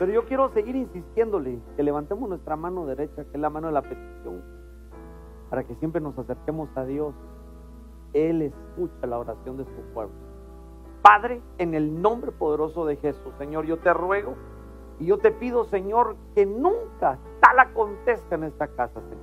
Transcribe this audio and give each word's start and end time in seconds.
Pero 0.00 0.12
yo 0.12 0.24
quiero 0.24 0.48
seguir 0.54 0.76
insistiéndole 0.76 1.58
que 1.76 1.82
levantemos 1.82 2.26
nuestra 2.26 2.56
mano 2.56 2.86
derecha, 2.86 3.22
que 3.22 3.32
es 3.34 3.38
la 3.38 3.50
mano 3.50 3.66
de 3.66 3.74
la 3.74 3.82
petición, 3.82 4.42
para 5.50 5.62
que 5.62 5.74
siempre 5.74 6.00
nos 6.00 6.18
acerquemos 6.18 6.74
a 6.74 6.86
Dios. 6.86 7.14
Él 8.14 8.40
escucha 8.40 9.06
la 9.06 9.18
oración 9.18 9.58
de 9.58 9.66
su 9.66 9.82
pueblo. 9.92 10.14
Padre, 11.02 11.42
en 11.58 11.74
el 11.74 12.00
nombre 12.00 12.32
poderoso 12.32 12.86
de 12.86 12.96
Jesús, 12.96 13.34
Señor, 13.36 13.66
yo 13.66 13.78
te 13.78 13.92
ruego 13.92 14.36
y 14.98 15.04
yo 15.04 15.18
te 15.18 15.32
pido, 15.32 15.64
Señor, 15.64 16.16
que 16.34 16.46
nunca 16.46 17.18
tal 17.42 17.58
acontezca 17.58 18.36
en 18.36 18.44
esta 18.44 18.68
casa, 18.68 19.02
Señor. 19.02 19.18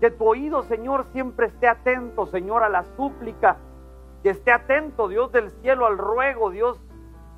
Que 0.00 0.10
tu 0.10 0.26
oído, 0.26 0.64
Señor, 0.64 1.06
siempre 1.12 1.46
esté 1.46 1.66
atento, 1.66 2.26
Señor, 2.26 2.62
a 2.62 2.68
la 2.68 2.84
súplica. 2.98 3.56
Que 4.22 4.28
esté 4.28 4.52
atento, 4.52 5.08
Dios 5.08 5.32
del 5.32 5.50
cielo, 5.62 5.86
al 5.86 5.96
ruego, 5.96 6.50
Dios 6.50 6.78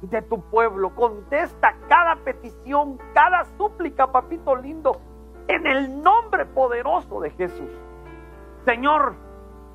de 0.03 0.23
tu 0.23 0.41
pueblo. 0.51 0.95
Contesta 0.95 1.75
cada 1.89 2.17
petición, 2.17 2.99
cada 3.15 3.45
súplica, 3.57 4.11
papito 4.11 4.57
lindo, 4.57 5.01
en 5.49 5.67
el 5.67 6.03
nombre 6.03 6.47
poderoso 6.47 7.21
de 7.21 7.31
Jesús. 7.31 7.71
Señor, 8.65 9.15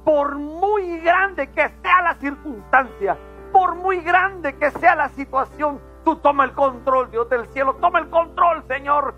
por 0.03 0.35
muy 0.35 0.99
grande 0.99 1.51
que 1.51 1.69
sea 1.81 2.01
la 2.01 2.15
circunstancia, 2.15 3.17
por 3.51 3.75
muy 3.75 4.01
grande 4.01 4.55
que 4.57 4.71
sea 4.71 4.95
la 4.95 5.09
situación, 5.09 5.79
tú 6.03 6.15
toma 6.17 6.45
el 6.45 6.53
control, 6.53 7.11
Dios 7.11 7.29
del 7.29 7.47
cielo, 7.49 7.75
toma 7.75 7.99
el 7.99 8.09
control, 8.09 8.63
Señor. 8.67 9.13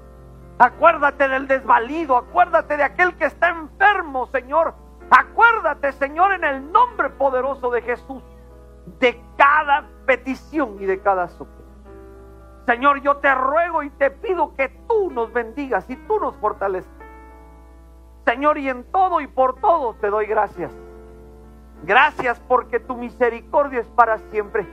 Acuérdate 0.60 1.28
del 1.28 1.48
desvalido, 1.48 2.18
acuérdate 2.18 2.78
de 2.78 2.84
aquel 2.84 3.16
que 3.16 3.26
está 3.26 3.50
enfermo, 3.50 4.28
Señor. 4.28 4.76
Acuérdate, 5.10 5.92
Señor, 5.94 6.34
en 6.34 6.44
el 6.44 6.72
nombre 6.72 7.10
poderoso 7.10 7.70
de 7.72 7.82
Jesús, 7.82 8.24
de 9.00 9.22
cada 9.38 9.90
petición 10.06 10.78
y 10.80 10.86
de 10.86 11.00
cada 11.00 11.28
súplica. 11.28 11.62
Señor, 12.66 13.02
yo 13.02 13.18
te 13.18 13.34
ruego 13.34 13.84
y 13.84 13.90
te 13.90 14.12
pido 14.12 14.54
que 14.56 14.70
tú 14.88 15.10
nos 15.12 15.34
bendigas 15.34 15.90
y 15.90 15.96
tú 15.96 16.20
nos 16.20 16.36
fortalezcas. 16.38 17.08
Señor, 18.26 18.58
y 18.58 18.70
en 18.70 18.84
todo 18.92 19.20
y 19.20 19.28
por 19.28 19.60
todo 19.60 19.96
te 19.96 20.10
doy 20.10 20.28
gracias. 20.28 20.72
Gracias 21.84 22.40
porque 22.48 22.80
tu 22.80 22.96
misericordia 22.96 23.80
es 23.80 23.88
para 23.88 24.20
siempre. 24.30 24.68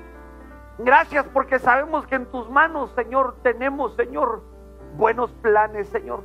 Gracias 0.78 1.26
porque 1.32 1.58
sabemos 1.58 2.06
que 2.06 2.16
en 2.16 2.26
tus 2.26 2.48
manos, 2.50 2.92
Señor, 2.94 3.36
tenemos, 3.42 3.96
Señor, 3.96 4.42
buenos 4.96 5.32
planes, 5.32 5.88
Señor. 5.88 6.22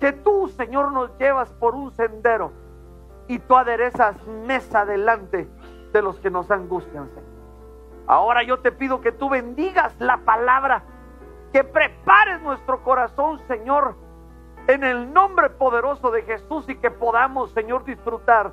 Que 0.00 0.12
tú, 0.12 0.48
Señor, 0.48 0.92
nos 0.92 1.16
llevas 1.18 1.52
por 1.52 1.74
un 1.74 1.92
sendero 1.92 2.52
y 3.28 3.38
tú 3.38 3.54
aderezas 3.54 4.16
mesa 4.26 4.84
delante 4.86 5.48
de 5.92 6.02
los 6.02 6.18
que 6.20 6.30
nos 6.30 6.50
angustian, 6.50 7.08
Señor. 7.10 7.35
Ahora 8.06 8.42
yo 8.42 8.60
te 8.60 8.72
pido 8.72 9.00
que 9.00 9.12
tú 9.12 9.28
bendigas 9.28 9.94
la 9.98 10.18
palabra, 10.18 10.82
que 11.52 11.64
prepares 11.64 12.40
nuestro 12.42 12.82
corazón, 12.82 13.40
Señor, 13.48 13.96
en 14.68 14.84
el 14.84 15.12
nombre 15.12 15.50
poderoso 15.50 16.10
de 16.10 16.22
Jesús 16.22 16.68
y 16.68 16.76
que 16.76 16.90
podamos, 16.90 17.52
Señor, 17.52 17.84
disfrutar 17.84 18.52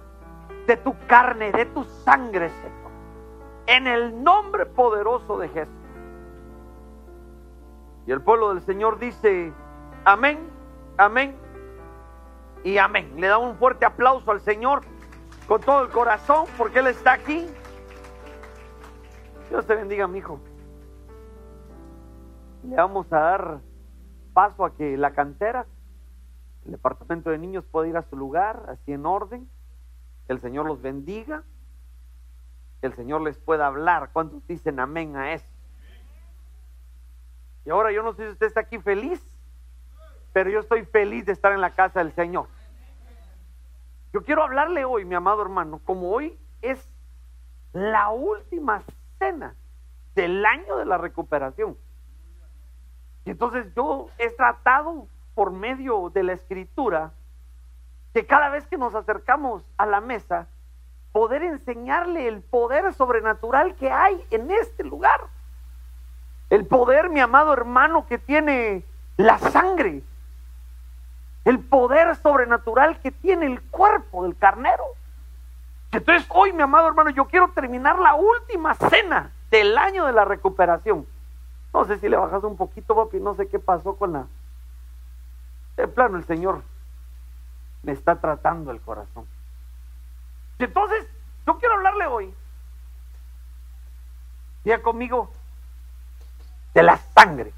de 0.68 0.78
tu 0.78 0.96
carne, 1.08 1.52
de 1.52 1.66
tu 1.66 1.84
sangre, 1.84 2.50
Señor. 2.50 2.92
En 3.68 3.88
el 3.88 4.24
nombre 4.24 4.66
poderoso 4.66 5.38
de 5.38 5.50
Jesús. 5.50 5.74
Y 8.06 8.12
el 8.12 8.22
pueblo 8.22 8.54
del 8.54 8.62
Señor 8.64 9.00
dice, 9.00 9.54
amén, 10.04 10.50
amén 10.98 11.36
y 12.64 12.78
amén. 12.78 13.14
Le 13.18 13.28
da 13.28 13.38
un 13.38 13.56
fuerte 13.56 13.86
aplauso 13.86 14.32
al 14.32 14.42
Señor 14.42 14.82
con 15.48 15.62
todo 15.62 15.84
el 15.84 15.90
corazón 15.90 16.46
porque 16.58 16.80
Él 16.80 16.88
está 16.88 17.14
aquí. 17.14 17.48
Dios 19.54 19.68
te 19.68 19.76
bendiga, 19.76 20.08
mi 20.08 20.18
hijo. 20.18 20.40
Le 22.68 22.76
vamos 22.76 23.06
a 23.14 23.20
dar 23.20 23.60
paso 24.34 24.66
a 24.66 24.76
que 24.76 24.98
la 24.98 25.14
cantera, 25.14 25.68
el 26.66 26.72
departamento 26.72 27.30
de 27.30 27.38
niños 27.38 27.64
pueda 27.64 27.88
ir 27.88 27.96
a 27.96 28.02
su 28.02 28.18
lugar, 28.18 28.66
así 28.70 28.94
en 28.94 29.06
orden. 29.06 29.48
Que 30.26 30.34
el 30.34 30.42
Señor 30.42 30.66
los 30.66 30.82
bendiga. 30.82 31.44
Que 32.82 32.88
el 32.88 32.96
Señor 32.96 33.22
les 33.22 33.38
pueda 33.38 33.68
hablar. 33.68 34.10
¿Cuántos 34.12 34.44
dicen 34.48 34.80
amén 34.80 35.16
a 35.16 35.34
eso? 35.34 35.46
Y 37.64 37.70
ahora 37.70 37.92
yo 37.92 38.02
no 38.02 38.16
sé 38.16 38.26
si 38.26 38.32
usted 38.32 38.48
está 38.48 38.62
aquí 38.62 38.80
feliz, 38.80 39.24
pero 40.34 40.50
yo 40.50 40.62
estoy 40.62 40.84
feliz 40.84 41.28
de 41.28 41.32
estar 41.32 41.54
en 41.54 41.62
la 41.62 41.76
casa 41.76 42.00
del 42.00 42.12
Señor. 42.14 42.48
Yo 44.14 44.24
quiero 44.24 44.42
hablarle 44.42 44.84
hoy, 44.84 45.06
mi 45.06 45.14
amado 45.14 45.44
hermano, 45.44 45.80
como 45.86 46.10
hoy 46.10 46.40
es 46.64 46.92
la 47.72 48.10
última 48.10 48.82
del 50.16 50.46
año 50.46 50.78
de 50.78 50.86
la 50.86 50.98
recuperación. 50.98 51.78
Y 53.26 53.32
entonces 53.32 53.74
yo 53.76 54.10
he 54.18 54.30
tratado 54.32 55.08
por 55.34 55.52
medio 55.52 56.10
de 56.10 56.24
la 56.24 56.34
escritura 56.34 57.12
que 58.14 58.26
cada 58.26 58.50
vez 58.50 58.68
que 58.68 58.78
nos 58.78 58.94
acercamos 58.94 59.64
a 59.78 59.86
la 59.86 60.00
mesa, 60.00 60.48
poder 61.12 61.44
enseñarle 61.44 62.28
el 62.28 62.42
poder 62.42 62.94
sobrenatural 62.94 63.76
que 63.76 63.92
hay 63.92 64.24
en 64.30 64.52
este 64.52 64.84
lugar. 64.84 65.28
El 66.50 66.66
poder, 66.68 67.10
mi 67.10 67.20
amado 67.20 67.54
hermano, 67.54 68.06
que 68.06 68.20
tiene 68.20 68.84
la 69.18 69.40
sangre. 69.40 70.04
El 71.46 71.60
poder 71.60 72.16
sobrenatural 72.18 73.00
que 73.00 73.12
tiene 73.12 73.48
el 73.48 73.62
cuerpo 73.62 74.24
del 74.24 74.38
carnero. 74.38 74.84
Entonces 75.94 76.26
hoy, 76.30 76.52
mi 76.54 76.64
amado 76.64 76.88
hermano, 76.88 77.12
yo 77.12 77.26
quiero 77.26 77.50
terminar 77.50 78.00
la 78.00 78.16
última 78.16 78.74
cena 78.74 79.32
del 79.52 79.78
año 79.78 80.06
de 80.06 80.12
la 80.12 80.26
recuperación. 80.26 81.06
No 81.72 81.86
sé 81.86 82.00
si 82.00 82.10
le 82.10 82.18
bajas 82.18 82.44
un 82.44 82.58
poquito, 82.58 82.96
papi, 82.96 83.20
no 83.20 83.36
sé 83.36 83.48
qué 83.48 83.60
pasó 83.60 83.96
con 83.96 84.14
la... 84.14 84.26
De 85.78 85.88
plano, 85.88 86.18
el 86.18 86.26
Señor 86.26 86.64
me 87.84 87.92
está 87.92 88.16
tratando 88.16 88.72
el 88.72 88.82
corazón. 88.82 89.28
Entonces, 90.58 91.08
yo 91.46 91.58
quiero 91.60 91.76
hablarle 91.76 92.08
hoy. 92.08 92.34
Diga 94.64 94.82
conmigo, 94.82 95.32
de 96.74 96.82
la 96.82 96.98
sangre. 96.98 97.54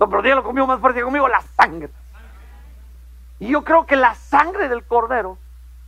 No, 0.00 0.08
pero 0.08 0.22
dígalo 0.22 0.42
conmigo 0.42 0.66
más 0.66 0.80
fuerte, 0.80 1.02
conmigo, 1.02 1.28
la 1.28 1.42
sangre. 1.42 1.90
Y 3.40 3.48
yo 3.48 3.62
creo 3.62 3.84
que 3.84 3.96
la 3.96 4.14
sangre 4.14 4.68
del 4.68 4.84
cordero 4.84 5.36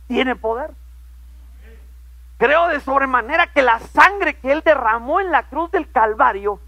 tiene 0.07 0.35
poder. 0.35 0.71
Creo 2.41 2.69
de 2.69 2.79
sobremanera 2.79 3.53
que 3.53 3.61
la 3.61 3.77
sangre 3.77 4.35
que 4.35 4.51
Él 4.51 4.63
derramó 4.65 5.19
en 5.19 5.29
la 5.29 5.43
cruz 5.43 5.69
del 5.69 5.91
Calvario 5.91 6.59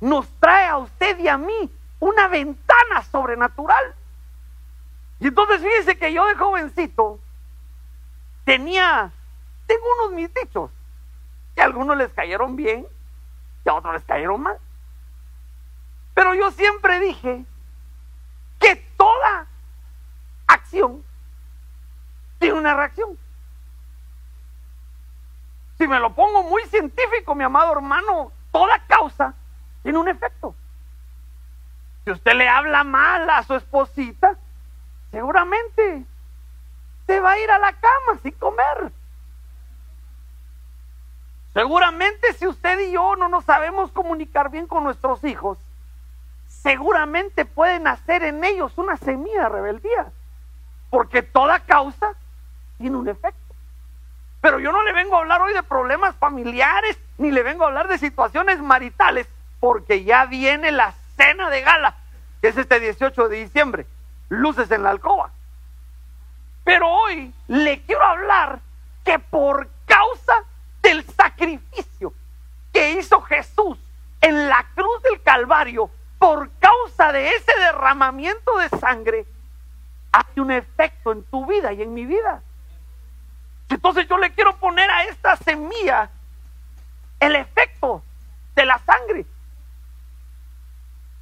nos 0.00 0.30
trae 0.38 0.68
a 0.68 0.78
usted 0.78 1.18
y 1.18 1.26
a 1.26 1.36
mí 1.36 1.68
una 1.98 2.28
ventana 2.28 3.02
sobrenatural. 3.10 3.92
Y 5.18 5.26
entonces 5.26 5.62
fíjese 5.62 5.98
que 5.98 6.12
yo 6.12 6.24
de 6.26 6.36
jovencito 6.36 7.18
tenía, 8.44 9.10
tengo 9.66 9.82
unos 9.98 10.12
mis 10.14 10.32
dichos, 10.32 10.70
que 11.56 11.62
a 11.62 11.64
algunos 11.64 11.96
les 11.96 12.12
cayeron 12.12 12.54
bien, 12.54 12.86
y 13.64 13.68
a 13.68 13.74
otros 13.74 13.94
les 13.94 14.04
cayeron 14.04 14.40
mal. 14.40 14.58
Pero 16.14 16.34
yo 16.34 16.52
siempre 16.52 17.00
dije 17.00 17.44
que 18.60 18.76
toda 18.96 19.48
acción 20.46 21.02
tiene 22.38 22.60
una 22.60 22.76
reacción. 22.76 23.18
Si 25.78 25.86
me 25.86 26.00
lo 26.00 26.14
pongo 26.14 26.42
muy 26.42 26.62
científico, 26.64 27.34
mi 27.34 27.44
amado 27.44 27.72
hermano, 27.72 28.32
toda 28.50 28.78
causa 28.86 29.34
tiene 29.82 29.98
un 29.98 30.08
efecto. 30.08 30.54
Si 32.04 32.10
usted 32.10 32.34
le 32.34 32.48
habla 32.48 32.84
mal 32.84 33.28
a 33.28 33.42
su 33.42 33.54
esposita, 33.54 34.36
seguramente 35.10 36.04
se 37.06 37.20
va 37.20 37.32
a 37.32 37.38
ir 37.38 37.50
a 37.50 37.58
la 37.58 37.72
cama 37.72 38.20
sin 38.22 38.32
comer. 38.32 38.92
Seguramente 41.52 42.32
si 42.34 42.46
usted 42.46 42.78
y 42.80 42.92
yo 42.92 43.16
no 43.16 43.28
nos 43.28 43.44
sabemos 43.44 43.90
comunicar 43.90 44.50
bien 44.50 44.66
con 44.66 44.84
nuestros 44.84 45.24
hijos, 45.24 45.58
seguramente 46.48 47.44
puede 47.44 47.80
nacer 47.80 48.22
en 48.24 48.44
ellos 48.44 48.76
una 48.76 48.96
semilla 48.96 49.44
de 49.44 49.48
rebeldía. 49.48 50.12
Porque 50.90 51.22
toda 51.22 51.60
causa 51.60 52.14
tiene 52.78 52.96
un 52.96 53.08
efecto. 53.08 53.45
Pero 54.46 54.60
yo 54.60 54.70
no 54.70 54.84
le 54.84 54.92
vengo 54.92 55.16
a 55.16 55.18
hablar 55.18 55.42
hoy 55.42 55.52
de 55.54 55.64
problemas 55.64 56.14
familiares, 56.14 56.96
ni 57.18 57.32
le 57.32 57.42
vengo 57.42 57.64
a 57.64 57.66
hablar 57.66 57.88
de 57.88 57.98
situaciones 57.98 58.60
maritales, 58.60 59.26
porque 59.58 60.04
ya 60.04 60.26
viene 60.26 60.70
la 60.70 60.94
cena 61.16 61.50
de 61.50 61.62
gala, 61.62 61.96
que 62.40 62.46
es 62.46 62.56
este 62.56 62.78
18 62.78 63.28
de 63.28 63.38
diciembre, 63.38 63.86
luces 64.28 64.70
en 64.70 64.84
la 64.84 64.90
alcoba. 64.90 65.32
Pero 66.62 66.88
hoy 66.88 67.34
le 67.48 67.82
quiero 67.82 68.04
hablar 68.04 68.60
que 69.04 69.18
por 69.18 69.68
causa 69.84 70.34
del 70.80 71.04
sacrificio 71.04 72.12
que 72.72 72.92
hizo 72.92 73.20
Jesús 73.22 73.76
en 74.20 74.48
la 74.48 74.64
cruz 74.76 75.02
del 75.02 75.20
Calvario, 75.22 75.90
por 76.20 76.50
causa 76.60 77.10
de 77.10 77.30
ese 77.30 77.52
derramamiento 77.58 78.58
de 78.58 78.68
sangre, 78.78 79.26
hay 80.12 80.40
un 80.40 80.52
efecto 80.52 81.10
en 81.10 81.24
tu 81.24 81.46
vida 81.46 81.72
y 81.72 81.82
en 81.82 81.92
mi 81.92 82.06
vida. 82.06 82.42
Entonces 83.68 84.06
yo 84.08 84.18
le 84.18 84.32
quiero 84.32 84.56
poner 84.56 84.90
a 84.90 85.04
esta 85.04 85.36
semilla 85.36 86.10
el 87.20 87.36
efecto 87.36 88.02
de 88.54 88.64
la 88.64 88.78
sangre. 88.78 89.26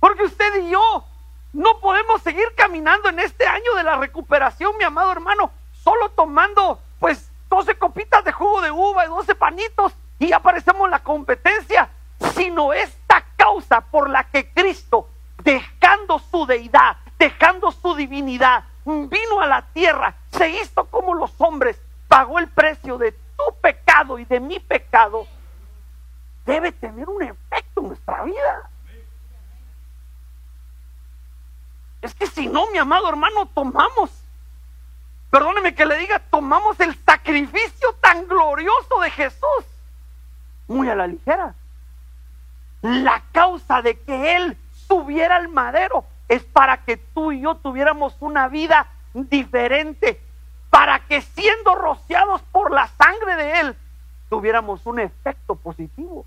creo 0.00 0.16
que 0.16 0.24
usted 0.24 0.62
y 0.62 0.70
yo 0.70 1.04
no 1.52 1.80
podemos 1.80 2.20
seguir 2.22 2.46
caminando 2.56 3.08
en 3.08 3.20
este 3.20 3.46
año 3.46 3.74
de 3.76 3.84
la 3.84 3.96
recuperación, 3.96 4.76
mi 4.76 4.84
amado 4.84 5.12
hermano, 5.12 5.50
solo 5.72 6.10
tomando 6.10 6.80
pues 6.98 7.30
12 7.48 7.76
copitas 7.76 8.24
de 8.24 8.32
jugo 8.32 8.60
de 8.60 8.70
uva 8.70 9.04
y 9.04 9.08
12 9.08 9.34
panitos 9.34 9.94
y 10.18 10.32
aparecemos 10.32 10.86
en 10.86 10.90
la 10.90 11.02
competencia, 11.02 11.88
sino 12.34 12.72
esta 12.72 13.24
causa 13.36 13.80
por 13.80 14.10
la 14.10 14.24
que 14.24 14.52
Cristo, 14.52 15.08
dejando 15.42 16.18
su 16.18 16.46
deidad, 16.46 16.96
dejando 17.18 17.70
su 17.72 17.94
divinidad, 17.94 18.64
vino 18.84 19.40
a 19.40 19.46
la 19.46 19.62
tierra, 19.72 20.14
se 20.30 20.50
hizo 20.50 20.84
como 20.86 21.14
los 21.14 21.32
hombres, 21.38 21.80
pagó 22.08 22.38
el 22.38 22.48
precio 22.48 22.98
de 22.98 23.12
tu 23.12 23.54
pecado 23.60 24.18
y 24.18 24.24
de 24.24 24.40
mi 24.40 24.60
pecado, 24.60 25.26
debe 26.44 26.72
tener 26.72 27.08
un 27.08 27.22
efecto 27.22 27.80
en 27.80 27.88
nuestra 27.88 28.22
vida. 28.24 28.70
Es 32.02 32.14
que 32.14 32.26
si 32.26 32.46
no, 32.46 32.63
mi 32.74 32.78
amado 32.78 33.08
hermano, 33.08 33.46
tomamos, 33.54 34.10
perdóneme 35.30 35.76
que 35.76 35.86
le 35.86 35.96
diga, 35.96 36.18
tomamos 36.18 36.80
el 36.80 36.92
sacrificio 37.04 37.92
tan 38.00 38.26
glorioso 38.26 38.98
de 39.00 39.10
Jesús 39.12 39.64
muy 40.66 40.88
a 40.88 40.96
la 40.96 41.06
ligera. 41.06 41.54
La 42.82 43.22
causa 43.30 43.80
de 43.80 44.00
que 44.00 44.34
Él 44.34 44.58
subiera 44.88 45.36
al 45.36 45.46
madero 45.46 46.04
es 46.26 46.42
para 46.42 46.78
que 46.78 46.96
tú 46.96 47.30
y 47.30 47.42
yo 47.42 47.54
tuviéramos 47.54 48.16
una 48.18 48.48
vida 48.48 48.88
diferente, 49.12 50.20
para 50.68 50.98
que 51.06 51.22
siendo 51.22 51.76
rociados 51.76 52.42
por 52.50 52.72
la 52.72 52.88
sangre 52.88 53.36
de 53.36 53.60
Él, 53.60 53.76
tuviéramos 54.28 54.84
un 54.84 54.98
efecto 54.98 55.54
positivo. 55.54 56.26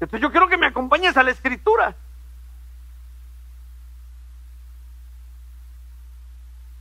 Entonces 0.00 0.22
yo 0.22 0.30
quiero 0.30 0.48
que 0.48 0.56
me 0.56 0.68
acompañes 0.68 1.18
a 1.18 1.22
la 1.22 1.32
escritura. 1.32 1.96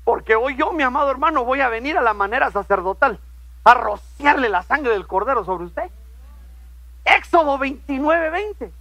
Porque 0.03 0.35
hoy 0.35 0.55
yo, 0.55 0.73
mi 0.73 0.83
amado 0.83 1.11
hermano, 1.11 1.45
voy 1.45 1.61
a 1.61 1.69
venir 1.69 1.97
a 1.97 2.01
la 2.01 2.13
manera 2.13 2.51
sacerdotal 2.51 3.19
a 3.63 3.73
rociarle 3.73 4.49
la 4.49 4.63
sangre 4.63 4.91
del 4.93 5.07
cordero 5.07 5.45
sobre 5.45 5.65
usted. 5.65 5.89
Éxodo 7.05 7.57
29, 7.57 8.29
20. 8.29 8.71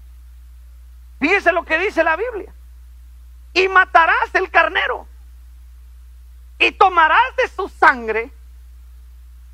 Fíjese 1.18 1.52
lo 1.52 1.64
que 1.64 1.78
dice 1.78 2.02
la 2.02 2.16
Biblia. 2.16 2.52
Y 3.52 3.68
matarás 3.68 4.34
el 4.34 4.50
carnero. 4.50 5.06
Y 6.58 6.72
tomarás 6.72 7.36
de 7.36 7.48
su 7.48 7.68
sangre. 7.68 8.30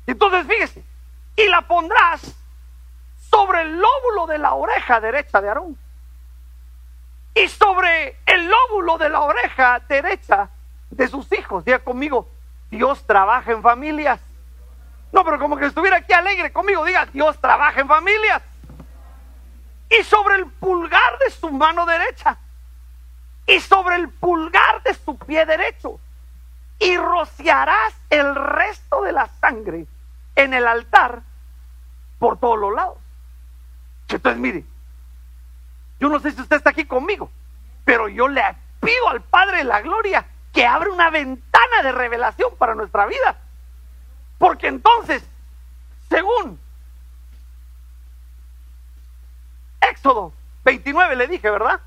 Entonces 0.05 0.45
fíjese. 0.47 0.83
Y 1.35 1.47
la 1.49 1.61
pondrás 1.61 2.35
sobre 3.29 3.61
el 3.61 3.79
lóbulo 3.79 4.27
de 4.27 4.37
la 4.37 4.53
oreja 4.53 4.99
derecha 5.01 5.41
de 5.41 5.49
Aarón. 5.49 5.77
Y 7.35 7.47
sobre 7.49 8.17
el 8.25 8.49
lóbulo 8.49 8.97
de 8.97 9.09
la 9.09 9.21
oreja 9.21 9.81
derecha 9.87 10.49
de 10.89 11.07
sus 11.07 11.31
hijos. 11.33 11.65
Diga 11.65 11.79
conmigo, 11.79 12.29
Dios 12.69 13.05
trabaja 13.05 13.51
en 13.51 13.61
familias. 13.61 14.19
No, 15.11 15.23
pero 15.23 15.39
como 15.39 15.57
que 15.57 15.65
estuviera 15.65 15.97
aquí 15.97 16.13
alegre 16.13 16.51
conmigo, 16.51 16.83
diga, 16.85 17.05
Dios 17.07 17.39
trabaja 17.39 17.79
en 17.79 17.87
familias. 17.87 18.41
Y 19.89 20.03
sobre 20.03 20.35
el 20.35 20.47
pulgar 20.47 21.17
de 21.19 21.31
su 21.31 21.49
mano 21.51 21.85
derecha. 21.85 22.37
Y 23.45 23.59
sobre 23.61 23.95
el 23.95 24.09
pulgar 24.09 24.83
de 24.83 24.93
su 24.93 25.17
pie 25.17 25.45
derecho. 25.45 25.99
Y 26.79 26.97
rociarás 26.97 27.95
el 28.09 28.35
resto 28.35 29.01
de 29.03 29.13
la 29.13 29.27
sangre 29.39 29.87
en 30.35 30.53
el 30.53 30.67
altar 30.67 31.21
por 32.19 32.37
todos 32.37 32.59
los 32.59 32.73
lados. 32.73 32.97
Entonces, 34.09 34.39
mire, 34.39 34.63
yo 35.99 36.09
no 36.09 36.19
sé 36.19 36.31
si 36.31 36.41
usted 36.41 36.57
está 36.57 36.69
aquí 36.69 36.85
conmigo, 36.85 37.31
pero 37.83 38.07
yo 38.07 38.27
le 38.27 38.43
pido 38.79 39.09
al 39.09 39.21
Padre 39.21 39.57
de 39.57 39.63
la 39.63 39.81
Gloria 39.81 40.25
que 40.57 40.65
abre 40.65 40.89
una 40.89 41.11
ventana 41.11 41.83
de 41.83 41.91
revelación 41.91 42.55
para 42.57 42.73
nuestra 42.73 43.05
vida. 43.05 43.37
Porque 44.39 44.65
entonces, 44.65 45.23
según 46.09 46.59
Éxodo 49.79 50.33
29 50.63 51.15
le 51.15 51.27
dije, 51.27 51.51
¿verdad? 51.51 51.79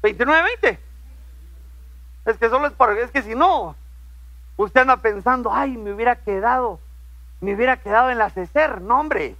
29, 0.00 0.42
20. 0.62 0.80
Es 2.24 2.38
que 2.38 2.48
solo 2.48 2.68
es 2.68 2.72
para, 2.72 2.98
es 2.98 3.10
que 3.10 3.22
si 3.24 3.34
no, 3.34 3.76
usted 4.56 4.80
anda 4.80 4.96
pensando, 4.96 5.52
ay, 5.52 5.76
me 5.76 5.92
hubiera 5.92 6.16
quedado, 6.16 6.80
me 7.42 7.54
hubiera 7.54 7.76
quedado 7.76 8.08
en 8.08 8.16
la 8.16 8.30
CECER. 8.30 8.80
No, 8.80 9.00
hombre. 9.00 9.36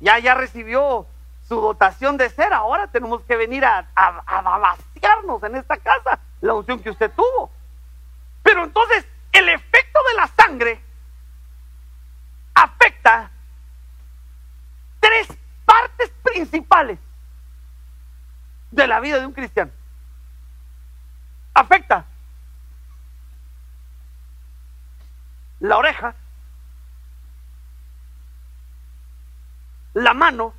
Ya, 0.00 0.18
ya 0.18 0.32
recibió 0.32 1.06
su 1.48 1.60
dotación 1.60 2.16
de 2.16 2.30
ser, 2.30 2.52
ahora 2.52 2.86
tenemos 2.86 3.22
que 3.22 3.36
venir 3.36 3.64
a, 3.64 3.86
a, 3.94 4.58
vaciarnos 4.58 5.42
en 5.42 5.56
esta 5.56 5.76
casa 5.76 6.18
la 6.40 6.54
unción 6.54 6.80
que 6.80 6.90
usted 6.90 7.10
tuvo. 7.12 7.50
Pero 8.42 8.64
entonces 8.64 9.06
el 9.32 9.48
efecto 9.48 9.98
de 10.08 10.14
la 10.14 10.26
sangre 10.28 10.80
afecta 12.54 13.30
tres 15.00 15.28
partes 15.64 16.10
principales 16.22 16.98
de 18.70 18.86
la 18.86 19.00
vida 19.00 19.20
de 19.20 19.26
un 19.26 19.32
cristiano. 19.32 19.70
Afecta 21.54 22.06
la 25.60 25.78
oreja, 25.78 26.14
la 29.94 30.12
mano 30.12 30.52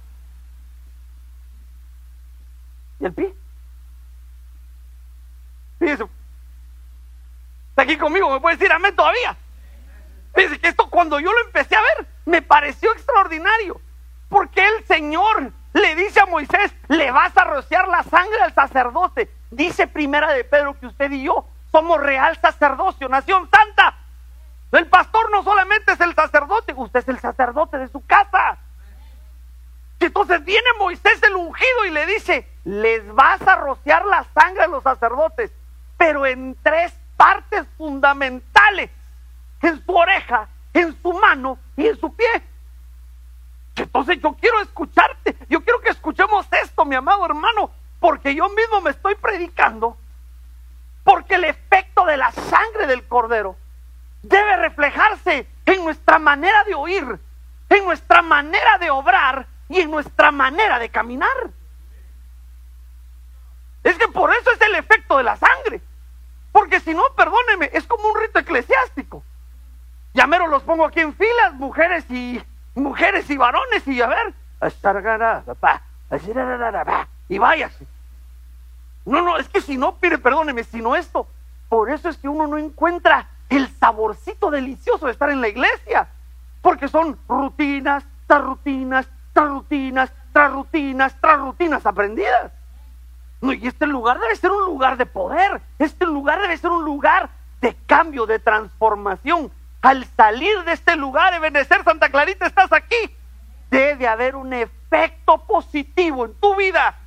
y 3.00 3.06
el 3.06 3.14
pie. 3.14 3.36
Fíjese. 5.80 6.06
Está 7.70 7.73
aquí 7.84 7.98
conmigo, 7.98 8.30
me 8.32 8.40
puede 8.40 8.58
decir 8.58 8.72
amén 8.72 8.96
todavía. 8.96 9.38
Fíjese 10.34 10.60
que 10.60 10.68
esto 10.70 10.90
cuando 10.90 11.20
yo 11.20 11.32
lo 11.32 11.46
empecé 11.46 11.76
a 11.76 11.82
ver, 11.82 12.08
me 12.26 12.42
pareció 12.42 12.92
extraordinario. 12.92 13.80
Porque 14.30 14.66
el 14.66 14.86
Señor 14.86 15.52
le 15.74 15.96
dice 15.96 16.20
a 16.20 16.26
Moisés, 16.26 16.74
le 16.88 17.12
vas 17.12 17.36
a 17.38 17.44
rociar 17.44 17.88
la 17.88 18.04
sangre 18.04 18.42
al 18.42 18.54
sacerdote. 18.54 19.30
Dice 19.52 19.86
primera 19.88 20.32
de 20.34 20.44
Pedro 20.44 20.80
que 20.80 20.88
usted 20.88 21.12
y 21.12 21.24
yo 21.24 21.46
somos 21.72 22.00
real 22.00 22.38
sacerdocio, 22.40 23.10
nación 23.10 23.50
santa. 23.50 23.96
El 24.72 24.88
pastor 24.88 25.30
no 25.32 25.44
solamente 25.44 25.92
es 25.92 26.00
el 26.00 26.16
sacerdote, 26.16 26.74
usted 26.76 27.00
es 27.00 27.08
el 27.08 27.20
sacerdote 27.20 27.78
de 27.78 27.88
su 27.90 28.04
casa. 28.06 28.58
Entonces 30.00 30.44
viene 30.44 30.68
Moisés 30.80 31.22
el 31.24 31.36
ungido 31.36 31.86
y 31.86 31.92
le 31.92 32.06
dice, 32.06 32.48
les 32.64 33.08
vas 33.14 33.42
a 33.48 33.56
rociar 33.56 34.06
la 34.06 34.26
sangre 34.34 34.64
a 34.64 34.68
los 34.68 34.84
sacerdotes, 34.84 35.52
pero 35.98 36.26
en 36.26 36.56
tres 36.62 36.94
partes 37.18 37.66
fundamentales, 37.78 38.90
en 39.62 39.86
su 39.86 39.96
oreja, 39.96 40.48
en 40.74 41.00
su 41.02 41.14
mano 41.14 41.58
y 41.78 41.88
en 41.88 42.00
su 42.00 42.14
pie. 42.14 42.28
Entonces 43.76 44.20
yo 44.22 44.34
quiero 44.34 44.62
escucharte, 44.62 45.36
yo 45.50 45.64
quiero 45.64 45.82
que 45.82 45.90
escuchemos 45.90 46.46
esto, 46.64 46.86
mi 46.86 46.96
amado 46.96 47.26
hermano, 47.26 47.72
porque 48.00 48.36
yo 48.36 48.50
mismo 48.50 48.82
me 48.82 48.92
estoy 48.92 49.16
predicando, 49.16 49.98
porque 51.04 51.36
el 51.36 51.46
efecto 51.46 52.06
de 52.06 52.18
la 52.18 52.32
sangre 52.32 52.88
del 52.88 53.08
cordero 53.08 53.56
debe 54.22 54.58
reflejarse 54.58 55.48
en 55.66 55.84
nuestra 55.84 56.20
manera 56.20 56.64
de 56.66 56.76
oír, 56.76 57.20
en 57.70 57.86
nuestra 57.86 58.22
manera 58.22 58.78
de 58.78 58.90
obrar 58.92 59.48
y 59.70 59.80
en 59.80 59.90
nuestra 59.90 60.32
manera 60.32 60.80
de 60.80 60.90
caminar. 60.90 61.36
Es 63.84 63.98
que 63.98 64.08
por 64.08 64.34
eso 64.34 64.52
es 64.52 64.62
el 64.62 64.76
efecto 64.76 65.18
de 65.18 65.24
la 65.24 65.36
sangre. 65.36 65.82
Porque 66.54 66.80
si 66.80 66.94
no, 66.94 67.02
perdóneme, 67.18 67.70
es 67.74 67.86
como 67.86 68.08
un 68.08 68.22
rito 68.22 68.40
eclesiástico. 68.40 69.24
Ya 70.14 70.28
mero 70.28 70.48
los 70.48 70.64
pongo 70.64 70.86
aquí 70.86 71.02
en 71.02 71.14
filas, 71.14 71.54
mujeres 71.56 72.06
y 72.10 72.42
mujeres 72.76 73.30
y 73.30 73.36
varones, 73.36 73.86
y 73.88 74.02
a 74.02 74.08
ver, 74.08 74.34
y 77.28 77.38
váyase. 77.40 77.88
No, 79.06 79.22
no, 79.24 79.38
es 79.38 79.50
que 79.50 79.62
si 79.62 79.78
no, 79.78 79.96
pide, 79.96 80.18
perdóneme, 80.20 80.64
si 80.64 80.82
no 80.82 80.96
esto, 80.96 81.28
por 81.68 81.90
eso 81.90 82.08
es 82.08 82.18
que 82.18 82.30
uno 82.30 82.48
no 82.48 82.58
encuentra 82.58 83.28
el 83.50 83.68
saborcito 83.80 84.52
delicioso 84.52 85.08
de 85.08 85.12
estar 85.12 85.32
en 85.32 85.42
la 85.42 85.48
iglesia, 85.48 86.08
porque 86.62 86.88
son 86.88 87.18
rutinas, 87.28 88.06
tras 88.28 88.44
rutinas, 88.44 89.10
tras 89.34 89.50
rutinas, 89.50 90.14
tras 90.32 90.52
rutinas, 90.52 91.16
tras 91.20 91.40
rutinas 91.40 91.86
aprendidas. 91.86 92.52
No, 93.44 93.52
y 93.52 93.68
este 93.68 93.86
lugar 93.88 94.22
debe 94.22 94.38
ser 94.38 94.52
un 94.52 94.64
lugar 94.64 94.96
de 94.96 95.06
poder, 95.06 95.62
este 95.78 96.06
lugar 96.06 96.42
debe 96.42 96.56
ser 96.56 96.70
un 96.70 96.86
lugar 96.86 97.30
de 97.60 97.76
cambio, 97.88 98.26
de 98.26 98.40
transformación. 98.40 99.52
Al 99.82 100.06
salir 100.16 100.64
de 100.64 100.72
este 100.72 100.96
lugar, 100.96 101.34
Ebenezer 101.34 101.84
Santa 101.84 102.08
Clarita, 102.08 102.46
estás 102.46 102.72
aquí, 102.72 102.96
debe 103.70 104.08
haber 104.08 104.38
un 104.38 104.54
efecto 104.54 105.40
positivo 105.46 106.24
en 106.24 106.34
tu 106.36 106.56
vida. 106.56 106.98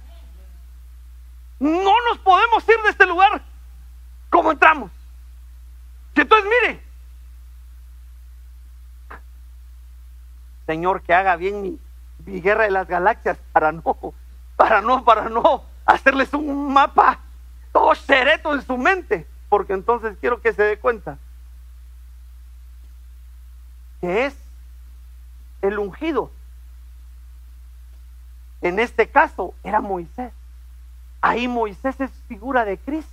No 1.59 1.95
nos 2.11 2.19
podemos 2.19 2.69
ir 2.69 2.83
de 2.83 2.91
este 2.91 3.07
lugar 3.07 3.41
como 4.29 4.53
entramos. 4.53 4.91
Entonces, 6.15 6.51
mire, 6.63 6.83
Señor, 10.67 11.01
que 11.01 11.15
haga 11.15 11.37
bien 11.37 11.63
mi, 11.63 11.79
mi 12.27 12.43
guerra 12.43 12.65
de 12.65 12.73
las 12.73 12.87
galaxias 12.87 13.39
para 13.53 13.73
no 13.73 14.13
para 14.55 14.83
no, 14.83 15.03
para 15.03 15.31
no 15.31 15.76
hacerles 15.87 16.33
un 16.35 16.73
mapa 16.73 17.21
todo 17.73 17.95
cereto 17.95 18.55
en 18.55 18.63
su 18.63 18.77
mente, 18.77 19.27
porque 19.49 19.73
entonces 19.73 20.17
quiero 20.21 20.41
que 20.41 20.53
se 20.53 20.63
dé 20.63 20.79
cuenta 20.79 21.19
que 24.01 24.27
es 24.27 24.37
el 25.63 25.79
ungido. 25.79 26.31
En 28.63 28.79
este 28.79 29.09
caso 29.09 29.55
era 29.63 29.81
Moisés. 29.81 30.33
Ahí 31.21 31.49
Moisés 31.49 32.01
es 32.01 32.11
figura 32.29 32.65
de 32.65 32.79
Cristo. 32.79 33.13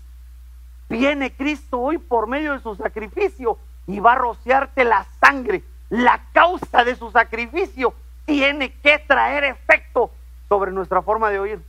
Viene 0.90 1.32
Cristo 1.32 1.80
hoy 1.80 1.98
por 1.98 2.28
medio 2.28 2.54
de 2.54 2.60
su 2.60 2.76
sacrificio 2.76 3.58
y 3.88 4.00
va 4.00 4.14
a 4.14 4.18
rociarte 4.18 4.84
la 4.84 5.06
sangre. 5.20 5.64
La 5.90 6.22
causa 6.32 6.84
de 6.84 6.96
su 6.96 7.12
sacrificio 7.12 7.94
tiene 8.26 8.72
que 8.72 9.00
traer 9.00 9.44
efecto 9.44 10.12
sobre 10.50 10.72
nuestra 10.72 11.02
forma 11.02 11.30
de 11.30 11.40
oír, 11.40 11.62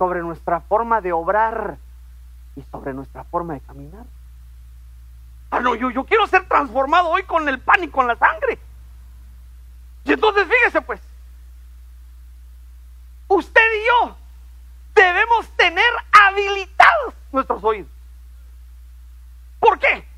sobre 0.00 0.22
nuestra 0.22 0.60
forma 0.60 1.02
de 1.02 1.12
obrar 1.12 1.76
y 2.56 2.62
sobre 2.72 2.94
nuestra 2.94 3.22
forma 3.24 3.52
de 3.52 3.60
caminar. 3.60 4.06
Ah, 5.50 5.60
no, 5.60 5.74
yo, 5.74 6.04
quiero 6.06 6.26
ser 6.26 6.48
transformado 6.48 7.10
hoy 7.10 7.22
con 7.24 7.46
el 7.46 7.60
pan 7.60 7.84
y 7.84 7.88
con 7.88 8.06
la 8.06 8.16
sangre. 8.16 8.58
Y 10.04 10.12
entonces 10.14 10.48
fíjese 10.48 10.80
pues, 10.80 11.02
usted 13.28 13.60
y 13.60 13.86
yo 13.86 14.16
debemos 14.94 15.46
tener 15.58 15.92
habilitados 16.12 17.14
nuestros 17.30 17.62
oídos. 17.62 17.90
¿Por 19.58 19.78
qué? 19.78 20.08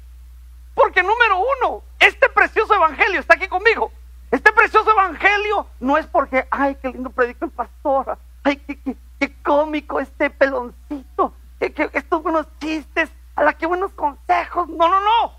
Porque 0.77 1.03
número 1.03 1.39
uno, 1.39 1.83
este 1.99 2.29
precioso 2.29 2.73
evangelio 2.73 3.19
está 3.19 3.35
aquí 3.35 3.49
conmigo. 3.49 3.91
Este 4.31 4.53
precioso 4.53 4.93
evangelio 4.93 5.67
no 5.81 5.99
es 5.99 6.07
porque, 6.07 6.47
ay, 6.53 6.77
qué 6.81 6.89
lindo 6.89 7.11
predica 7.11 7.47
el 7.47 7.51
pastor, 7.51 8.17
ay, 8.45 8.59
qué, 8.59 8.79
qué, 8.79 8.97
cómico 9.43 10.01
este 10.01 10.31
peloncito, 10.31 11.35
estos 11.61 12.23
buenos 12.23 12.47
chistes, 12.61 13.11
a 13.37 13.43
la 13.43 13.53
que 13.55 13.67
buenos 13.67 13.93
consejos. 13.93 14.69
No, 14.69 14.89
no, 14.89 15.01
no. 15.01 15.33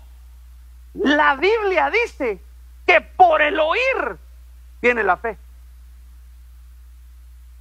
La 0.94 1.36
Biblia 1.36 1.90
dice 1.90 2.40
que 2.86 3.00
por 3.00 3.42
el 3.42 3.58
oír 3.58 4.18
viene 4.80 5.02
la 5.02 5.16
fe. 5.16 5.36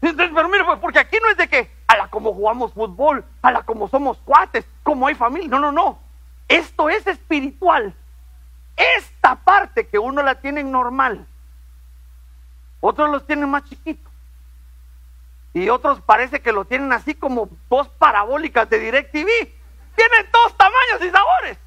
Entonces, 0.01 0.31
pero 0.35 0.49
mire, 0.49 0.65
pues, 0.65 0.79
porque 0.79 0.99
aquí 0.99 1.17
no 1.21 1.29
es 1.29 1.37
de 1.37 1.47
que 1.47 1.71
a 1.87 1.95
la 1.95 2.07
como 2.09 2.33
jugamos 2.33 2.73
fútbol, 2.73 3.23
a 3.41 3.51
la 3.51 3.63
como 3.63 3.87
somos 3.87 4.17
cuates, 4.25 4.65
como 4.83 5.07
hay 5.07 5.15
familia. 5.15 5.47
No, 5.47 5.59
no, 5.59 5.71
no. 5.71 5.99
Esto 6.47 6.89
es 6.89 7.07
espiritual. 7.07 7.95
Esta 8.75 9.35
parte 9.35 9.87
que 9.87 9.99
uno 9.99 10.21
la 10.23 10.35
tiene 10.35 10.63
normal, 10.63 11.25
otros 12.81 13.09
los 13.09 13.25
tienen 13.25 13.49
más 13.49 13.63
chiquitos. 13.65 14.12
Y 15.53 15.69
otros 15.69 16.01
parece 16.01 16.41
que 16.41 16.51
lo 16.51 16.65
tienen 16.65 16.91
así 16.91 17.13
como 17.13 17.47
dos 17.69 17.87
parabólicas 17.87 18.69
de 18.69 18.79
DirecTV. 18.79 19.27
Tienen 19.95 20.31
todos 20.31 20.57
tamaños 20.57 21.01
y 21.01 21.11
sabores. 21.11 21.57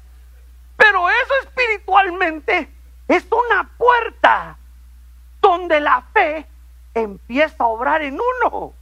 Pero 0.75 1.09
eso 1.09 1.33
espiritualmente 1.43 2.69
es 3.07 3.25
una 3.31 3.69
puerta 3.77 4.57
donde 5.41 5.79
la 5.79 6.01
fe 6.13 6.45
empieza 6.93 7.63
a 7.63 7.67
obrar 7.67 8.01
en 8.01 8.19
uno. 8.19 8.73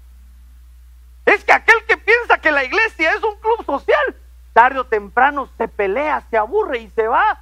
Es 1.26 1.44
que 1.44 1.54
aquel 1.54 1.84
que 1.86 1.98
piensa 1.98 2.40
que 2.40 2.52
la 2.52 2.64
iglesia 2.64 3.12
es 3.14 3.24
un 3.24 3.36
club 3.38 3.66
social, 3.66 4.16
tarde 4.54 4.80
o 4.80 4.86
temprano 4.86 5.50
se 5.58 5.68
pelea, 5.68 6.24
se 6.30 6.38
aburre 6.38 6.80
y 6.80 6.90
se 6.90 7.08
va. 7.08 7.40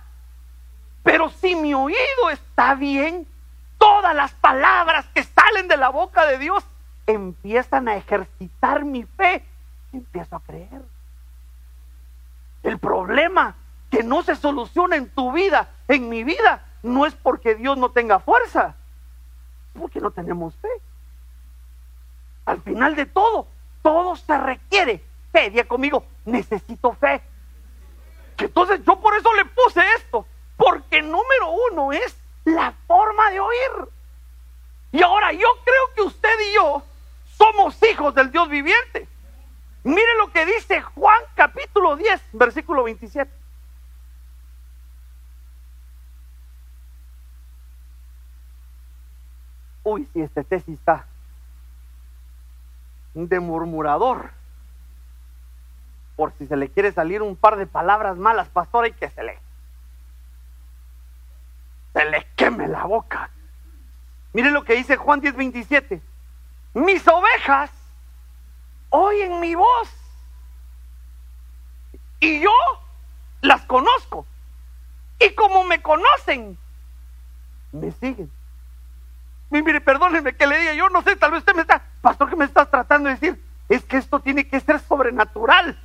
Pero 1.03 1.29
si 1.29 1.55
mi 1.55 1.74
oído 1.74 2.29
está 2.32 2.75
bien, 2.75 3.27
todas 3.77 4.15
las 4.15 4.32
palabras 4.34 5.05
que 5.13 5.24
salen 5.24 5.67
de 5.67 5.77
la 5.77 5.89
boca 5.89 6.25
de 6.25 6.38
Dios 6.38 6.63
empiezan 7.07 7.88
a 7.88 7.95
ejercitar 7.95 8.86
mi 8.86 9.03
fe. 9.03 9.43
Empiezo 9.91 10.36
a 10.36 10.41
creer. 10.41 10.81
El 12.63 12.79
problema 12.79 13.55
que 13.89 14.03
no 14.03 14.24
se 14.24 14.36
soluciona 14.36 14.95
en 14.95 15.10
tu 15.10 15.31
vida, 15.31 15.69
en 15.88 16.10
mi 16.10 16.24
vida, 16.24 16.65
no 16.81 17.05
es 17.05 17.13
porque 17.13 17.55
Dios 17.55 17.77
no 17.77 17.89
tenga 17.89 18.19
fuerza, 18.19 18.75
porque 19.77 20.00
no 20.00 20.12
tenemos 20.12 20.55
fe. 20.55 20.69
Al 22.45 22.62
final 22.62 22.95
de 22.95 23.05
todo, 23.05 23.48
todo 23.81 24.15
se 24.15 24.38
requiere 24.38 25.03
fe. 25.31 25.50
Día 25.50 25.67
conmigo, 25.67 26.05
necesito 26.25 26.93
fe. 26.93 27.22
Entonces 28.38 28.81
yo 28.83 29.00
por 29.00 29.15
eso 29.15 29.31
le 29.33 29.45
puse 29.45 29.81
esto, 29.98 30.25
porque 30.57 31.01
número 31.01 31.51
uno 31.72 31.91
es 31.91 32.17
la 32.45 32.74
forma 32.88 33.29
de 33.29 33.39
oír. 33.39 33.89
Y 34.91 35.01
ahora 35.01 35.31
yo 35.31 35.48
creo 35.63 35.93
que 35.95 36.01
usted 36.01 36.39
y 36.51 36.55
yo 36.55 36.83
somos 37.43 37.77
hijos 37.83 38.15
del 38.15 38.31
Dios 38.31 38.47
viviente. 38.50 39.07
Mire 39.83 40.17
lo 40.17 40.31
que 40.31 40.45
dice 40.45 40.81
Juan 40.81 41.19
capítulo 41.35 41.97
10, 41.97 42.21
versículo 42.33 42.83
27. 42.83 43.31
Uy, 49.83 50.07
si 50.13 50.21
este 50.21 50.45
tesis 50.45 50.79
está 50.79 51.05
de 53.13 53.39
murmurador. 53.41 54.31
Por 56.15 56.31
si 56.38 56.47
se 56.47 56.55
le 56.55 56.69
quiere 56.69 56.91
salir 56.93 57.21
un 57.21 57.35
par 57.35 57.57
de 57.57 57.67
palabras 57.67 58.17
malas, 58.17 58.47
pastor, 58.47 58.88
y 58.88 58.93
que 58.93 59.09
se 59.09 59.23
le 59.23 59.39
se 61.91 62.05
le 62.05 62.25
queme 62.35 62.67
la 62.67 62.85
boca. 62.85 63.29
Mire 64.31 64.50
lo 64.50 64.63
que 64.63 64.75
dice 64.75 64.95
Juan 64.95 65.19
10, 65.19 65.35
27. 65.35 66.12
Mis 66.73 67.07
ovejas 67.07 67.71
oyen 68.89 69.39
mi 69.39 69.55
voz. 69.55 69.89
Y 72.19 72.39
yo 72.39 72.51
las 73.41 73.61
conozco. 73.63 74.25
Y 75.19 75.31
como 75.31 75.63
me 75.63 75.81
conocen, 75.81 76.57
me 77.71 77.91
siguen. 77.91 78.31
Mire, 79.49 79.81
perdónenme 79.81 80.35
que 80.35 80.47
le 80.47 80.59
diga, 80.59 80.73
yo 80.73 80.89
no 80.89 81.01
sé, 81.03 81.15
tal 81.15 81.31
vez 81.31 81.39
usted 81.39 81.53
me 81.53 81.61
está, 81.61 81.83
pastor, 82.01 82.29
que 82.29 82.35
me 82.35 82.45
estás 82.45 82.71
tratando 82.71 83.09
de 83.09 83.15
decir? 83.15 83.43
Es 83.69 83.83
que 83.83 83.97
esto 83.97 84.19
tiene 84.19 84.47
que 84.47 84.59
ser 84.59 84.79
sobrenatural. 84.79 85.77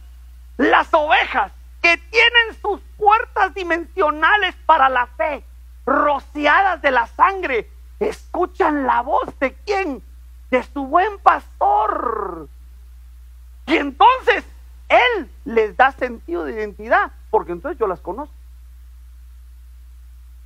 Las 0.56 0.92
ovejas 0.94 1.52
que 1.82 1.98
tienen 1.98 2.60
sus 2.62 2.80
puertas 2.96 3.52
dimensionales 3.54 4.54
para 4.64 4.88
la 4.88 5.06
fe, 5.06 5.44
rociadas 5.84 6.80
de 6.80 6.90
la 6.90 7.06
sangre, 7.08 7.70
escuchan 8.00 8.86
la 8.86 9.02
voz 9.02 9.38
de 9.38 9.54
quién? 9.66 10.02
De 10.50 10.62
su 10.62 10.86
buen 10.86 11.18
pastor. 11.18 12.48
Y 13.66 13.76
entonces 13.76 14.44
Él 14.88 15.30
les 15.44 15.76
da 15.76 15.92
sentido 15.92 16.44
de 16.44 16.54
identidad, 16.54 17.12
porque 17.30 17.52
entonces 17.52 17.78
yo 17.78 17.86
las 17.86 18.00
conozco. 18.00 18.34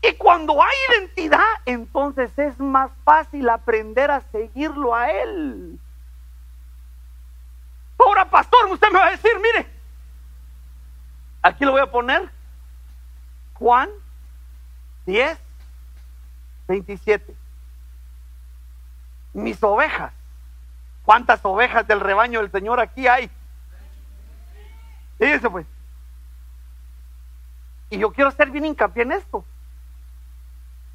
Y 0.03 0.15
cuando 0.15 0.61
hay 0.61 0.77
identidad, 0.91 1.47
entonces 1.65 2.37
es 2.37 2.59
más 2.59 2.91
fácil 3.05 3.49
aprender 3.49 4.11
a 4.11 4.21
seguirlo 4.33 4.95
a 4.95 5.11
Él. 5.11 5.79
Ahora, 8.05 8.29
pastor, 8.29 8.67
usted 8.73 8.89
me 8.91 8.99
va 8.99 9.07
a 9.07 9.11
decir, 9.13 9.31
mire, 9.41 9.67
aquí 11.41 11.65
lo 11.65 11.71
voy 11.71 11.81
a 11.81 11.91
poner, 11.91 12.29
Juan 13.55 13.91
10, 15.07 15.39
27. 16.67 17.37
Mis 19.33 19.63
ovejas. 19.63 20.13
¿Cuántas 21.05 21.45
ovejas 21.45 21.87
del 21.87 22.01
rebaño 22.01 22.41
del 22.41 22.51
Señor 22.51 22.81
aquí 22.81 23.07
hay? 23.09 23.31
Fíjense 25.19 25.51
pues. 25.51 25.67
Y 27.91 27.99
yo 27.99 28.13
quiero 28.13 28.29
hacer 28.29 28.51
bien 28.51 28.65
hincapié 28.65 29.03
en 29.03 29.13
esto. 29.13 29.45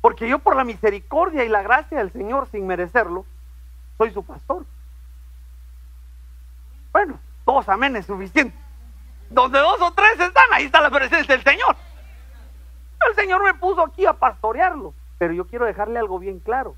Porque 0.02 0.28
yo 0.28 0.40
por 0.40 0.56
la 0.56 0.64
misericordia 0.64 1.44
y 1.44 1.50
la 1.50 1.62
gracia 1.62 1.98
del 1.98 2.12
Señor, 2.12 2.48
sin 2.52 2.66
merecerlo, 2.66 3.26
soy 3.98 4.12
su 4.12 4.24
pastor. 4.24 4.66
Bueno, 6.92 7.20
dos 7.46 7.68
amén 7.70 7.96
es 7.96 8.06
suficiente. 8.06 8.58
Donde 9.30 9.60
dos 9.60 9.82
o 9.82 9.92
tres 9.92 10.20
están, 10.20 10.46
ahí 10.54 10.66
está 10.66 10.82
la 10.82 10.90
presencia 10.90 11.36
del 11.36 11.44
Señor. 11.44 11.76
El 13.08 13.16
Señor 13.16 13.44
me 13.44 13.54
puso 13.54 13.84
aquí 13.84 14.06
a 14.06 14.14
pastorearlo. 14.14 14.94
Pero 15.18 15.34
yo 15.34 15.46
quiero 15.46 15.66
dejarle 15.66 16.00
algo 16.00 16.20
bien 16.20 16.40
claro. 16.40 16.76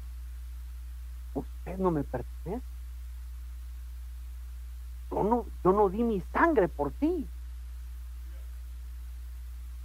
Usted 1.34 1.78
no 1.78 1.92
me 1.92 2.04
pertenece. 2.04 2.66
Yo 5.12 5.24
no, 5.24 5.46
yo 5.64 5.72
no 5.72 5.90
di 5.90 6.04
mi 6.04 6.22
sangre 6.34 6.68
por 6.68 6.92
ti. 6.92 7.28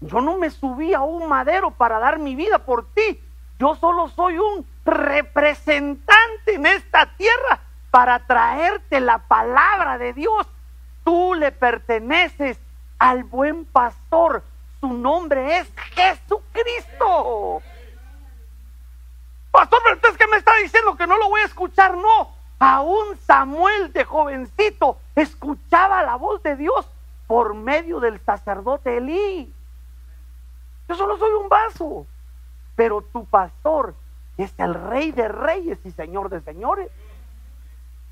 Yo 0.01 0.21
no 0.21 0.37
me 0.37 0.51
subí 0.51 0.93
a 0.93 1.01
un 1.01 1.29
madero 1.29 1.71
para 1.71 1.99
dar 1.99 2.19
mi 2.19 2.35
vida 2.35 2.59
por 2.59 2.87
ti. 2.93 3.21
Yo 3.59 3.75
solo 3.77 4.09
soy 4.09 4.39
un 4.39 4.67
representante 4.85 6.55
en 6.55 6.67
esta 6.67 7.07
tierra 7.17 7.61
para 7.91 8.27
traerte 8.27 9.01
la 9.01 9.19
palabra 9.19 9.97
de 9.99 10.13
Dios. 10.13 10.47
Tú 11.05 11.35
le 11.35 11.53
perteneces 11.53 12.59
al 12.99 13.25
buen 13.25 13.65
pastor. 13.65 14.43
Su 14.81 14.93
nombre 14.93 15.59
es 15.59 15.73
Jesucristo. 15.95 17.63
Pastor, 19.55 19.79
pero 19.85 19.95
usted 19.95 20.09
es 20.09 20.17
que 20.17 20.27
me 20.27 20.37
está 20.37 20.53
diciendo 20.61 20.97
que 20.97 21.07
no 21.07 21.17
lo 21.17 21.29
voy 21.29 21.41
a 21.41 21.45
escuchar. 21.45 21.97
No, 21.97 22.35
Aún 22.59 23.17
Samuel 23.25 23.93
de 23.93 24.05
jovencito 24.05 24.99
escuchaba 25.15 26.03
la 26.03 26.17
voz 26.17 26.43
de 26.43 26.57
Dios 26.57 26.89
por 27.29 27.55
medio 27.55 28.01
del 28.01 28.19
sacerdote 28.19 28.97
Elí. 28.97 29.55
Yo 30.89 30.95
solo 30.97 31.17
soy 31.19 31.31
un 31.35 31.49
vaso, 31.49 32.05
pero 32.75 33.03
tu 33.03 33.27
pastor 33.27 33.95
es 34.39 34.53
el 34.59 34.75
rey 34.75 35.13
de 35.13 35.29
reyes 35.29 35.79
y 35.85 35.93
señor 35.93 36.31
de 36.31 36.41
señores. 36.41 36.91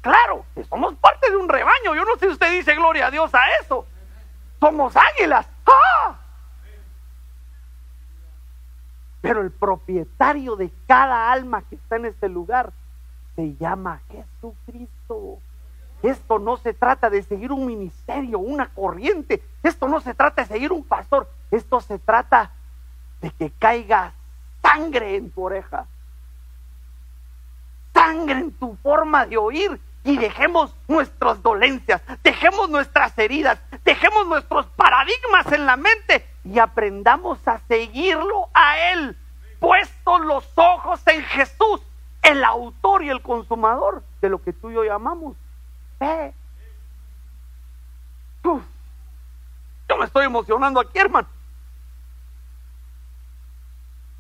Claro, 0.01 0.45
que 0.55 0.63
somos 0.63 0.95
parte 0.95 1.29
de 1.29 1.39
un 1.39 1.49
rebaño. 1.49 1.97
Yo 1.97 2.05
no 2.05 2.15
sé 2.21 2.27
si 2.27 2.33
usted 2.35 2.53
dice 2.53 2.77
gloria 2.77 3.09
a 3.09 3.11
Dios 3.11 3.35
a 3.35 3.43
eso. 3.61 3.85
Somos 4.61 4.95
águilas. 4.97 5.45
¡Ah! 5.67 6.22
Pero 9.23 9.41
el 9.41 9.53
propietario 9.53 10.57
de 10.57 10.71
cada 10.87 11.33
alma 11.33 11.63
que 11.63 11.77
está 11.77 11.97
en 11.97 12.07
este 12.07 12.29
lugar 12.29 12.73
se 13.37 13.55
llama 13.57 14.03
Jesucristo. 14.11 15.39
Esto 16.03 16.41
no 16.41 16.57
se 16.57 16.75
trata 16.75 17.09
de 17.09 17.23
seguir 17.23 17.53
un 17.53 17.65
ministerio, 17.65 18.41
una 18.41 18.69
corriente. 18.71 19.41
Esto 19.63 19.87
no 19.87 20.01
se 20.01 20.13
trata 20.13 20.43
de 20.43 20.49
seguir 20.49 20.73
un 20.73 20.85
pastor. 20.85 21.31
Esto 21.53 21.81
se 21.81 22.01
trata 22.01 22.51
de 23.21 23.31
que 23.31 23.51
caiga 23.53 24.13
sangre 24.61 25.15
en 25.17 25.31
tu 25.31 25.45
oreja. 25.45 25.87
Sangre 27.95 28.41
en 28.41 28.53
tu 28.53 28.77
forma 28.83 29.25
de 29.25 29.37
oír. 29.37 29.81
Y 30.05 30.19
dejemos 30.19 30.75
nuestras 30.89 31.41
dolencias, 31.45 32.03
dejemos 32.25 32.69
nuestras 32.69 33.17
heridas, 33.17 33.61
dejemos 33.85 34.27
nuestros 34.27 34.67
paradigmas 34.67 35.53
en 35.53 35.65
la 35.65 35.77
mente 35.77 36.27
y 36.45 36.59
aprendamos 36.59 37.47
a 37.47 37.59
seguirlo 37.69 38.49
a 38.53 38.79
Él, 38.93 39.17
puestos 39.61 40.21
los 40.23 40.47
ojos 40.57 41.01
en 41.07 41.23
Jesús, 41.23 41.81
el 42.23 42.45
autor 42.45 43.03
y 43.05 43.11
el 43.11 43.23
consumador 43.23 44.03
de 44.21 44.29
lo 44.29 44.43
que 44.43 44.53
tú 44.53 44.71
y 44.71 44.75
yo 44.75 44.85
llamamos 44.85 45.37
fe. 45.99 46.35
yo 48.43 49.97
me 49.99 50.05
estoy 50.05 50.27
emocionando 50.27 50.81
aquí, 50.81 50.99
hermano. 50.99 51.29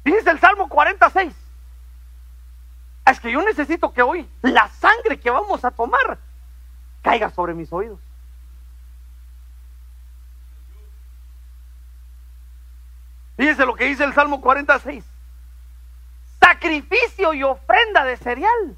Dice 0.05 0.31
el 0.31 0.39
Salmo 0.39 0.69
46. 0.69 1.35
Es 3.07 3.21
que 3.21 3.33
yo 3.33 3.43
necesito 3.43 3.93
que 3.93 4.03
hoy 4.03 4.29
la 4.43 4.69
sangre 4.69 5.19
que 5.19 5.31
vamos 5.31 5.65
a 5.65 5.71
tomar 5.71 6.19
caiga 7.03 7.31
sobre 7.31 7.55
mis 7.55 7.73
oídos. 7.73 7.99
Fíjense 13.37 13.67
lo 13.67 13.75
que 13.75 13.87
dice 13.87 14.05
el 14.05 14.15
Salmo 14.15 14.41
46. 14.41 15.05
Sacrificio 16.41 17.35
y 17.35 17.43
ofrenda 17.43 18.05
de 18.05 18.17
cereal. 18.17 18.77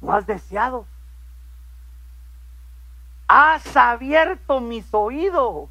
No 0.00 0.12
has 0.12 0.26
deseado. 0.26 0.86
Has 3.26 3.76
abierto 3.76 4.60
mis 4.60 4.86
oídos. 4.92 5.68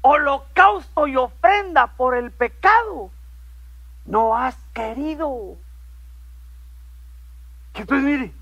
Holocausto 0.00 1.06
y 1.06 1.16
ofrenda 1.16 1.88
por 1.88 2.14
el 2.14 2.30
pecado. 2.30 3.10
No 4.06 4.36
has 4.36 4.56
querido. 4.72 5.56
Entonces, 7.74 8.04
mire, 8.04 8.32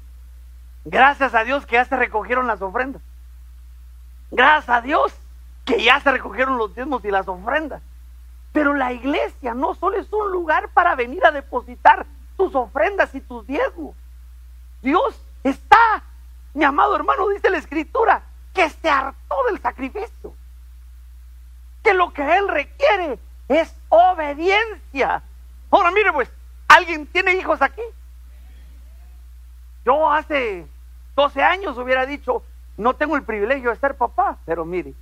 gracias 0.85 1.35
a 1.35 1.45
Dios 1.45 1.67
que 1.67 1.77
ya 1.77 1.85
se 1.85 1.97
recogieron 1.97 2.47
las 2.47 2.63
ofrendas. 2.63 3.03
Gracias 4.31 4.69
a 4.69 4.81
Dios 4.81 5.13
que 5.67 5.83
ya 5.83 6.01
se 6.01 6.13
recogieron 6.13 6.57
los 6.57 6.75
diezmos 6.75 7.05
y 7.05 7.11
las 7.11 7.29
ofrendas. 7.29 7.83
Pero 8.53 8.73
la 8.73 8.93
iglesia 8.93 9.53
no 9.53 9.75
solo 9.75 9.99
es 9.99 10.11
un 10.13 10.31
lugar 10.31 10.71
para 10.71 10.95
venir 10.95 11.27
a 11.27 11.33
depositar 11.33 12.07
tus 12.37 12.55
ofrendas 12.55 13.15
y 13.15 13.21
tus 13.21 13.47
diezmos. 13.47 13.95
Dios 14.81 15.21
está, 15.43 16.05
mi 16.55 16.65
amado 16.65 16.95
hermano, 16.95 17.29
dice 17.29 17.51
la 17.51 17.59
escritura, 17.59 18.23
que 18.55 18.71
se 18.71 18.89
hartó 18.89 19.37
del 19.51 19.61
sacrificio. 19.61 20.33
Que 21.83 21.93
lo 21.93 22.13
que 22.13 22.39
Él 22.39 22.49
requiere 22.49 23.19
es 23.49 23.75
obediencia. 23.89 25.23
Ahora 25.71 25.91
mire 25.91 26.13
pues, 26.13 26.31
¿alguien 26.69 27.07
tiene 27.09 27.35
hijos 27.35 27.61
aquí? 27.61 27.83
Yo 29.85 30.11
hace 30.11 30.67
12 31.17 31.43
años 31.43 31.77
hubiera 31.77 32.07
dicho, 32.07 32.45
no 32.77 32.95
tengo 32.95 33.17
el 33.17 33.25
privilegio 33.25 33.71
de 33.71 33.77
ser 33.77 33.97
papá, 33.97 34.39
pero 34.45 34.65
mire, 34.65 34.95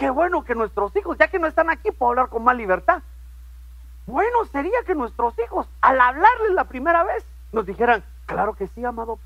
Qué 0.00 0.08
bueno 0.08 0.44
que 0.44 0.54
nuestros 0.54 0.96
hijos, 0.96 1.18
ya 1.18 1.28
que 1.28 1.38
no 1.38 1.46
están 1.46 1.68
aquí, 1.68 1.90
puedo 1.90 2.12
hablar 2.12 2.30
con 2.30 2.42
más 2.42 2.56
libertad. 2.56 3.02
Bueno 4.06 4.46
sería 4.50 4.82
que 4.86 4.94
nuestros 4.94 5.38
hijos, 5.38 5.68
al 5.82 6.00
hablarles 6.00 6.52
la 6.52 6.64
primera 6.64 7.04
vez, 7.04 7.22
nos 7.52 7.66
dijeran, 7.66 8.02
claro 8.24 8.54
que 8.54 8.66
sí, 8.68 8.82
amado. 8.82 9.18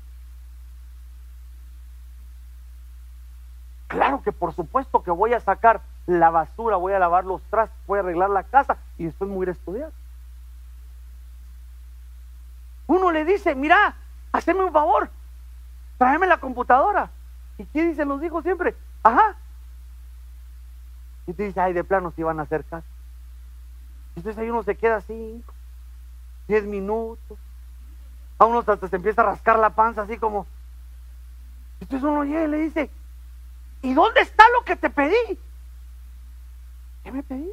Claro 3.87 4.21
que 4.21 4.33
por 4.33 4.53
supuesto 4.53 5.01
que 5.01 5.11
voy 5.11 5.33
a 5.33 5.39
sacar 5.39 5.79
la 6.07 6.29
basura, 6.29 6.75
voy 6.75 6.91
a 6.91 6.99
lavar 6.99 7.23
los 7.23 7.41
trastos, 7.43 7.79
voy 7.87 7.99
a 7.99 8.01
arreglar 8.01 8.29
la 8.29 8.43
casa 8.43 8.75
y 8.97 9.05
después 9.05 9.29
me 9.29 9.37
voy 9.37 9.47
a 9.47 9.51
estudiar. 9.51 9.91
Uno 12.87 13.13
le 13.13 13.23
dice, 13.23 13.55
mira, 13.55 13.95
haceme 14.33 14.65
un 14.65 14.73
favor, 14.73 15.09
tráeme 15.97 16.27
la 16.27 16.37
computadora. 16.37 17.11
¿Y 17.57 17.63
qué 17.63 17.85
dicen 17.85 18.09
los 18.09 18.21
hijos 18.21 18.43
siempre? 18.43 18.75
Ajá, 19.03 19.37
y 21.27 21.33
tú 21.33 21.43
dices, 21.43 21.57
ay, 21.57 21.73
de 21.73 21.83
plano 21.83 22.11
si 22.15 22.23
van 22.23 22.39
a 22.39 22.43
hacer 22.43 22.63
caso. 22.65 22.87
Entonces 24.15 24.41
ahí 24.41 24.49
uno 24.49 24.63
se 24.63 24.75
queda 24.75 25.01
cinco, 25.01 25.53
diez 26.47 26.63
minutos. 26.65 27.37
A 28.37 28.45
uno 28.45 28.59
hasta 28.59 28.87
se 28.87 28.95
empieza 28.95 29.21
a 29.21 29.25
rascar 29.25 29.57
la 29.57 29.71
panza 29.71 30.03
así 30.03 30.17
como. 30.17 30.45
Entonces 31.79 32.07
uno 32.07 32.23
llega 32.23 32.43
y 32.43 32.47
le 32.47 32.57
dice, 32.57 32.89
¿y 33.81 33.93
dónde 33.93 34.21
está 34.21 34.43
lo 34.57 34.63
que 34.63 34.75
te 34.75 34.89
pedí? 34.89 35.39
¿Qué 37.03 37.11
me 37.11 37.23
pedí? 37.23 37.51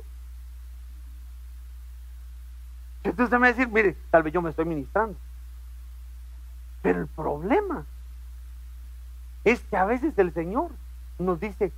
Entonces 3.04 3.24
usted 3.24 3.37
me 3.37 3.40
va 3.40 3.46
a 3.46 3.52
decir, 3.52 3.68
mire, 3.68 3.96
tal 4.11 4.22
vez 4.22 4.32
yo 4.32 4.42
me 4.42 4.50
estoy 4.50 4.64
ministrando. 4.64 5.16
Pero 6.82 7.00
el 7.00 7.06
problema 7.08 7.85
es 9.44 9.61
que 9.61 9.76
a 9.76 9.85
veces 9.85 10.16
el 10.18 10.32
Señor 10.32 10.70
nos 11.18 11.40
dice, 11.40 11.72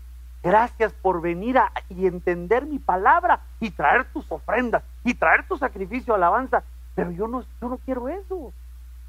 Gracias 0.44 0.92
por 0.92 1.22
venir 1.22 1.56
a, 1.56 1.72
y 1.88 2.06
entender 2.06 2.66
mi 2.66 2.78
palabra 2.78 3.40
y 3.60 3.70
traer 3.70 4.04
tus 4.12 4.30
ofrendas 4.30 4.82
y 5.02 5.14
traer 5.14 5.48
tu 5.48 5.56
sacrificio, 5.56 6.14
alabanza. 6.14 6.62
Pero 6.94 7.10
yo 7.12 7.26
no, 7.26 7.44
yo 7.62 7.68
no 7.70 7.78
quiero 7.78 8.10
eso. 8.10 8.52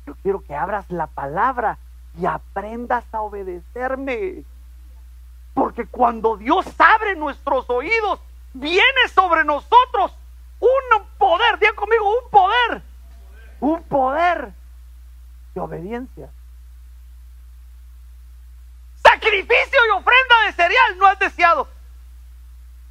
Yo 0.08 0.15
quiero 0.24 0.39
que 0.39 0.56
abras 0.56 0.89
la 0.89 1.08
palabra 1.08 1.78
y 2.17 2.26
aprendas 2.26 3.04
a 3.12 3.19
obedecerme. 3.19 4.45
Porque 5.54 5.86
cuando 5.86 6.38
Dios 6.38 6.65
abre 6.80 7.17
nuestros 7.17 7.69
oídos, 7.69 8.21
viene 8.54 9.10
sobre 9.13 9.43
nosotros 9.43 10.15
un 10.62 11.04
poder, 11.17 11.60
diga 11.60 11.74
conmigo, 11.74 12.06
un 12.24 12.30
poder, 12.30 12.82
un 13.60 13.84
poder 13.84 14.54
de 15.54 15.60
obediencia 15.60 16.30
sacrificio 19.26 19.80
y 19.88 19.90
ofrenda 19.92 20.36
de 20.46 20.54
cereal 20.54 20.98
no 20.98 21.08
has 21.08 21.20
deseado. 21.20 21.68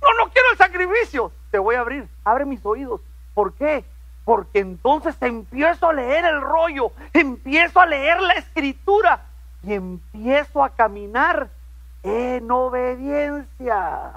No, 0.02 0.24
no 0.24 0.32
quiero 0.32 0.50
el 0.52 0.58
sacrificio. 0.58 1.32
Te 1.50 1.58
voy 1.58 1.76
a 1.76 1.80
abrir. 1.80 2.08
Abre 2.24 2.44
mis 2.44 2.64
oídos. 2.64 3.00
¿Por 3.34 3.54
qué? 3.54 3.84
Porque 4.24 4.58
entonces 4.58 5.14
empiezo 5.20 5.88
a 5.88 5.92
leer 5.92 6.24
el 6.24 6.40
rollo, 6.40 6.92
empiezo 7.12 7.80
a 7.80 7.86
leer 7.86 8.20
la 8.20 8.34
escritura 8.34 9.26
y 9.62 9.74
empiezo 9.74 10.64
a 10.64 10.70
caminar 10.70 11.48
en 12.02 12.50
obediencia. 12.50 14.12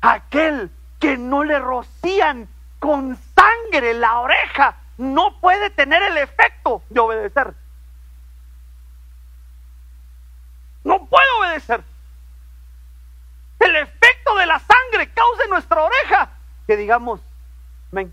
Aquel 0.00 0.70
que 1.00 1.16
no 1.16 1.44
le 1.44 1.58
rocían 1.58 2.48
con 2.78 3.16
sangre 3.34 3.94
la 3.94 4.20
oreja 4.20 4.76
no 4.98 5.40
puede 5.40 5.70
tener 5.70 6.02
el 6.02 6.18
efecto 6.18 6.82
de 6.90 7.00
obedecer. 7.00 7.54
No 10.84 11.06
puede 11.06 11.26
obedecer. 11.40 11.82
El 13.58 13.76
efecto 13.76 14.36
de 14.36 14.46
la 14.46 14.58
sangre 14.58 15.10
causa 15.12 15.44
en 15.44 15.50
nuestra 15.50 15.82
oreja 15.82 16.30
que 16.66 16.76
digamos, 16.76 17.20
ven, 17.92 18.12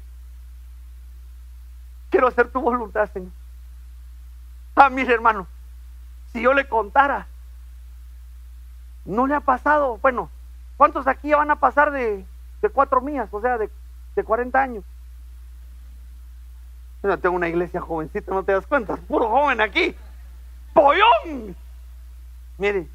quiero 2.10 2.28
hacer 2.28 2.50
tu 2.50 2.62
voluntad, 2.62 3.10
Señor. 3.12 3.32
Ah, 4.76 4.90
mire, 4.90 5.14
hermano, 5.14 5.48
si 6.32 6.42
yo 6.42 6.54
le 6.54 6.68
contara, 6.68 7.28
no 9.06 9.28
le 9.28 9.36
ha 9.36 9.42
pasado, 9.42 9.98
bueno, 10.02 10.30
¿cuántos 10.78 11.08
aquí 11.08 11.34
van 11.34 11.52
a 11.52 11.58
pasar 11.58 11.92
de, 11.92 12.26
cuatro 12.74 13.02
mías, 13.02 13.30
o 13.32 13.42
sea, 13.42 13.58
de, 13.58 13.70
de 14.16 14.24
40 14.24 14.62
años? 14.62 14.84
Yo 17.04 17.10
no 17.10 17.18
tengo 17.18 17.36
una 17.36 17.50
iglesia 17.50 17.82
jovencita, 17.82 18.32
no 18.34 18.44
te 18.44 18.52
das 18.52 18.68
cuenta, 18.68 18.96
puro 18.96 19.30
joven 19.30 19.62
aquí. 19.62 19.96
¡Pollón! 20.74 21.56
Mire, 22.62 22.88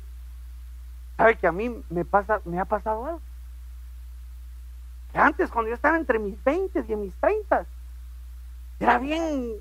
¿sabe 1.16 1.34
que 1.34 1.44
a 1.48 1.50
mí 1.50 1.82
me 1.90 2.04
pasa, 2.04 2.40
me 2.44 2.60
ha 2.60 2.64
pasado 2.64 3.04
algo? 3.04 3.20
Que 5.10 5.18
antes, 5.18 5.50
cuando 5.50 5.70
yo 5.70 5.74
estaba 5.74 5.96
entre 5.96 6.20
mis 6.20 6.42
20 6.44 6.84
y 6.86 6.94
mis 6.94 7.12
30, 7.16 7.66
era 8.78 8.98
bien, 9.00 9.54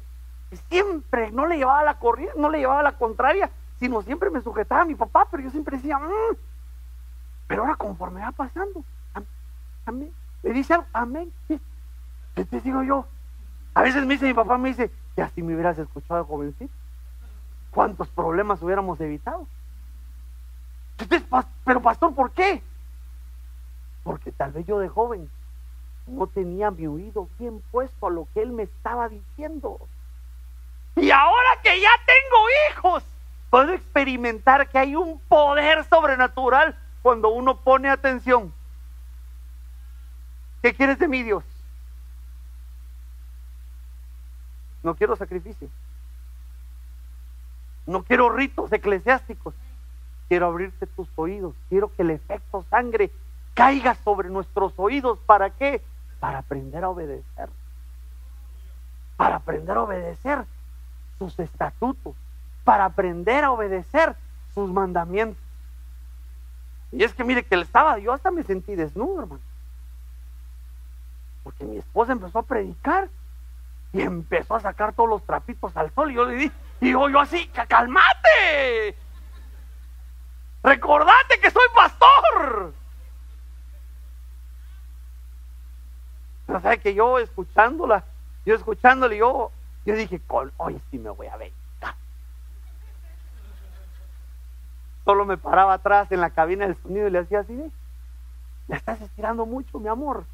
siempre, 0.69 1.31
no 1.31 1.47
le 1.47 1.57
llevaba 1.57 1.83
la 1.83 1.97
corriente, 1.97 2.39
no 2.39 2.51
le 2.51 2.59
llevaba 2.59 2.83
la 2.83 2.91
contraria, 2.91 3.49
sino 3.79 4.03
siempre 4.03 4.29
me 4.29 4.41
sujetaba 4.41 4.83
a 4.83 4.85
mi 4.85 4.93
papá, 4.93 5.27
pero 5.31 5.41
yo 5.41 5.49
siempre 5.49 5.77
decía, 5.77 5.97
mm". 5.97 6.37
pero 7.47 7.63
ahora 7.63 7.75
conforme 7.75 8.21
va 8.21 8.31
pasando, 8.31 8.83
amén, 9.87 10.11
le 10.43 10.53
dice 10.53 10.77
amén, 10.93 11.33
¿qué 11.47 12.45
te 12.45 12.61
digo 12.61 12.83
yo? 12.83 13.07
A 13.73 13.81
veces 13.81 14.05
me 14.05 14.13
dice 14.13 14.27
mi 14.27 14.35
papá, 14.35 14.59
me 14.59 14.69
dice, 14.69 14.91
y 15.17 15.21
así 15.21 15.41
me 15.41 15.55
hubieras 15.55 15.79
escuchado 15.79 16.25
jovencito, 16.25 16.71
¿cuántos 17.71 18.07
problemas 18.09 18.61
hubiéramos 18.61 19.01
evitado? 19.01 19.47
Pero 21.63 21.81
pastor, 21.81 22.13
¿por 22.13 22.31
qué? 22.31 22.61
Porque 24.03 24.31
tal 24.31 24.51
vez 24.51 24.65
yo 24.65 24.79
de 24.79 24.87
joven 24.87 25.29
no 26.07 26.27
tenía 26.27 26.71
mi 26.71 26.87
oído 26.87 27.27
bien 27.39 27.61
puesto 27.71 28.07
a 28.07 28.11
lo 28.11 28.27
que 28.33 28.41
él 28.41 28.51
me 28.51 28.63
estaba 28.63 29.09
diciendo. 29.09 29.79
Y 30.95 31.11
ahora 31.11 31.61
que 31.63 31.81
ya 31.81 31.89
tengo 32.05 32.45
hijos, 32.69 33.03
puedo 33.49 33.73
experimentar 33.73 34.69
que 34.69 34.77
hay 34.77 34.95
un 34.95 35.19
poder 35.27 35.83
sobrenatural 35.85 36.77
cuando 37.01 37.29
uno 37.29 37.57
pone 37.57 37.89
atención. 37.89 38.53
¿Qué 40.61 40.73
quieres 40.73 40.97
de 40.99 41.07
mí, 41.07 41.21
Dios? 41.23 41.43
No 44.83 44.95
quiero 44.95 45.15
sacrificio. 45.15 45.67
No 47.85 48.03
quiero 48.03 48.29
ritos 48.29 48.71
eclesiásticos. 48.71 49.53
Quiero 50.27 50.47
abrirte 50.47 50.87
tus 50.87 51.07
oídos. 51.15 51.55
Quiero 51.69 51.91
que 51.93 52.01
el 52.01 52.11
efecto 52.11 52.63
sangre 52.69 53.11
caiga 53.53 53.95
sobre 53.95 54.29
nuestros 54.29 54.73
oídos. 54.77 55.19
¿Para 55.25 55.49
qué? 55.51 55.81
Para 56.19 56.39
aprender 56.39 56.83
a 56.83 56.89
obedecer. 56.89 57.49
Para 59.17 59.37
aprender 59.37 59.77
a 59.77 59.83
obedecer 59.83 60.45
sus 61.19 61.37
estatutos. 61.39 62.15
Para 62.63 62.85
aprender 62.85 63.43
a 63.43 63.51
obedecer 63.51 64.15
sus 64.53 64.71
mandamientos. 64.71 65.41
Y 66.91 67.03
es 67.03 67.13
que 67.13 67.23
mire 67.23 67.43
que 67.43 67.55
él 67.55 67.61
estaba, 67.61 67.97
yo 67.99 68.13
hasta 68.13 68.31
me 68.31 68.43
sentí 68.43 68.75
desnudo, 68.75 69.21
hermano. 69.21 69.41
Porque 71.43 71.65
mi 71.65 71.77
esposa 71.77 72.13
empezó 72.13 72.39
a 72.39 72.43
predicar 72.43 73.09
y 73.93 74.01
empezó 74.01 74.55
a 74.55 74.61
sacar 74.61 74.93
todos 74.93 75.09
los 75.09 75.23
trapitos 75.23 75.75
al 75.77 75.91
sol. 75.91 76.11
Y 76.11 76.15
yo 76.15 76.25
le 76.25 76.35
dije, 76.35 76.55
y 76.81 76.91
yo, 76.91 77.09
yo 77.09 77.19
así, 77.19 77.47
calmate. 77.67 78.95
Recordate 80.65 81.39
que 81.39 81.51
soy 81.51 81.67
pastor. 81.75 82.73
Pero 86.47 86.59
sabe 86.59 86.79
que 86.79 86.95
yo 86.95 87.19
escuchándola, 87.19 88.03
yo 88.47 88.55
escuchándole, 88.55 89.17
yo, 89.17 89.51
yo 89.85 89.95
dije, 89.95 90.19
hoy 90.57 90.81
sí 90.89 90.97
me 90.97 91.11
voy 91.11 91.27
a 91.27 91.37
ver. 91.37 91.51
Solo 95.03 95.23
me 95.25 95.37
paraba 95.37 95.73
atrás 95.73 96.11
en 96.11 96.19
la 96.19 96.31
cabina 96.31 96.65
del 96.65 96.81
sonido 96.81 97.07
y 97.07 97.11
le 97.11 97.19
hacía 97.19 97.41
así, 97.41 97.71
ya 98.67 98.75
estás 98.75 98.99
estirando 99.01 99.45
mucho, 99.45 99.79
mi 99.79 99.87
amor. 99.87 100.25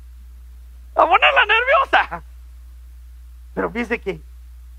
A 0.96 1.06
ponerla 1.06 1.46
nerviosa. 1.46 2.24
Pero 3.54 3.70
fíjese 3.70 4.00
que 4.00 4.22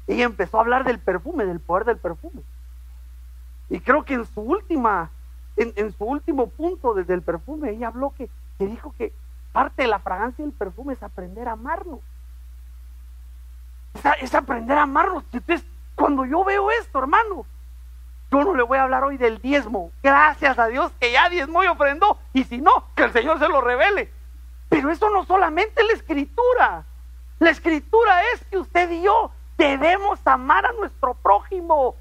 ella 0.06 0.24
empezó 0.24 0.56
a 0.56 0.62
hablar 0.62 0.84
del 0.84 0.98
perfume, 0.98 1.44
del 1.44 1.60
poder 1.60 1.84
del 1.84 1.98
perfume. 1.98 2.40
Y 3.68 3.80
creo 3.80 4.02
que 4.06 4.14
en 4.14 4.24
su 4.24 4.40
última 4.40 5.10
en, 5.56 5.92
su 5.92 6.04
último 6.04 6.48
punto 6.48 6.94
desde 6.94 7.14
el 7.14 7.22
perfume, 7.22 7.70
ella 7.70 7.88
habló 7.88 8.14
que, 8.16 8.28
que 8.58 8.66
dijo 8.66 8.94
que 8.96 9.12
parte 9.52 9.82
de 9.82 9.88
la 9.88 9.98
fragancia 9.98 10.44
del 10.44 10.54
perfume 10.54 10.94
es 10.94 11.02
aprender 11.02 11.48
a 11.48 11.52
amarnos. 11.52 12.00
Es, 14.20 14.34
aprender 14.34 14.78
a 14.78 14.82
amarnos. 14.82 15.24
Entonces, 15.32 15.66
cuando 15.94 16.24
yo 16.24 16.44
veo 16.44 16.70
esto, 16.70 16.98
hermano, 16.98 17.44
yo 18.30 18.44
no 18.44 18.54
le 18.54 18.62
voy 18.62 18.78
a 18.78 18.84
hablar 18.84 19.04
hoy 19.04 19.18
del 19.18 19.40
diezmo. 19.40 19.90
Gracias 20.02 20.58
a 20.58 20.66
Dios 20.68 20.90
que 20.98 21.12
ya 21.12 21.28
diezmo 21.28 21.62
y 21.62 21.66
ofrendó. 21.66 22.18
Y 22.32 22.44
si 22.44 22.58
no, 22.58 22.72
que 22.96 23.04
el 23.04 23.12
Señor 23.12 23.38
se 23.38 23.48
lo 23.48 23.60
revele. 23.60 24.10
Pero 24.70 24.90
eso 24.90 25.10
no 25.10 25.24
solamente 25.26 25.84
la 25.84 25.92
escritura. 25.92 26.84
La 27.38 27.50
escritura 27.50 28.22
es 28.34 28.44
que 28.46 28.56
usted 28.56 28.90
y 28.90 29.02
yo 29.02 29.30
debemos 29.58 30.18
amar 30.26 30.64
a 30.64 30.72
nuestro 30.72 31.14
prójimo 31.14 31.94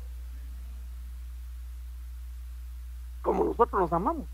como 3.21 3.43
nosotros 3.43 3.81
nos 3.81 3.93
amamos. 3.93 4.25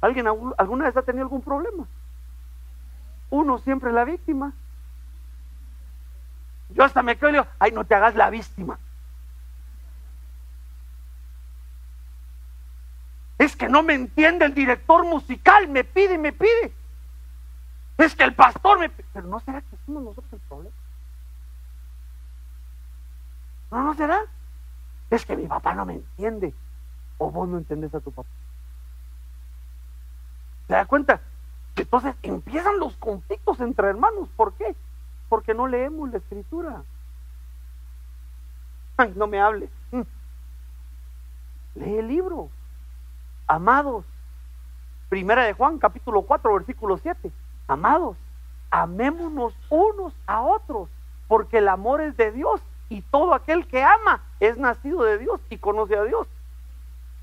¿Alguien 0.00 0.26
alguna 0.26 0.86
vez 0.86 0.96
ha 0.96 1.02
tenido 1.02 1.24
algún 1.24 1.42
problema? 1.42 1.86
Uno 3.28 3.58
siempre 3.58 3.90
es 3.90 3.94
la 3.94 4.04
víctima. 4.04 4.52
Yo 6.70 6.84
hasta 6.84 7.02
me 7.02 7.16
quedo 7.16 7.28
y 7.30 7.32
digo, 7.32 7.46
ay, 7.58 7.72
no 7.72 7.84
te 7.84 7.94
hagas 7.94 8.14
la 8.14 8.30
víctima. 8.30 8.78
Es 13.38 13.56
que 13.56 13.68
no 13.68 13.82
me 13.82 13.94
entiende 13.94 14.44
el 14.44 14.54
director 14.54 15.04
musical, 15.04 15.68
me 15.68 15.84
pide 15.84 16.18
me 16.18 16.32
pide. 16.32 16.72
Es 17.98 18.14
que 18.14 18.24
el 18.24 18.34
pastor 18.34 18.78
me 18.78 18.88
pide. 18.88 19.06
Pero 19.12 19.26
no 19.26 19.40
será 19.40 19.60
que 19.60 19.76
somos 19.86 20.02
nosotros 20.02 20.32
el 20.32 20.40
problema. 20.40 20.76
¿No, 23.70 23.84
no 23.84 23.94
será? 23.94 24.20
Es 25.10 25.26
que 25.26 25.36
mi 25.36 25.46
papá 25.46 25.74
no 25.74 25.84
me 25.84 25.94
entiende. 25.94 26.54
O 27.18 27.30
vos 27.30 27.48
no 27.48 27.58
entendés 27.58 27.94
a 27.94 28.00
tu 28.00 28.12
papá. 28.12 28.28
¿Se 30.68 30.74
da 30.74 30.86
cuenta? 30.86 31.20
Entonces 31.76 32.14
empiezan 32.22 32.78
los 32.78 32.96
conflictos 32.96 33.60
entre 33.60 33.88
hermanos. 33.88 34.28
¿Por 34.36 34.52
qué? 34.54 34.74
Porque 35.28 35.52
no 35.52 35.66
leemos 35.66 36.10
la 36.10 36.18
escritura. 36.18 36.82
Ay, 38.96 39.12
no 39.16 39.26
me 39.26 39.40
hables. 39.40 39.70
Mm. 39.90 40.02
Lee 41.74 41.98
el 41.98 42.08
libro. 42.08 42.48
Amados. 43.46 44.04
Primera 45.08 45.44
de 45.44 45.54
Juan, 45.54 45.78
capítulo 45.78 46.22
4, 46.22 46.54
versículo 46.54 46.96
7. 46.96 47.32
Amados, 47.66 48.16
amémonos 48.70 49.54
unos 49.68 50.14
a 50.26 50.40
otros, 50.40 50.88
porque 51.26 51.58
el 51.58 51.68
amor 51.68 52.00
es 52.00 52.16
de 52.16 52.30
Dios 52.30 52.60
y 52.90 53.02
todo 53.02 53.32
aquel 53.34 53.66
que 53.66 53.82
ama 53.82 54.20
es 54.40 54.58
nacido 54.58 55.04
de 55.04 55.16
Dios 55.16 55.40
y 55.48 55.56
conoce 55.58 55.96
a 55.96 56.02
Dios. 56.02 56.26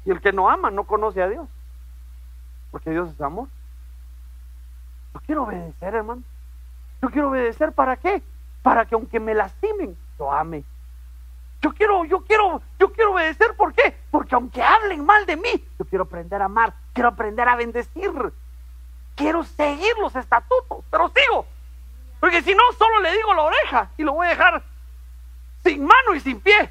Y 0.06 0.12
el 0.12 0.22
que 0.22 0.32
no 0.32 0.50
ama 0.50 0.72
no 0.72 0.86
conoce 0.86 1.22
a 1.22 1.28
Dios. 1.28 1.48
Porque 2.72 2.90
Dios 2.90 3.10
es 3.10 3.22
amor. 3.22 3.50
Yo 5.14 5.20
quiero 5.26 5.44
obedecer, 5.44 5.94
hermano. 5.94 6.24
Yo 7.02 7.10
quiero 7.10 7.30
obedecer 7.30 7.74
para 7.74 7.98
qué? 7.98 8.24
Para 8.64 8.86
que 8.86 8.96
aunque 8.96 9.20
me 9.20 9.36
lastimen, 9.36 9.98
yo 10.18 10.32
ame. 10.32 10.64
Yo 11.62 11.74
quiero, 11.74 12.06
yo 12.06 12.22
quiero, 12.22 12.62
yo 12.80 12.94
quiero 12.94 13.12
obedecer, 13.14 13.54
¿por 13.58 13.74
qué? 13.74 13.98
Porque 14.10 14.36
aunque 14.36 14.64
hablen 14.64 15.06
mal 15.06 15.26
de 15.26 15.36
mí, 15.36 15.68
yo 15.78 15.86
quiero 15.86 16.06
aprender 16.06 16.42
a 16.42 16.46
amar, 16.46 16.74
quiero 16.94 17.10
aprender 17.10 17.48
a 17.50 17.58
bendecir. 17.58 18.12
Quiero 19.16 19.44
seguir 19.44 19.98
los 20.00 20.16
estatutos, 20.16 20.86
pero 20.90 21.10
sigo. 21.10 21.46
Porque 22.22 22.42
si 22.42 22.56
no, 22.56 22.62
solo 22.78 23.02
le 23.02 23.12
digo 23.12 23.34
la 23.34 23.42
oreja 23.42 23.90
y 23.98 24.04
lo 24.04 24.14
voy 24.14 24.28
a 24.28 24.30
dejar 24.30 24.64
sin 25.68 25.86
mano 25.86 26.16
y 26.16 26.20
sin 26.20 26.40
pie. 26.40 26.70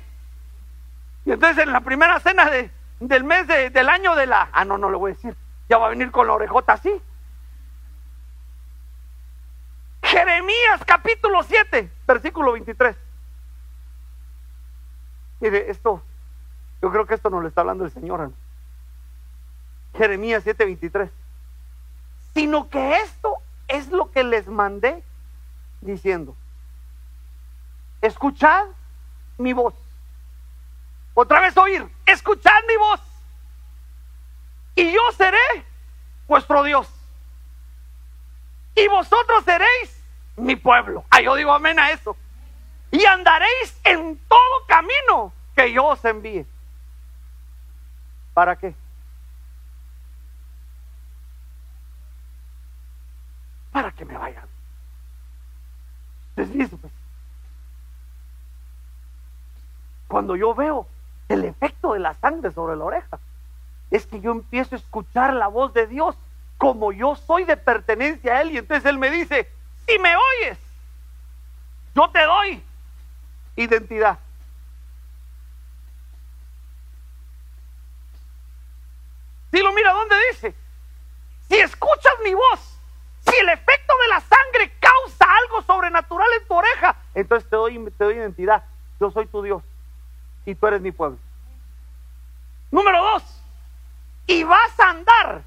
Y 1.25 1.33
entonces 1.33 1.65
en 1.65 1.73
la 1.73 1.81
primera 1.81 2.19
cena 2.21 2.49
de, 2.49 2.71
del 3.01 3.25
mes 3.25 3.47
del 3.47 3.89
año 3.89 4.15
de 4.15 4.27
la... 4.27 4.49
Ah, 4.53 4.65
no, 4.65 4.79
no 4.79 4.91
le 4.91 4.97
voy 4.97 5.11
a 5.11 5.15
decir. 5.15 5.37
Ya 5.69 5.79
va 5.79 5.87
a 5.87 5.91
venir 5.91 6.11
con 6.11 6.27
la 6.27 6.33
orejota 6.33 6.75
así. 6.75 6.93
Jeremías 10.03 10.85
capítulo 10.87 11.43
7, 11.43 11.91
versículo 12.07 12.53
23. 12.53 12.97
Mire, 15.41 15.71
esto, 15.71 16.03
yo 16.81 16.91
creo 16.91 17.07
que 17.07 17.15
esto 17.15 17.29
nos 17.29 17.43
lo 17.43 17.49
está 17.49 17.63
hablando 17.63 17.85
el 17.85 17.91
Señor. 17.91 18.33
Jeremías 19.97 20.43
7, 20.45 20.65
23. 20.65 21.11
Sino 22.33 22.69
que 22.71 23.01
esto 23.01 23.37
es 23.69 23.91
lo 23.91 24.11
que 24.11 24.23
les 24.23 24.47
mandé 24.47 25.03
diciendo. 25.81 26.37
Escuchad 28.01 28.67
mi 29.38 29.53
voz. 29.53 29.75
Otra 31.14 31.40
vez 31.40 31.57
oír, 31.57 31.87
escuchad 32.05 32.62
mi 32.68 32.77
voz. 32.77 33.01
Y 34.75 34.92
yo 34.92 35.01
seré 35.16 35.64
vuestro 36.29 36.62
Dios. 36.62 36.88
Y 38.75 38.87
vosotros 38.88 39.44
seréis 39.44 40.05
mi 40.37 40.57
pueblo. 40.57 41.05
Ah, 41.11 41.22
yo 41.22 41.35
digo 41.35 41.53
amén 41.53 41.79
a 41.79 41.90
eso. 41.90 42.16
Y 42.90 43.05
andaréis 43.05 43.81
en 43.85 44.18
todo 44.29 44.66
camino 44.68 45.33
que 45.55 45.72
yo 45.72 45.87
os 45.87 46.05
envíe. 46.05 46.46
¿Para 48.35 48.57
qué? 48.57 48.75
Para 53.72 53.90
que 53.92 54.05
me 54.05 54.16
vayan. 54.16 54.46
Deslizo, 56.37 56.77
pues. 56.77 56.92
Cuando 60.17 60.35
yo 60.35 60.55
veo 60.55 60.87
el 61.29 61.45
efecto 61.45 61.93
de 61.93 61.99
la 61.99 62.15
sangre 62.15 62.51
sobre 62.51 62.75
la 62.75 62.85
oreja, 62.85 63.19
es 63.91 64.07
que 64.07 64.19
yo 64.19 64.33
empiezo 64.33 64.75
a 64.75 64.79
escuchar 64.79 65.35
la 65.35 65.47
voz 65.47 65.75
de 65.75 65.87
Dios 65.87 66.17
como 66.57 66.91
yo 66.91 67.17
soy 67.17 67.45
de 67.45 67.59
pertenencia 67.59 68.33
a 68.33 68.41
Él. 68.41 68.53
Y 68.53 68.57
entonces 68.57 68.87
Él 68.87 68.97
me 68.97 69.11
dice, 69.11 69.47
si 69.87 69.99
me 69.99 70.15
oyes, 70.17 70.57
Yo 71.95 72.09
te 72.09 72.23
doy 72.23 72.63
identidad. 73.57 74.19
Si 79.51 79.61
lo 79.61 79.71
mira, 79.75 79.93
¿dónde 79.93 80.17
dice? 80.31 80.55
Si 81.47 81.57
escuchas 81.57 82.15
mi 82.25 82.33
voz, 82.33 82.79
si 83.29 83.37
el 83.37 83.51
efecto 83.51 83.93
de 84.01 84.09
la 84.09 84.21
sangre 84.21 84.73
causa 84.81 85.27
algo 85.43 85.61
sobrenatural 85.61 86.29
en 86.41 86.49
tu 86.49 86.55
oreja, 86.55 86.97
entonces 87.15 87.51
te 87.51 87.57
doy, 87.57 87.91
te 87.99 88.05
doy 88.05 88.15
identidad. 88.15 88.65
Yo 88.99 89.11
soy 89.11 89.27
tu 89.27 89.43
Dios 89.43 89.63
y 90.47 90.55
tú 90.55 90.67
eres 90.67 90.81
mi 90.81 90.93
pueblo. 90.93 91.19
Número 92.71 93.03
dos, 93.03 93.43
y 94.27 94.45
vas 94.45 94.81
a 94.81 94.91
andar 94.91 95.43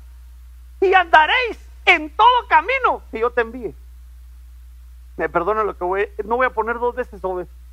y 0.82 0.94
andaréis 0.94 1.60
en 1.86 2.10
todo 2.16 2.48
camino 2.48 3.02
que 3.10 3.20
yo 3.20 3.32
te 3.32 3.42
envíe. 3.42 3.74
Me 5.18 5.28
perdona 5.28 5.64
lo 5.64 5.76
que 5.78 5.84
voy, 5.84 6.10
no 6.24 6.38
voy 6.38 6.46
a 6.46 6.52
poner 6.52 6.80
dos 6.80 6.96
veces 6.96 7.22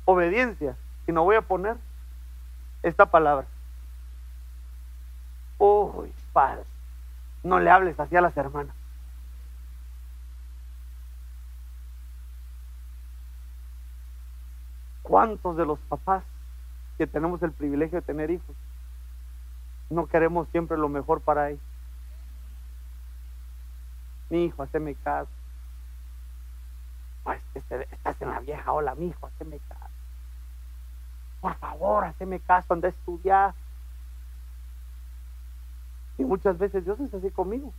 obediencia, 0.05 0.75
sino 1.05 1.23
voy 1.23 1.35
a 1.35 1.41
poner 1.41 1.77
esta 2.83 3.05
palabra. 3.05 3.45
Uy, 5.57 6.11
padre, 6.33 6.63
no 7.43 7.59
le 7.59 7.69
hables 7.69 7.99
así 7.99 8.15
a 8.15 8.21
las 8.21 8.35
hermanas. 8.35 8.75
¿Cuántos 15.03 15.55
de 15.55 15.65
los 15.65 15.79
papás 15.79 16.23
que 16.97 17.07
tenemos 17.07 17.41
el 17.43 17.51
privilegio 17.51 17.99
de 17.99 18.05
tener 18.05 18.31
hijos 18.31 18.55
no 19.89 20.07
queremos 20.07 20.47
siempre 20.49 20.77
lo 20.77 20.89
mejor 20.89 21.21
para 21.21 21.49
ellos? 21.49 21.61
Mi 24.29 24.45
hijo, 24.45 24.63
haceme 24.63 24.95
caso. 24.95 25.29
Este, 27.53 27.87
estás 27.91 28.21
en 28.21 28.29
la 28.29 28.39
vieja 28.39 28.71
ola, 28.71 28.95
mi 28.95 29.07
hijo, 29.07 29.27
haceme 29.27 29.59
caso. 29.69 29.93
Por 31.41 31.55
favor, 31.55 32.05
haceme 32.05 32.39
caso, 32.39 32.73
anda 32.73 32.87
a 32.87 32.91
estudiar. 32.91 33.53
Y 36.17 36.25
muchas 36.25 36.57
veces 36.57 36.83
Dios 36.83 36.99
es 36.99 37.13
así 37.13 37.29
conmigo. 37.31 37.71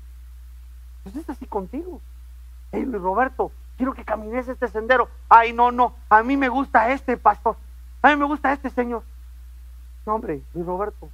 Dios 1.04 1.16
es 1.16 1.28
así 1.28 1.46
contigo. 1.46 2.00
Hey, 2.72 2.84
Roberto, 2.84 3.50
quiero 3.76 3.94
que 3.94 4.04
camines 4.04 4.48
este 4.48 4.68
sendero. 4.68 5.08
Ay, 5.28 5.52
no, 5.52 5.70
no, 5.70 5.94
a 6.08 6.22
mí 6.22 6.36
me 6.36 6.48
gusta 6.48 6.92
este 6.92 7.16
pastor. 7.16 7.56
A 8.02 8.08
mí 8.08 8.16
me 8.16 8.26
gusta 8.26 8.52
este 8.52 8.70
señor. 8.70 9.02
No, 10.06 10.14
hombre, 10.14 10.42
Luis 10.54 10.66
Roberto, 10.66 11.08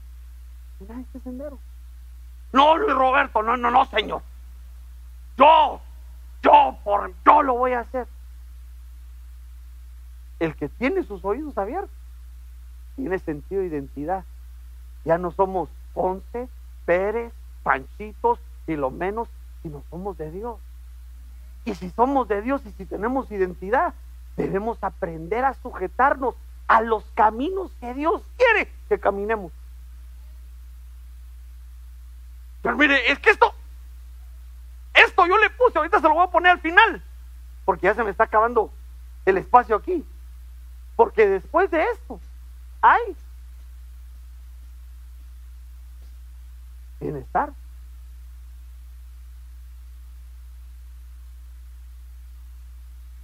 mira 0.81 1.01
este 1.01 1.21
sendero. 1.21 1.59
No, 2.53 2.77
Luis 2.77 2.95
Roberto, 2.95 3.43
no, 3.43 3.57
no, 3.57 3.71
no, 3.71 3.85
señor. 3.87 4.23
Yo, 5.37 5.81
yo, 6.43 6.79
por 6.85 7.13
yo 7.25 7.43
lo 7.43 7.55
voy 7.55 7.73
a 7.73 7.81
hacer. 7.81 8.07
El 10.39 10.55
que 10.55 10.69
tiene 10.69 11.03
sus 11.03 11.25
oídos 11.25 11.57
abiertos 11.59 11.91
tiene 12.97 13.19
sentido 13.19 13.63
de 13.63 13.69
identidad. 13.69 14.25
Ya 15.05 15.19
no 15.19 15.33
somos 15.33 15.69
Ponce, 15.93 16.49
Pérez, 16.85 17.33
Panchitos, 17.63 18.39
y 18.67 18.77
lo 18.77 18.91
menos, 18.91 19.29
sino 19.63 19.83
somos 19.91 20.17
de 20.17 20.31
Dios. 20.31 20.59
Y 21.65 21.75
si 21.75 21.91
somos 21.91 22.29
de 22.29 22.43
Dios 22.43 22.65
y 22.67 22.71
si 22.73 22.85
tenemos 22.85 23.31
identidad, 23.31 23.95
debemos 24.37 24.83
aprender 24.83 25.45
a 25.45 25.55
sujetarnos 25.55 26.35
a 26.67 26.81
los 26.81 27.05
caminos 27.15 27.71
que 27.81 27.95
Dios 27.95 28.23
quiere 28.37 28.71
que 28.89 28.99
caminemos. 28.99 29.53
Pero 32.63 32.77
mire, 32.77 33.13
es 33.13 33.19
que 33.19 33.31
esto, 33.31 33.55
esto 34.95 35.27
yo 35.27 35.37
le 35.39 35.51
puse, 35.51 35.79
ahorita 35.79 36.01
se 36.01 36.09
lo 36.09 36.15
voy 36.15 36.25
a 36.25 36.31
poner 36.31 36.53
al 36.53 36.61
final, 36.61 37.03
porque 37.65 37.87
ya 37.87 37.95
se 37.95 38.03
me 38.03 38.11
está 38.11 38.25
acabando 38.25 38.73
el 39.27 39.37
espacio 39.37 39.77
aquí. 39.77 40.05
Porque 40.97 41.27
después 41.27 41.71
de 41.71 41.83
esto, 41.83 42.21
hay 42.81 43.17
bienestar. 47.01 47.53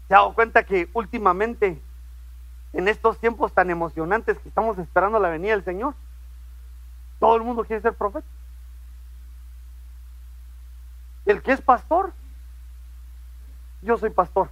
¿Se 0.08 0.14
ha 0.14 0.18
dado 0.18 0.34
cuenta 0.34 0.64
que 0.64 0.88
últimamente, 0.92 1.80
en 2.72 2.88
estos 2.88 3.18
tiempos 3.18 3.52
tan 3.52 3.70
emocionantes 3.70 4.38
que 4.38 4.48
estamos 4.48 4.78
esperando 4.78 5.18
la 5.18 5.28
venida 5.28 5.52
del 5.52 5.64
Señor, 5.64 5.94
todo 7.18 7.36
el 7.36 7.42
mundo 7.42 7.64
quiere 7.64 7.82
ser 7.82 7.94
profeta? 7.94 8.26
El 11.26 11.42
que 11.42 11.52
es 11.52 11.60
pastor, 11.60 12.12
yo 13.82 13.96
soy 13.98 14.10
pastor. 14.10 14.48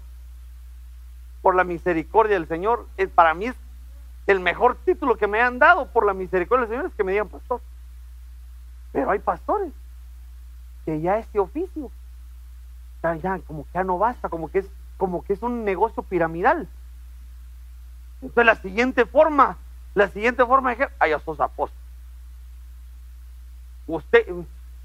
Por 1.43 1.55
la 1.55 1.65
misericordia 1.65 2.35
del 2.35 2.49
Señor, 2.49 2.87
es, 2.97 3.09
para 3.09 3.35
mí 3.35 3.47
es 3.47 3.57
el 4.27 4.41
mejor 4.41 4.77
título 4.85 5.17
que 5.17 5.27
me 5.27 5.41
han 5.41 5.59
dado 5.59 5.87
por 5.87 6.05
la 6.05 6.13
misericordia 6.13 6.67
del 6.67 6.77
Señor 6.77 6.87
es 6.87 6.95
que 6.95 7.05
me 7.05 7.13
digan 7.13 7.29
pastor. 7.29 7.61
Pero 8.93 9.11
hay 9.11 9.19
pastores 9.19 9.73
que 10.85 11.01
ya 11.01 11.19
este 11.19 11.39
oficio, 11.39 11.91
ya, 13.03 13.39
como 13.47 13.65
que 13.65 13.71
ya 13.75 13.85
no 13.85 13.99
basta, 13.99 14.29
como 14.29 14.51
que 14.51 14.61
es, 14.61 14.71
como 14.97 15.23
que 15.23 15.33
es 15.33 15.43
un 15.43 15.65
negocio 15.65 16.03
piramidal. 16.03 16.69
Entonces 18.21 18.47
la 18.47 18.57
siguiente 18.57 19.07
forma, 19.07 19.57
la 19.95 20.09
siguiente 20.09 20.45
forma 20.45 20.71
de 20.71 20.77
que, 20.77 20.89
ay, 20.99 21.13
sos 21.25 21.41
apóstol. 21.41 21.79
Usted, 23.87 24.27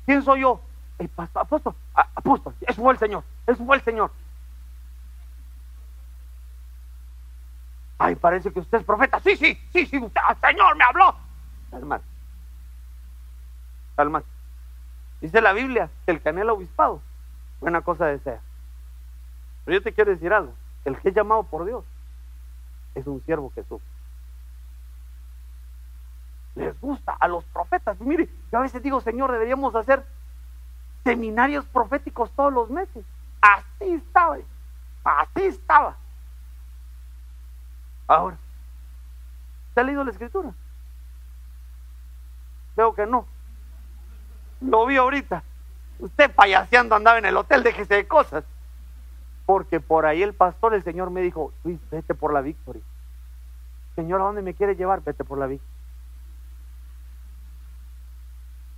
¿quién 0.06 0.22
soy 0.24 0.42
yo? 0.42 0.62
El 1.00 1.10
pastor, 1.10 1.42
apóstol, 1.42 1.76
apóstol, 1.94 2.56
eso 2.62 2.82
fue 2.82 2.94
el 2.94 3.00
Señor, 3.00 3.24
eso 3.48 3.66
fue 3.66 3.76
el 3.76 3.82
Señor. 3.82 4.12
Ay, 7.98 8.16
parece 8.16 8.52
que 8.52 8.60
usted 8.60 8.80
es 8.80 8.84
profeta. 8.84 9.20
Sí, 9.20 9.36
sí, 9.36 9.60
sí, 9.72 9.86
sí, 9.86 9.98
usted, 9.98 10.22
el 10.30 10.50
Señor 10.50 10.76
me 10.76 10.84
habló. 10.84 11.16
Calmate. 11.72 12.06
Calmate. 13.96 14.28
Dice 15.22 15.42
la 15.42 15.54
Biblia 15.54 15.90
que 16.06 16.12
el 16.12 16.22
canela 16.22 16.54
obispado, 16.54 17.02
buena 17.60 17.82
cosa 17.82 18.06
desea. 18.08 18.42
Pero 19.66 19.78
yo 19.78 19.84
te 19.84 19.94
quiero 19.94 20.12
decir 20.12 20.34
algo. 20.34 20.54
El 20.86 20.98
que 21.00 21.10
es 21.10 21.16
llamado 21.16 21.44
por 21.44 21.66
Dios 21.66 21.84
es 22.96 23.08
un 23.08 23.24
siervo 23.26 23.52
que 23.54 23.64
sufre. 23.64 23.88
Les 26.56 26.80
gusta 26.80 27.14
a 27.20 27.28
los 27.28 27.44
profetas. 27.46 28.00
Mire, 28.00 28.30
yo 28.52 28.60
a 28.60 28.62
veces 28.62 28.82
digo, 28.84 29.02
Señor, 29.02 29.32
deberíamos 29.32 29.74
hacer 29.76 30.06
seminarios 31.04 31.66
proféticos 31.66 32.32
todos 32.32 32.54
los 32.54 32.70
meses. 32.70 33.04
Así 33.42 33.94
estaba. 33.94 34.38
Así 35.04 35.44
estaba. 35.44 35.98
Ahora, 38.08 38.38
¿se 39.74 39.80
ha 39.80 39.84
leído 39.84 40.04
la 40.04 40.12
escritura? 40.12 40.54
Veo 42.76 42.94
que 42.94 43.06
no. 43.06 43.26
Lo 44.62 44.86
vi 44.86 44.98
ahorita. 44.98 45.44
Usted 46.00 46.34
payaseando 46.34 46.96
andaba 46.96 47.18
en 47.18 47.26
el 47.26 47.38
hotel, 47.38 47.64
déjese 47.64 47.96
de 47.96 48.08
cosas. 48.08 48.44
Porque 49.46 49.80
por 49.80 50.06
ahí 50.06 50.24
el 50.24 50.34
pastor, 50.34 50.74
el 50.74 50.84
Señor 50.84 51.10
me 51.10 51.22
dijo, 51.22 51.52
Luis, 51.64 51.80
vete 51.92 52.16
por 52.16 52.34
la 52.34 52.42
victoria. 52.42 52.82
Señor, 53.96 54.22
¿a 54.22 54.26
dónde 54.26 54.42
me 54.42 54.54
quiere 54.54 54.76
llevar? 54.76 55.02
Vete 55.04 55.24
por 55.24 55.38
la 55.38 55.48
victoria. 55.48 55.74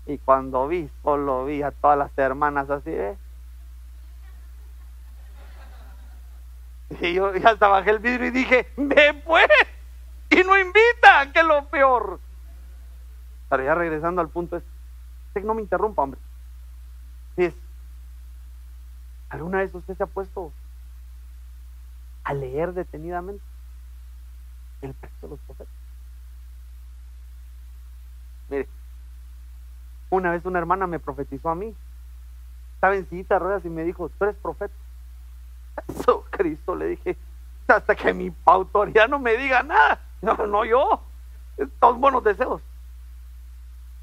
Y 0.07 0.17
cuando 0.19 0.67
vi, 0.67 0.89
solo 1.03 1.45
vi 1.45 1.63
a 1.63 1.71
todas 1.71 1.97
las 1.97 2.17
hermanas 2.17 2.69
así, 2.69 2.91
¿eh? 2.91 3.17
Y 7.01 7.13
yo 7.13 7.31
hasta 7.43 7.67
bajé 7.67 7.91
el 7.91 7.99
vidrio 7.99 8.27
y 8.27 8.31
dije, 8.31 8.67
me 8.77 9.13
pues, 9.25 9.47
y 10.29 10.43
no 10.43 10.57
invita, 10.57 11.31
que 11.33 11.39
es 11.39 11.45
lo 11.45 11.65
peor. 11.65 12.19
Pero 13.49 13.63
ya 13.63 13.73
regresando 13.73 14.21
al 14.21 14.29
punto, 14.29 14.57
es, 14.57 15.43
no 15.43 15.53
me 15.53 15.61
interrumpa, 15.61 16.03
hombre. 16.03 16.19
Es, 17.37 17.53
¿Alguna 19.29 19.59
vez 19.59 19.73
usted 19.73 19.95
se 19.97 20.03
ha 20.03 20.07
puesto 20.07 20.51
a 22.23 22.33
leer 22.33 22.73
detenidamente 22.73 23.43
el 24.81 24.93
texto 24.95 25.27
de 25.27 25.31
los 25.31 25.39
profetas? 25.41 25.73
Mire, 28.49 28.67
una 30.09 30.31
vez 30.31 30.45
una 30.45 30.59
hermana 30.59 30.87
me 30.87 30.99
profetizó 30.99 31.49
a 31.49 31.55
mí. 31.55 31.75
Estaba 32.75 32.95
en 32.95 33.09
sillita 33.09 33.39
ruedas 33.39 33.65
y 33.65 33.69
me 33.69 33.83
dijo, 33.83 34.09
tú 34.09 34.23
eres 34.25 34.35
profeta. 34.37 34.73
Eso, 35.87 36.25
Cristo, 36.29 36.75
le 36.75 36.87
dije, 36.87 37.17
hasta 37.67 37.95
que 37.95 38.13
mi 38.13 38.33
autoridad 38.45 39.07
no 39.09 39.19
me 39.19 39.35
diga 39.37 39.63
nada. 39.63 39.99
No, 40.21 40.35
no 40.47 40.65
yo. 40.65 41.01
Todos 41.79 41.99
buenos 41.99 42.23
deseos. 42.23 42.61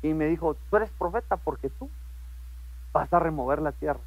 Y 0.02 0.14
me 0.14 0.26
dijo, 0.26 0.56
tú 0.68 0.76
eres 0.76 0.90
profeta 0.90 1.36
porque 1.36 1.70
tú 1.70 1.88
vas 2.92 3.12
a 3.12 3.18
remover 3.18 3.60
la 3.60 3.72
tierra. 3.72 4.00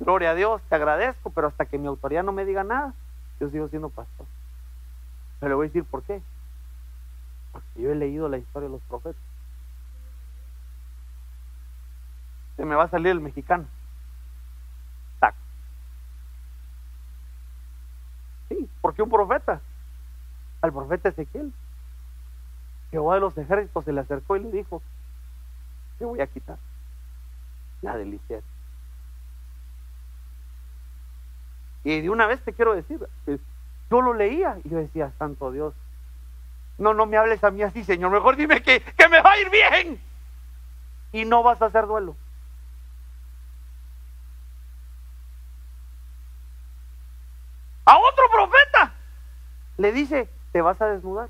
Gloria 0.00 0.30
a 0.30 0.34
Dios, 0.34 0.62
te 0.68 0.74
agradezco, 0.74 1.30
pero 1.30 1.48
hasta 1.48 1.66
que 1.66 1.78
mi 1.78 1.86
autoridad 1.86 2.24
no 2.24 2.32
me 2.32 2.44
diga 2.44 2.64
nada, 2.64 2.94
yo 3.38 3.50
sigo 3.50 3.68
siendo 3.68 3.90
pastor. 3.90 4.26
Pero 5.38 5.50
le 5.50 5.54
voy 5.54 5.66
a 5.66 5.68
decir 5.68 5.84
por 5.84 6.02
qué. 6.02 6.20
Porque 7.52 7.82
yo 7.82 7.92
he 7.92 7.94
leído 7.94 8.28
la 8.28 8.38
historia 8.38 8.68
de 8.68 8.72
los 8.72 8.82
profetas. 8.82 9.22
Se 12.56 12.64
me 12.64 12.74
va 12.74 12.84
a 12.84 12.88
salir 12.88 13.08
el 13.08 13.20
mexicano. 13.20 13.66
Sí, 18.50 18.68
porque 18.80 19.02
un 19.02 19.08
profeta, 19.08 19.60
al 20.60 20.72
profeta 20.72 21.08
Ezequiel, 21.08 21.52
Jehová 22.90 23.14
de 23.14 23.20
los 23.20 23.38
ejércitos 23.38 23.84
se 23.84 23.92
le 23.92 24.00
acercó 24.00 24.36
y 24.36 24.40
le 24.40 24.50
dijo, 24.50 24.82
te 25.98 26.04
voy 26.04 26.20
a 26.20 26.26
quitar 26.26 26.58
la 27.80 27.96
delicia. 27.96 28.40
Y 31.84 32.00
de 32.00 32.10
una 32.10 32.26
vez 32.26 32.42
te 32.42 32.52
quiero 32.52 32.74
decir, 32.74 33.06
yo 33.90 34.00
lo 34.00 34.14
leía 34.14 34.58
y 34.64 34.68
yo 34.68 34.78
decía, 34.78 35.12
Santo 35.18 35.50
Dios, 35.50 35.74
no, 36.78 36.94
no 36.94 37.06
me 37.06 37.16
hables 37.16 37.42
a 37.44 37.50
mí 37.50 37.62
así, 37.62 37.84
Señor, 37.84 38.10
mejor 38.10 38.36
dime 38.36 38.62
que, 38.62 38.80
que 38.80 39.08
me 39.08 39.20
va 39.20 39.32
a 39.32 39.40
ir 39.40 39.50
bien. 39.50 40.00
Y 41.12 41.24
no 41.24 41.42
vas 41.42 41.60
a 41.60 41.66
hacer 41.66 41.86
duelo. 41.86 42.16
A 47.84 47.98
otro 47.98 48.24
profeta 48.32 48.92
le 49.76 49.92
dice, 49.92 50.28
te 50.52 50.62
vas 50.62 50.80
a 50.80 50.86
desnudar. 50.86 51.28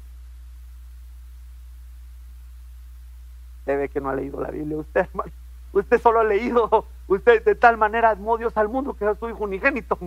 Se 3.64 3.76
ve 3.76 3.88
que 3.88 4.00
no 4.00 4.10
ha 4.10 4.14
leído 4.14 4.40
la 4.40 4.50
Biblia 4.50 4.76
usted, 4.76 5.00
hermano. 5.00 5.32
Usted 5.72 6.00
solo 6.00 6.20
ha 6.20 6.24
leído, 6.24 6.86
usted 7.06 7.44
de 7.44 7.54
tal 7.54 7.76
manera 7.76 8.10
amó 8.10 8.36
Dios 8.36 8.56
al 8.56 8.68
mundo 8.68 8.94
que 8.94 9.08
es 9.08 9.18
su 9.18 9.28
hijo 9.28 9.44
unigénito. 9.44 9.98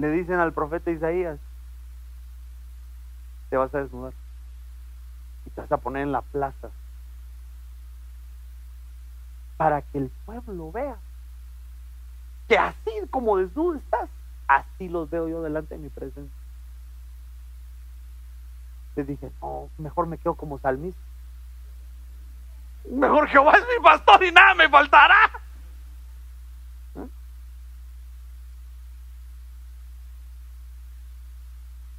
Le 0.00 0.10
dicen 0.12 0.40
al 0.40 0.54
profeta 0.54 0.90
Isaías, 0.90 1.38
te 3.50 3.56
vas 3.58 3.74
a 3.74 3.82
desnudar 3.82 4.14
y 5.44 5.50
te 5.50 5.60
vas 5.60 5.70
a 5.70 5.76
poner 5.76 6.04
en 6.04 6.12
la 6.12 6.22
plaza 6.22 6.70
para 9.58 9.82
que 9.82 9.98
el 9.98 10.10
pueblo 10.24 10.72
vea 10.72 10.96
que 12.48 12.56
así 12.56 12.90
como 13.10 13.36
desnudo 13.36 13.76
estás, 13.76 14.08
así 14.48 14.88
los 14.88 15.10
veo 15.10 15.28
yo 15.28 15.42
delante 15.42 15.74
de 15.74 15.82
mi 15.82 15.90
presencia. 15.90 16.34
Les 18.96 19.06
dije, 19.06 19.30
no, 19.42 19.68
mejor 19.76 20.06
me 20.06 20.16
quedo 20.16 20.32
como 20.32 20.58
salmista. 20.60 20.98
Mejor 22.90 23.28
Jehová 23.28 23.52
es 23.52 23.66
mi 23.76 23.84
pastor 23.84 24.24
y 24.24 24.32
nada 24.32 24.54
me 24.54 24.66
faltará. 24.70 25.30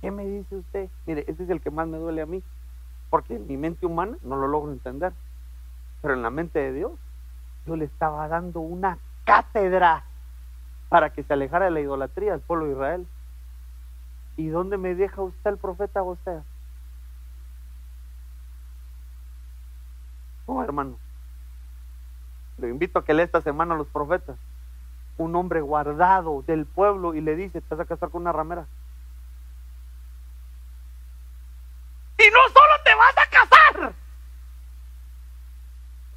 ¿Qué 0.01 0.09
me 0.09 0.25
dice 0.25 0.55
usted? 0.55 0.89
Mire, 1.05 1.23
ese 1.27 1.43
es 1.43 1.49
el 1.49 1.61
que 1.61 1.69
más 1.69 1.87
me 1.87 1.97
duele 1.97 2.23
a 2.23 2.25
mí, 2.25 2.41
porque 3.09 3.35
en 3.35 3.47
mi 3.47 3.55
mente 3.55 3.85
humana 3.85 4.17
no 4.23 4.35
lo 4.35 4.47
logro 4.47 4.71
entender, 4.71 5.13
pero 6.01 6.15
en 6.15 6.23
la 6.23 6.31
mente 6.31 6.59
de 6.59 6.73
Dios, 6.73 6.91
yo 7.67 7.75
le 7.75 7.85
estaba 7.85 8.27
dando 8.27 8.59
una 8.59 8.97
cátedra 9.25 10.03
para 10.89 11.11
que 11.11 11.23
se 11.23 11.33
alejara 11.33 11.65
de 11.65 11.71
la 11.71 11.79
idolatría 11.81 12.31
del 12.31 12.41
pueblo 12.41 12.65
de 12.65 12.71
Israel. 12.73 13.07
¿Y 14.37 14.47
dónde 14.47 14.77
me 14.77 14.95
deja 14.95 15.21
usted 15.21 15.51
el 15.51 15.57
profeta 15.57 16.01
José? 16.01 16.41
Oh, 20.47 20.63
hermano. 20.63 20.97
Le 22.57 22.69
invito 22.69 22.99
a 22.99 23.05
que 23.05 23.13
lea 23.13 23.25
esta 23.25 23.41
semana 23.41 23.75
a 23.75 23.77
los 23.77 23.87
profetas. 23.87 24.37
Un 25.17 25.35
hombre 25.35 25.61
guardado 25.61 26.41
del 26.41 26.65
pueblo 26.65 27.13
y 27.13 27.21
le 27.21 27.35
dice, 27.35 27.61
te 27.61 27.75
vas 27.75 27.81
a 27.81 27.85
casar 27.85 28.09
con 28.09 28.23
una 28.23 28.31
ramera. 28.31 28.65
Y 32.17 32.23
no 32.31 32.39
solo 32.53 32.73
te 32.83 32.95
vas 32.95 33.17
a 33.17 33.29
casar, 33.29 33.93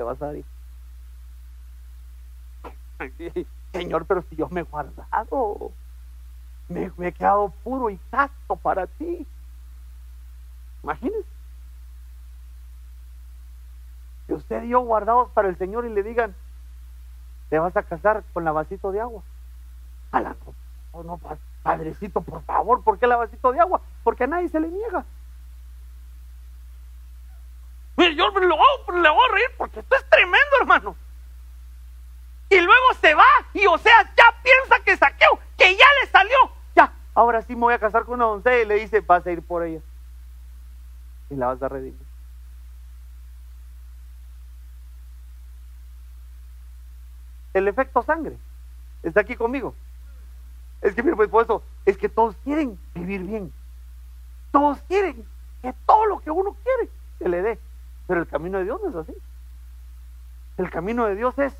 te 0.04 0.22
vas 0.22 0.22
a 0.22 0.36
ir. 0.36 0.44
Señor, 3.72 4.06
pero 4.06 4.22
si 4.22 4.36
yo 4.36 4.48
me 4.50 4.60
he 4.60 4.64
guardado, 4.64 5.72
me, 6.68 6.92
me 6.96 7.08
he 7.08 7.12
quedado 7.12 7.52
puro 7.64 7.90
y 7.90 7.98
casto 8.10 8.56
para 8.56 8.86
ti. 8.86 9.26
Imagínese 10.82 11.24
que 14.26 14.34
usted 14.34 14.62
dio 14.62 14.80
guardados 14.80 15.30
para 15.30 15.48
el 15.48 15.56
Señor 15.56 15.84
y 15.86 15.90
le 15.90 16.02
digan, 16.02 16.34
te 17.50 17.58
vas 17.58 17.76
a 17.76 17.82
casar 17.82 18.22
con 18.32 18.44
la 18.44 18.52
vasito 18.52 18.92
de 18.92 19.00
agua. 19.00 19.22
A 20.12 20.20
la, 20.20 20.36
no, 20.92 21.20
padrecito, 21.62 22.20
por 22.20 22.42
favor, 22.42 22.82
¿por 22.82 22.98
qué 22.98 23.06
la 23.06 23.16
vasito 23.16 23.52
de 23.52 23.60
agua? 23.60 23.80
Porque 24.02 24.24
a 24.24 24.28
nadie 24.28 24.48
se 24.48 24.60
le 24.60 24.68
niega. 24.68 25.04
Mire, 28.14 28.48
yo 28.48 28.56
voy, 28.56 29.02
le 29.02 29.10
voy 29.10 29.28
a 29.28 29.32
reír 29.32 29.50
porque 29.56 29.80
esto 29.80 29.96
es 29.96 30.10
tremendo, 30.10 30.56
hermano. 30.60 30.96
Y 32.50 32.60
luego 32.60 32.94
se 33.00 33.14
va 33.14 33.24
y 33.52 33.66
o 33.66 33.78
sea, 33.78 34.02
ya 34.16 34.24
piensa 34.42 34.84
que 34.84 34.96
saqueó, 34.96 35.38
que 35.56 35.76
ya 35.76 35.86
le 36.02 36.10
salió. 36.10 36.36
Ya, 36.76 36.92
ahora 37.14 37.42
sí 37.42 37.54
me 37.54 37.62
voy 37.62 37.74
a 37.74 37.78
casar 37.78 38.04
con 38.04 38.14
una 38.14 38.26
doncella 38.26 38.62
y 38.62 38.66
le 38.66 38.74
dice, 38.74 39.00
vas 39.00 39.26
a 39.26 39.32
ir 39.32 39.42
por 39.42 39.64
ella. 39.64 39.80
Y 41.30 41.36
la 41.36 41.46
vas 41.46 41.62
a 41.62 41.68
redimir. 41.68 42.14
el 47.54 47.68
efecto 47.68 48.02
sangre. 48.02 48.36
Está 49.02 49.20
aquí 49.20 49.36
conmigo. 49.36 49.74
Es 50.82 50.94
que, 50.94 51.02
mi 51.02 51.12
pues 51.14 51.30
por 51.30 51.44
eso, 51.44 51.62
es 51.86 51.96
que 51.96 52.08
todos 52.08 52.36
quieren 52.44 52.78
vivir 52.94 53.22
bien. 53.22 53.52
Todos 54.50 54.78
quieren 54.88 55.24
que 55.62 55.72
todo 55.86 56.04
lo 56.06 56.20
que 56.20 56.30
uno 56.30 56.54
quiere 56.62 56.90
se 57.18 57.28
le 57.28 57.42
dé. 57.42 57.58
Pero 58.06 58.20
el 58.20 58.26
camino 58.26 58.58
de 58.58 58.64
Dios 58.64 58.80
no 58.82 58.90
es 58.90 58.96
así. 58.96 59.14
El 60.56 60.70
camino 60.70 61.06
de 61.06 61.16
Dios 61.16 61.38
es, 61.38 61.54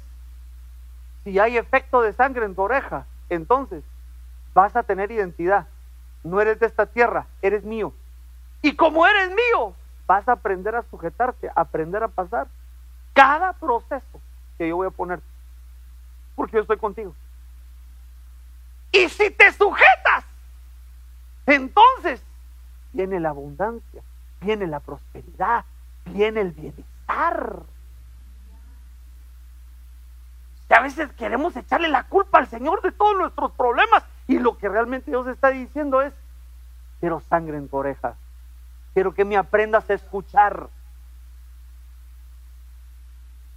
si 1.25 1.39
hay 1.39 1.57
efecto 1.57 2.03
de 2.03 2.13
sangre 2.13 2.45
en 2.45 2.55
tu 2.55 2.63
oreja, 2.63 3.07
entonces 3.29 3.83
vas 4.53 4.77
a 4.77 4.83
tener 4.83 5.11
identidad. 5.11 5.67
No 6.23 6.41
eres 6.41 6.61
de 6.61 6.67
esta 6.67 6.87
tierra, 6.87 7.27
eres 7.43 7.65
mío. 7.65 7.93
Y 8.63 8.77
como 8.77 9.07
eres 9.07 9.31
mío, 9.31 9.75
vas 10.07 10.29
a 10.29 10.33
aprender 10.33 10.77
a 10.77 10.83
sujetarte, 10.91 11.49
a 11.49 11.61
aprender 11.63 12.03
a 12.03 12.09
pasar 12.09 12.47
cada 13.13 13.53
proceso 13.55 14.21
que 14.59 14.69
yo 14.69 14.77
voy 14.77 14.87
a 14.87 14.91
poner 14.91 15.21
porque 16.35 16.57
yo 16.57 16.63
estoy 16.63 16.77
contigo. 16.79 17.15
Y 18.93 19.09
si 19.09 19.31
te 19.31 19.53
sujetas, 19.53 20.25
entonces 21.47 22.23
viene 22.93 23.21
la 23.21 23.31
abundancia, 23.31 24.03
viene 24.41 24.67
la 24.67 24.81
prosperidad, 24.81 25.65
viene 26.07 26.41
el 26.41 26.53
bienestar. 26.53 27.63
Y 30.69 30.75
a 30.75 30.81
veces 30.81 31.13
queremos 31.13 31.55
echarle 31.57 31.89
la 31.89 32.05
culpa 32.05 32.39
al 32.39 32.49
Señor 32.49 32.83
de 32.83 32.93
todos 32.93 33.17
nuestros 33.17 33.53
problemas 33.53 34.03
y 34.27 34.39
lo 34.39 34.57
que 34.59 34.69
realmente 34.69 35.11
Dios 35.11 35.27
está 35.27 35.51
diciendo 35.51 36.03
es, 36.03 36.13
quiero 37.01 37.21
sangre 37.21 37.59
en 37.59 37.69
tu 37.69 37.77
oreja, 37.77 38.15
quiero 38.95 39.15
que 39.15 39.25
me 39.25 39.37
aprendas 39.37 39.89
a 39.91 39.95
escuchar. 39.95 40.69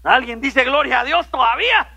¿Alguien 0.04 0.42
dice 0.42 0.64
gloria 0.64 1.00
a 1.00 1.04
Dios 1.04 1.28
todavía? 1.30 1.90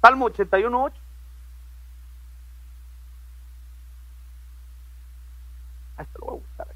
Salmo 0.00 0.26
81, 0.26 0.90
8. 5.98 6.00
Ahí 6.00 6.06
lo 6.14 6.26
voy 6.26 6.36
a 6.36 6.40
buscar. 6.40 6.66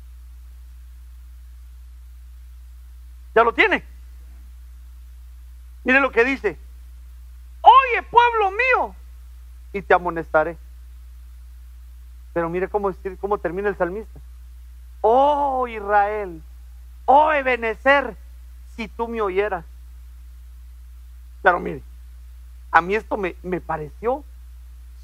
¿Ya 3.34 3.44
lo 3.44 3.52
tiene? 3.54 3.84
Mire 5.84 6.00
lo 6.00 6.10
que 6.10 6.24
dice. 6.24 6.58
Oye, 7.62 8.02
pueblo 8.02 8.50
mío, 8.50 8.94
y 9.72 9.82
te 9.82 9.94
amonestaré. 9.94 10.56
Pero 12.32 12.48
mire 12.48 12.68
cómo, 12.68 12.90
cómo 13.20 13.38
termina 13.38 13.68
el 13.68 13.76
salmista. 13.76 14.20
Oh 15.00 15.66
Israel, 15.66 16.42
oh 17.04 17.32
Ebenezer, 17.32 18.16
si 18.76 18.88
tú 18.88 19.08
me 19.08 19.20
oyeras. 19.20 19.64
Pero 21.42 21.58
mire, 21.60 21.82
a 22.70 22.80
mí 22.80 22.94
esto 22.94 23.16
me, 23.16 23.60
pareció 23.60 24.24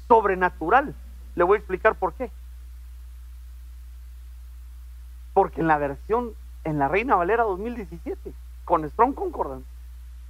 sobrenatural. 0.07 0.95
Le 1.35 1.43
voy 1.43 1.55
a 1.55 1.59
explicar 1.59 1.95
por 1.95 2.13
qué. 2.13 2.31
Porque 5.39 5.61
en 5.61 5.67
la 5.67 5.77
versión, 5.77 6.33
en 6.65 6.79
la 6.79 6.89
Reina 6.89 7.15
Valera 7.15 7.43
2017, 7.43 8.33
con 8.65 8.83
Strong 8.89 9.15
Concordance, 9.15 9.65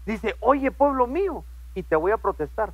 dice, 0.05 0.35
oye 0.39 0.69
pueblo 0.69 1.07
mío, 1.07 1.43
y 1.73 1.81
te 1.81 1.95
voy 1.95 2.11
a 2.11 2.17
protestar. 2.17 2.73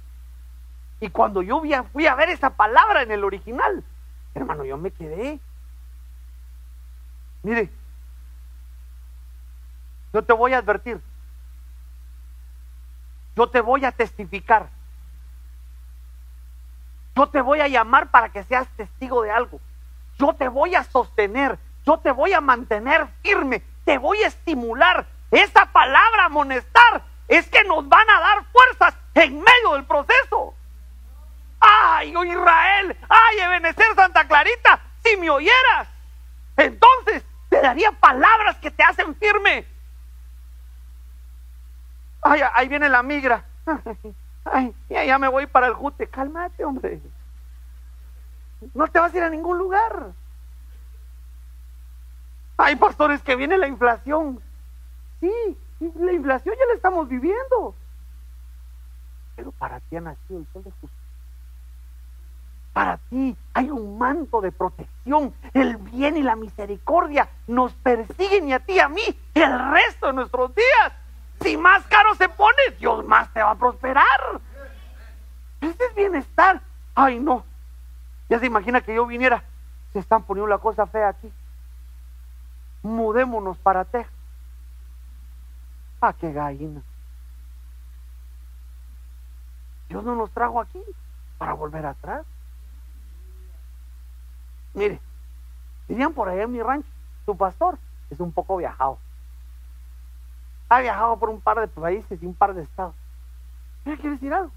Y 0.99 1.11
cuando 1.11 1.41
yo 1.41 1.61
fui 1.93 2.07
a 2.07 2.15
ver 2.15 2.27
esa 2.27 2.49
palabra 2.49 3.03
en 3.03 3.11
el 3.11 3.23
original, 3.23 3.85
hermano, 4.33 4.65
yo 4.65 4.77
me 4.77 4.91
quedé. 4.91 5.39
Mire, 7.41 7.69
yo 10.13 10.21
te 10.21 10.33
voy 10.33 10.51
a 10.51 10.57
advertir, 10.57 10.99
yo 13.37 13.47
te 13.47 13.61
voy 13.61 13.85
a 13.85 13.93
testificar. 13.93 14.67
Yo 17.15 17.27
te 17.27 17.39
voy 17.39 17.61
a 17.61 17.69
llamar 17.69 18.11
para 18.11 18.27
que 18.27 18.43
seas 18.43 18.67
testigo 18.75 19.21
de 19.21 19.31
algo. 19.31 19.61
Yo 20.19 20.33
te 20.33 20.49
voy 20.49 20.75
a 20.75 20.83
sostener. 20.83 21.57
Yo 21.85 21.97
te 21.99 22.11
voy 22.11 22.33
a 22.33 22.41
mantener 22.41 23.07
firme. 23.21 23.61
Te 23.83 23.97
voy 23.97 24.21
a 24.23 24.27
estimular. 24.27 25.05
Esa 25.31 25.65
palabra 25.67 26.25
amonestar 26.25 27.03
es 27.27 27.47
que 27.49 27.63
nos 27.63 27.87
van 27.87 28.09
a 28.09 28.19
dar 28.19 28.45
fuerzas 28.51 28.95
en 29.13 29.39
medio 29.39 29.73
del 29.73 29.85
proceso. 29.85 30.53
¡Ah! 31.59 31.85
Ay, 31.97 33.39
Ebenezer 33.39 33.95
Santa 33.95 34.27
Clarita, 34.27 34.79
si 35.03 35.17
me 35.17 35.29
oyeras, 35.29 35.87
entonces 36.57 37.23
te 37.49 37.61
daría 37.61 37.91
palabras 37.91 38.57
que 38.57 38.71
te 38.71 38.83
hacen 38.83 39.15
firme. 39.15 39.65
Ay, 42.21 42.41
ahí 42.53 42.67
viene 42.67 42.89
la 42.89 43.03
migra. 43.03 43.45
Ay, 44.45 44.73
ya, 44.89 45.17
me 45.17 45.27
voy 45.27 45.47
para 45.47 45.67
el 45.67 45.73
jute. 45.73 46.07
Cálmate, 46.07 46.63
hombre. 46.63 46.99
No 48.73 48.87
te 48.87 48.99
vas 48.99 49.13
a 49.13 49.17
ir 49.17 49.23
a 49.23 49.29
ningún 49.29 49.57
lugar. 49.57 50.13
Hay 52.57 52.75
pastores 52.75 53.21
que 53.21 53.35
viene 53.35 53.57
la 53.57 53.67
inflación. 53.67 54.41
Sí, 55.19 55.57
la 55.79 56.13
inflación 56.13 56.55
ya 56.57 56.65
la 56.65 56.73
estamos 56.73 57.07
viviendo. 57.09 57.75
Pero 59.35 59.51
para 59.51 59.79
ti 59.81 59.97
ha 59.97 60.01
nacido 60.01 60.39
el 60.39 60.47
sol 60.53 60.63
de 60.63 60.71
justicia. 60.71 61.05
Para 62.73 62.97
ti 63.09 63.35
hay 63.53 63.69
un 63.69 63.97
manto 63.97 64.41
de 64.41 64.51
protección. 64.51 65.33
El 65.53 65.77
bien 65.77 66.17
y 66.17 66.23
la 66.23 66.35
misericordia 66.35 67.29
nos 67.47 67.73
persiguen 67.73 68.49
y 68.49 68.53
a 68.53 68.59
ti 68.59 68.73
y 68.73 68.79
a 68.79 68.89
mí 68.89 69.03
el 69.33 69.71
resto 69.71 70.07
de 70.07 70.13
nuestros 70.13 70.53
días. 70.55 70.93
Si 71.41 71.57
más 71.57 71.85
caro 71.87 72.15
se 72.15 72.29
pone, 72.29 72.71
Dios 72.79 73.05
más 73.05 73.31
te 73.33 73.41
va 73.41 73.51
a 73.51 73.55
prosperar. 73.55 74.05
Ese 75.61 75.83
es 75.85 75.95
bienestar. 75.95 76.61
Ay, 76.93 77.19
no. 77.19 77.45
Ya 78.29 78.39
se 78.39 78.45
imagina 78.45 78.81
que 78.81 78.95
yo 78.95 79.05
viniera. 79.05 79.43
Se 79.93 79.99
están 79.99 80.23
poniendo 80.23 80.47
la 80.47 80.57
cosa 80.57 80.85
fea 80.87 81.09
aquí. 81.09 81.31
Mudémonos 82.85 83.57
para 83.57 83.83
Texas. 83.83 84.13
Ah, 85.99 86.13
qué 86.13 86.31
gallina. 86.31 86.83
Dios 89.89 90.03
no 90.03 90.15
nos 90.15 90.29
trajo 90.29 90.61
aquí 90.61 90.79
para 91.39 91.53
volver 91.53 91.83
atrás. 91.83 92.23
Mire, 94.75 95.01
dirían 95.87 96.13
por 96.13 96.29
ahí 96.29 96.41
en 96.41 96.51
mi 96.51 96.61
rancho, 96.61 96.87
su 97.25 97.35
pastor 97.35 97.79
es 98.11 98.19
un 98.19 98.31
poco 98.31 98.57
viajado. 98.57 98.99
Ha 100.69 100.81
viajado 100.81 101.17
por 101.17 101.31
un 101.31 101.41
par 101.41 101.59
de 101.59 101.67
países 101.67 102.21
y 102.21 102.25
un 102.27 102.35
par 102.35 102.53
de 102.53 102.61
estados. 102.61 102.93
¿Qué 103.83 103.95
quiere 103.95 104.11
decir 104.11 104.31
algo? 104.31 104.51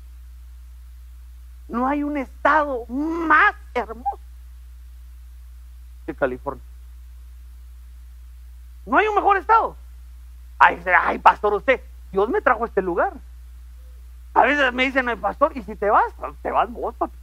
No 1.67 1.89
hay 1.89 2.03
un 2.03 2.19
estado 2.19 2.85
más 2.89 3.55
hermoso 3.73 4.21
que 6.05 6.15
California. 6.15 6.68
No 8.89 8.97
hay 8.97 9.07
un 9.07 9.15
mejor 9.15 9.37
estado. 9.37 9.77
Ay, 10.59 10.83
ay, 11.03 11.19
pastor, 11.19 11.53
usted, 11.55 11.81
Dios 12.11 12.29
me 12.31 12.41
trajo 12.41 12.65
este 12.65 12.81
lugar. 12.81 13.13
A 14.33 14.43
veces 14.43 14.73
me 14.73 14.85
dicen, 14.85 15.09
el 15.09 15.19
pastor, 15.19 15.55
¿y 15.55 15.63
si 15.63 15.77
te 15.77 15.91
vas? 15.91 16.13
Te 16.43 16.51
vas 16.51 16.71
vos, 16.73 16.95
papi. 16.95 17.17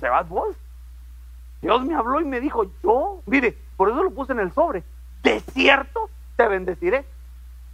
Te 0.00 0.08
vas 0.08 0.28
vos. 0.28 0.56
Dios 1.60 1.84
me 1.84 1.94
habló 1.94 2.20
y 2.20 2.24
me 2.24 2.40
dijo, 2.40 2.64
yo, 2.82 3.22
mire, 3.26 3.56
por 3.76 3.90
eso 3.90 4.02
lo 4.02 4.10
puse 4.10 4.32
en 4.32 4.40
el 4.40 4.52
sobre, 4.52 4.82
de 5.22 5.38
cierto 5.40 6.10
te 6.36 6.48
bendeciré. 6.48 7.04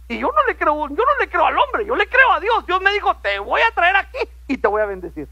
Y 0.07 0.19
yo 0.19 0.27
no 0.27 0.43
le 0.47 0.55
creo, 0.55 0.87
yo 0.89 0.95
no 0.95 1.19
le 1.19 1.29
creo 1.29 1.45
al 1.45 1.57
hombre, 1.57 1.85
yo 1.85 1.95
le 1.95 2.07
creo 2.07 2.31
a 2.33 2.39
Dios. 2.39 2.65
Dios 2.67 2.81
me 2.81 2.91
dijo, 2.91 3.15
te 3.17 3.39
voy 3.39 3.61
a 3.61 3.73
traer 3.73 3.95
aquí 3.95 4.19
y 4.47 4.57
te 4.57 4.67
voy 4.67 4.81
a 4.83 4.85
bendecir. 4.85 5.27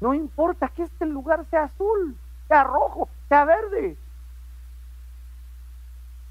No 0.00 0.12
importa 0.12 0.68
que 0.68 0.82
este 0.82 1.06
lugar 1.06 1.44
sea 1.50 1.64
azul, 1.64 2.16
sea 2.48 2.64
rojo, 2.64 3.08
sea 3.28 3.44
verde. 3.44 3.96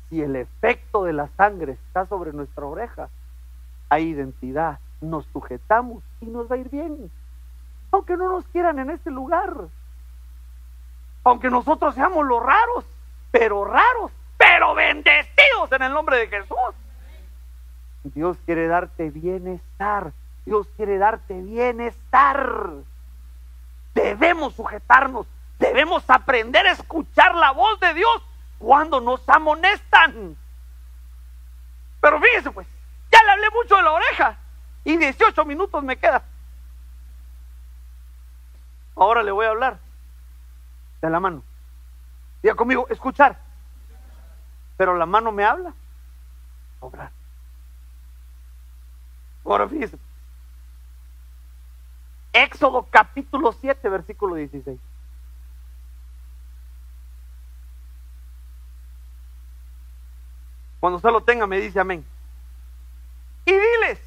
Si 0.09 0.21
el 0.21 0.35
efecto 0.35 1.03
de 1.03 1.13
la 1.13 1.27
sangre 1.35 1.73
está 1.73 2.05
sobre 2.05 2.31
nuestra 2.31 2.65
oreja, 2.65 3.09
hay 3.89 4.09
identidad, 4.09 4.79
nos 5.01 5.25
sujetamos 5.27 6.03
y 6.21 6.25
nos 6.25 6.49
va 6.49 6.55
a 6.55 6.59
ir 6.59 6.69
bien 6.69 7.11
aunque 7.95 8.17
no 8.17 8.29
nos 8.29 8.45
quieran 8.47 8.77
en 8.79 8.89
este 8.89 9.09
lugar, 9.09 9.53
aunque 11.23 11.49
nosotros 11.49 11.95
seamos 11.95 12.25
los 12.25 12.43
raros, 12.43 12.85
pero 13.31 13.63
raros, 13.63 14.11
pero 14.37 14.75
bendecidos 14.75 15.71
en 15.71 15.81
el 15.81 15.93
nombre 15.93 16.17
de 16.17 16.27
Jesús. 16.27 16.57
Dios 18.03 18.37
quiere 18.45 18.67
darte 18.67 19.09
bienestar, 19.09 20.11
Dios 20.45 20.67
quiere 20.75 20.97
darte 20.97 21.41
bienestar. 21.41 22.73
Debemos 23.93 24.53
sujetarnos, 24.55 25.25
debemos 25.59 26.03
aprender 26.09 26.65
a 26.65 26.71
escuchar 26.71 27.35
la 27.35 27.51
voz 27.51 27.79
de 27.79 27.93
Dios 27.93 28.21
cuando 28.59 28.99
nos 29.01 29.27
amonestan. 29.27 30.35
Pero 32.01 32.19
fíjese 32.19 32.51
pues, 32.51 32.67
ya 33.11 33.23
le 33.23 33.31
hablé 33.31 33.49
mucho 33.51 33.75
de 33.75 33.83
la 33.83 33.91
oreja 33.91 34.37
y 34.83 34.97
18 34.97 35.45
minutos 35.45 35.83
me 35.83 35.97
quedan. 35.97 36.21
Ahora 38.95 39.23
le 39.23 39.31
voy 39.31 39.45
a 39.45 39.49
hablar 39.49 39.79
de 41.01 41.09
la 41.09 41.19
mano. 41.19 41.43
Diga 42.41 42.55
conmigo, 42.55 42.87
escuchar. 42.89 43.37
Pero 44.77 44.95
la 44.95 45.05
mano 45.05 45.31
me 45.31 45.43
habla. 45.43 45.73
Obrar. 46.79 47.11
Ahora 49.43 49.67
fíjese. 49.67 49.97
Éxodo 52.33 52.85
capítulo 52.89 53.53
7, 53.53 53.87
versículo 53.89 54.35
16. 54.35 54.77
Cuando 60.85 60.97
usted 60.97 61.09
lo 61.09 61.21
tenga, 61.21 61.47
me 61.47 61.59
dice 61.59 61.79
amén. 61.79 62.05
Y 63.43 63.51
diles, 63.51 63.99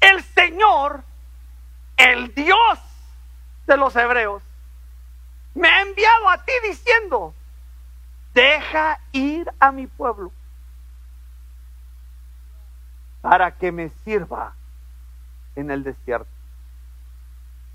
el 0.00 0.22
Señor, 0.22 1.04
el 1.98 2.34
Dios 2.34 2.78
de 3.66 3.76
los 3.76 3.94
hebreos, 3.94 4.42
me 5.54 5.68
ha 5.68 5.82
enviado 5.82 6.30
a 6.30 6.42
ti 6.42 6.52
diciendo, 6.66 7.34
deja 8.32 8.98
ir 9.12 9.52
a 9.60 9.70
mi 9.70 9.86
pueblo 9.86 10.32
para 13.20 13.50
que 13.50 13.70
me 13.70 13.90
sirva 14.02 14.54
en 15.56 15.70
el 15.70 15.84
desierto. 15.84 16.30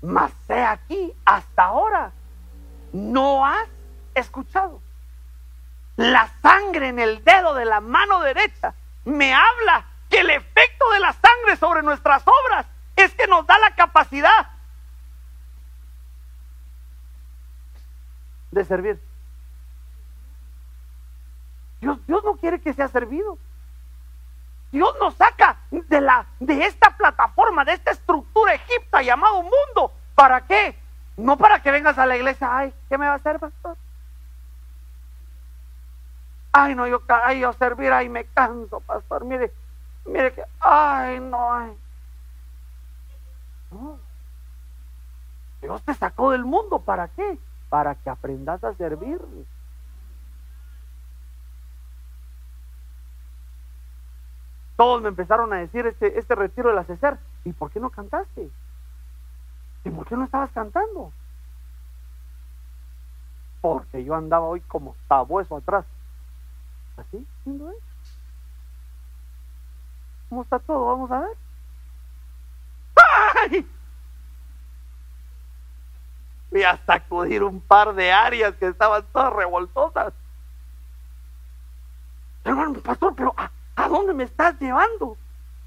Mas 0.02 0.32
sé 0.48 0.60
aquí, 0.64 1.14
hasta 1.24 1.66
ahora, 1.66 2.10
no 2.92 3.46
has 3.46 3.68
escuchado. 4.16 4.80
La 6.00 6.30
sangre 6.40 6.88
en 6.88 6.98
el 6.98 7.22
dedo 7.24 7.52
de 7.52 7.66
la 7.66 7.82
mano 7.82 8.20
derecha 8.20 8.72
me 9.04 9.34
habla 9.34 9.84
que 10.08 10.20
el 10.20 10.30
efecto 10.30 10.90
de 10.92 10.98
la 10.98 11.12
sangre 11.12 11.56
sobre 11.58 11.82
nuestras 11.82 12.22
obras 12.26 12.64
es 12.96 13.12
que 13.12 13.26
nos 13.26 13.46
da 13.46 13.58
la 13.58 13.74
capacidad 13.74 14.48
de 18.50 18.64
servir. 18.64 18.98
Dios, 21.82 21.98
Dios 22.06 22.24
no 22.24 22.36
quiere 22.36 22.62
que 22.62 22.72
sea 22.72 22.88
servido. 22.88 23.36
Dios 24.72 24.96
nos 25.00 25.12
saca 25.16 25.58
de, 25.70 26.00
la, 26.00 26.24
de 26.38 26.64
esta 26.64 26.96
plataforma, 26.96 27.66
de 27.66 27.74
esta 27.74 27.90
estructura 27.90 28.54
egipta 28.54 29.02
llamado 29.02 29.42
mundo. 29.42 29.92
¿Para 30.14 30.46
qué? 30.46 30.78
No 31.18 31.36
para 31.36 31.60
que 31.60 31.70
vengas 31.70 31.98
a 31.98 32.06
la 32.06 32.16
iglesia. 32.16 32.48
Ay, 32.50 32.72
¿qué 32.88 32.96
me 32.96 33.04
va 33.04 33.12
a 33.12 33.16
hacer, 33.16 33.38
pastor? 33.38 33.76
Ay, 36.52 36.74
no, 36.74 36.86
yo, 36.86 37.02
ay, 37.08 37.40
yo 37.40 37.52
servir, 37.52 37.92
ay, 37.92 38.08
me 38.08 38.24
canso, 38.26 38.80
pastor. 38.80 39.24
Mire, 39.24 39.52
mire 40.04 40.32
que, 40.32 40.44
ay, 40.60 41.20
no. 41.20 41.76
Dios 45.62 45.82
te 45.82 45.94
sacó 45.94 46.32
del 46.32 46.44
mundo, 46.44 46.80
¿para 46.80 47.08
qué? 47.08 47.38
para 47.70 47.94
que 47.94 48.10
aprendas 48.10 48.62
a 48.64 48.74
servir. 48.74 49.18
Todos 54.76 55.00
me 55.00 55.08
empezaron 55.08 55.52
a 55.52 55.58
decir 55.58 55.86
este, 55.86 56.18
este 56.18 56.34
retiro 56.34 56.70
de 56.70 56.74
la 56.74 56.84
César, 56.84 57.18
¿y 57.44 57.52
por 57.52 57.70
qué 57.70 57.80
no 57.80 57.90
cantaste? 57.90 58.50
¿Y 59.84 59.90
por 59.90 60.06
qué 60.06 60.16
no 60.16 60.24
estabas 60.24 60.50
cantando? 60.50 61.12
Porque 63.60 64.04
yo 64.04 64.14
andaba 64.14 64.46
hoy 64.46 64.60
como 64.62 64.96
sabueso 65.08 65.56
atrás. 65.56 65.84
¿Así? 66.96 67.26
¿Cómo 70.28 70.42
está 70.42 70.58
todo? 70.58 70.86
Vamos 70.86 71.10
a 71.10 71.20
ver. 71.20 71.36
¡Ay! 73.50 73.66
y 76.52 76.62
a 76.62 76.76
sacudir 76.84 77.42
un 77.42 77.60
par 77.60 77.94
de 77.94 78.12
áreas 78.12 78.54
que 78.56 78.66
estaban 78.66 79.04
todas 79.12 79.32
revoltosas. 79.32 80.12
Hermano, 82.44 82.80
pastor, 82.80 83.14
pero 83.14 83.34
¿a, 83.36 83.50
¿a, 83.76 83.88
dónde 83.88 84.14
me 84.14 84.24
estás 84.24 84.58
llevando? 84.58 85.16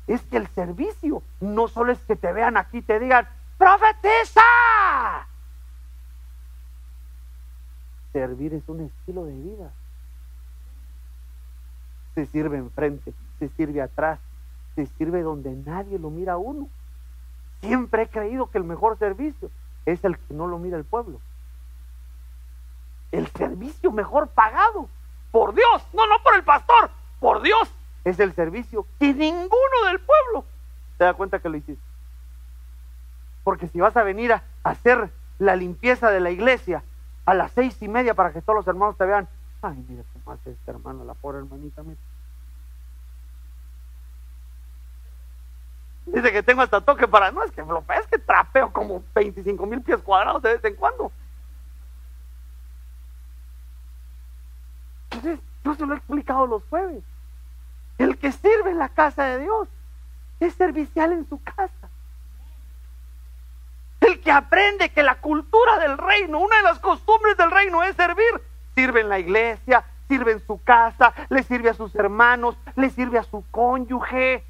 Es 0.07 0.21
que 0.23 0.37
el 0.37 0.47
servicio 0.49 1.23
no 1.39 1.67
solo 1.67 1.93
es 1.93 1.99
que 1.99 2.15
te 2.15 2.33
vean 2.33 2.57
aquí 2.57 2.79
y 2.79 2.81
te 2.81 2.99
digan, 2.99 3.27
profetiza. 3.57 4.41
Servir 8.11 8.53
es 8.53 8.63
un 8.67 8.81
estilo 8.81 9.25
de 9.25 9.33
vida. 9.33 9.71
Se 12.15 12.25
sirve 12.27 12.57
enfrente, 12.57 13.13
se 13.39 13.49
sirve 13.49 13.81
atrás, 13.81 14.19
se 14.75 14.85
sirve 14.85 15.21
donde 15.21 15.51
nadie 15.51 15.99
lo 15.99 16.09
mira 16.09 16.33
a 16.33 16.37
uno 16.37 16.67
Siempre 17.63 18.03
he 18.03 18.07
creído 18.09 18.51
que 18.51 18.57
el 18.57 18.65
mejor 18.65 18.97
servicio 18.97 19.49
es 19.85 20.03
el 20.03 20.17
que 20.17 20.33
no 20.33 20.47
lo 20.47 20.59
mira 20.59 20.77
el 20.77 20.83
pueblo. 20.83 21.21
El 23.13 23.27
servicio 23.27 23.89
mejor 23.91 24.27
pagado 24.27 24.89
por 25.31 25.55
Dios, 25.55 25.87
no, 25.93 26.05
no 26.05 26.21
por 26.23 26.35
el 26.35 26.43
pastor, 26.43 26.91
por 27.21 27.41
Dios, 27.41 27.71
es 28.03 28.19
el 28.19 28.33
servicio 28.33 28.85
que 28.99 29.13
ninguno 29.13 29.85
del 29.87 29.99
pueblo 29.99 30.43
se 30.97 31.05
da 31.05 31.13
cuenta 31.13 31.39
que 31.39 31.47
lo 31.47 31.55
hiciste. 31.55 31.83
Porque 33.45 33.69
si 33.69 33.79
vas 33.79 33.95
a 33.95 34.03
venir 34.03 34.33
a 34.33 34.43
hacer 34.63 35.09
la 35.39 35.55
limpieza 35.55 36.11
de 36.11 36.19
la 36.19 36.31
iglesia 36.31 36.83
a 37.25 37.33
las 37.33 37.53
seis 37.53 37.81
y 37.81 37.87
media 37.87 38.13
para 38.13 38.33
que 38.33 38.41
todos 38.41 38.57
los 38.57 38.67
hermanos 38.67 38.97
te 38.97 39.05
vean, 39.05 39.29
ay, 39.61 39.85
mira 39.87 40.03
cómo 40.23 40.35
hace 40.35 40.51
este 40.51 40.71
hermano, 40.71 41.03
la 41.03 41.13
pobre 41.13 41.39
hermanita. 41.39 41.83
Dice 46.05 46.31
que 46.31 46.43
tengo 46.43 46.61
hasta 46.61 46.81
toque 46.81 47.07
para, 47.07 47.31
no, 47.31 47.43
es 47.43 47.51
que 47.51 47.61
lo 47.61 47.83
es 47.97 48.07
que 48.07 48.17
trapeo 48.17 48.71
como 48.71 49.03
25 49.15 49.65
mil 49.65 49.81
pies 49.81 50.01
cuadrados 50.01 50.41
de 50.41 50.53
vez 50.53 50.65
en 50.65 50.75
cuando. 50.75 51.11
Entonces, 55.11 55.39
yo 55.63 55.75
se 55.75 55.85
lo 55.85 55.93
he 55.93 55.97
explicado 55.97 56.47
los 56.47 56.63
jueves. 56.65 57.03
El 57.97 58.17
que 58.17 58.31
sirve 58.31 58.71
en 58.71 58.79
la 58.79 58.89
casa 58.89 59.25
de 59.25 59.39
Dios 59.39 59.67
es 60.39 60.53
servicial 60.55 61.13
en 61.13 61.27
su 61.29 61.41
casa. 61.41 61.89
El 64.01 64.19
que 64.19 64.31
aprende 64.31 64.89
que 64.89 65.03
la 65.03 65.15
cultura 65.21 65.79
del 65.79 65.97
reino, 65.97 66.39
una 66.39 66.57
de 66.57 66.63
las 66.63 66.79
costumbres 66.79 67.37
del 67.37 67.51
reino 67.51 67.81
es 67.83 67.95
servir, 67.95 68.41
sirve 68.75 69.01
en 69.01 69.09
la 69.09 69.19
iglesia, 69.19 69.85
sirve 70.07 70.33
en 70.33 70.45
su 70.45 70.61
casa, 70.63 71.13
le 71.29 71.43
sirve 71.43 71.69
a 71.69 71.73
sus 71.73 71.95
hermanos, 71.95 72.57
le 72.75 72.89
sirve 72.89 73.17
a 73.17 73.23
su 73.23 73.43
cónyuge, 73.51 74.43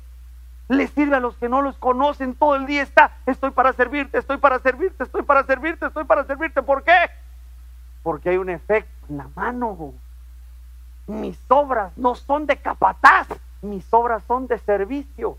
le 0.67 0.87
sirve 0.87 1.15
a 1.15 1.19
los 1.19 1.35
que 1.37 1.49
no 1.49 1.61
los 1.61 1.77
conocen, 1.77 2.35
todo 2.35 2.55
el 2.55 2.65
día 2.65 2.81
está, 2.81 3.17
estoy 3.25 3.51
para 3.51 3.73
servirte, 3.73 4.17
estoy 4.17 4.37
para 4.37 4.59
servirte, 4.59 5.03
estoy 5.03 5.23
para 5.23 5.43
servirte, 5.43 5.85
estoy 5.85 6.03
para 6.05 6.23
servirte. 6.25 6.61
¿Por 6.61 6.83
qué? 6.83 7.09
Porque 8.01 8.29
hay 8.29 8.37
un 8.37 8.49
efecto 8.49 8.91
en 9.09 9.17
la 9.17 9.29
mano. 9.35 9.93
Mis 11.07 11.37
obras 11.49 11.91
no 11.97 12.15
son 12.15 12.45
de 12.45 12.57
capataz, 12.57 13.27
mis 13.61 13.85
obras 13.93 14.23
son 14.27 14.47
de 14.47 14.57
servicio. 14.59 15.37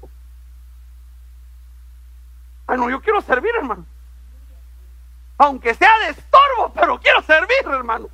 Ah, 2.67 2.77
no, 2.77 2.89
yo 2.89 3.01
quiero 3.01 3.21
servir, 3.21 3.51
hermano. 3.59 3.85
Aunque 5.37 5.75
sea 5.75 5.91
de 6.05 6.11
estorbo, 6.11 6.73
pero 6.75 6.99
quiero 7.01 7.23
servir, 7.23 7.57
hermano. 7.67 8.09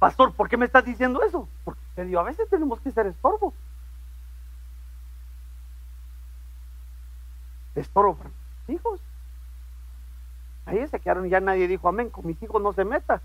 Pastor, 0.00 0.32
¿por 0.32 0.48
qué 0.48 0.56
me 0.56 0.64
estás 0.64 0.82
diciendo 0.82 1.22
eso? 1.22 1.46
Porque 1.62 1.78
a 2.18 2.22
veces 2.22 2.48
tenemos 2.48 2.80
que 2.80 2.90
ser 2.90 3.06
estorbo. 3.06 3.52
Estorbo 7.74 8.16
para 8.16 8.30
mis 8.30 8.78
hijos. 8.78 8.98
Ahí 10.64 10.88
se 10.88 10.98
quedaron 10.98 11.28
ya 11.28 11.40
nadie 11.40 11.68
dijo 11.68 11.86
amén. 11.86 12.08
Con 12.08 12.26
mis 12.26 12.42
hijos 12.42 12.62
no 12.62 12.72
se 12.72 12.82
meta. 12.82 13.20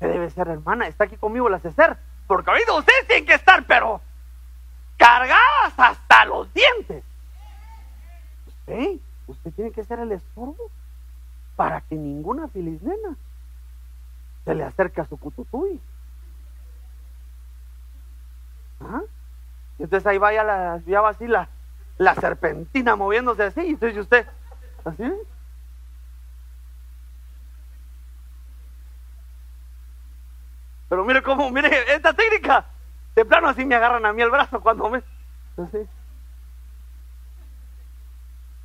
¿Qué 0.00 0.06
debe 0.06 0.28
ser, 0.28 0.48
hermana? 0.48 0.86
Está 0.86 1.04
aquí 1.04 1.16
conmigo 1.16 1.48
la 1.48 1.58
César. 1.60 1.98
Porque 2.26 2.50
ahorita 2.50 2.74
ustedes 2.74 3.06
tienen 3.06 3.24
que 3.24 3.34
estar, 3.34 3.64
pero 3.66 4.02
cargadas 4.98 5.72
hasta 5.78 6.26
los 6.26 6.52
dientes. 6.52 7.02
Usted, 8.48 9.00
usted 9.28 9.50
tiene 9.52 9.70
que 9.70 9.82
ser 9.82 9.98
el 10.00 10.12
estorbo 10.12 10.70
para 11.56 11.80
que 11.80 11.94
ninguna 11.94 12.50
nena 12.52 13.16
se 14.44 14.54
le 14.54 14.64
acerque 14.64 15.00
a 15.00 15.06
su 15.06 15.16
cututuy. 15.16 15.80
¿Ah? 18.80 19.02
Y 19.78 19.84
entonces 19.84 20.06
ahí 20.06 20.18
vaya 20.18 20.44
la, 20.44 20.80
ya 20.86 21.00
va 21.00 21.10
así 21.10 21.26
la, 21.26 21.48
la 21.98 22.14
serpentina 22.14 22.96
moviéndose 22.96 23.44
así, 23.44 23.60
y 23.62 23.70
entonces 23.70 23.98
usted, 23.98 24.26
así. 24.84 25.10
Pero 30.88 31.04
mire 31.04 31.22
cómo, 31.22 31.50
mire, 31.50 31.70
esta 31.92 32.12
técnica, 32.12 32.66
de 33.16 33.24
plano 33.24 33.48
así 33.48 33.64
me 33.64 33.74
agarran 33.74 34.04
a 34.06 34.12
mí 34.12 34.22
el 34.22 34.30
brazo 34.30 34.60
cuando 34.60 34.90
me. 34.90 35.02
Así. 35.56 35.78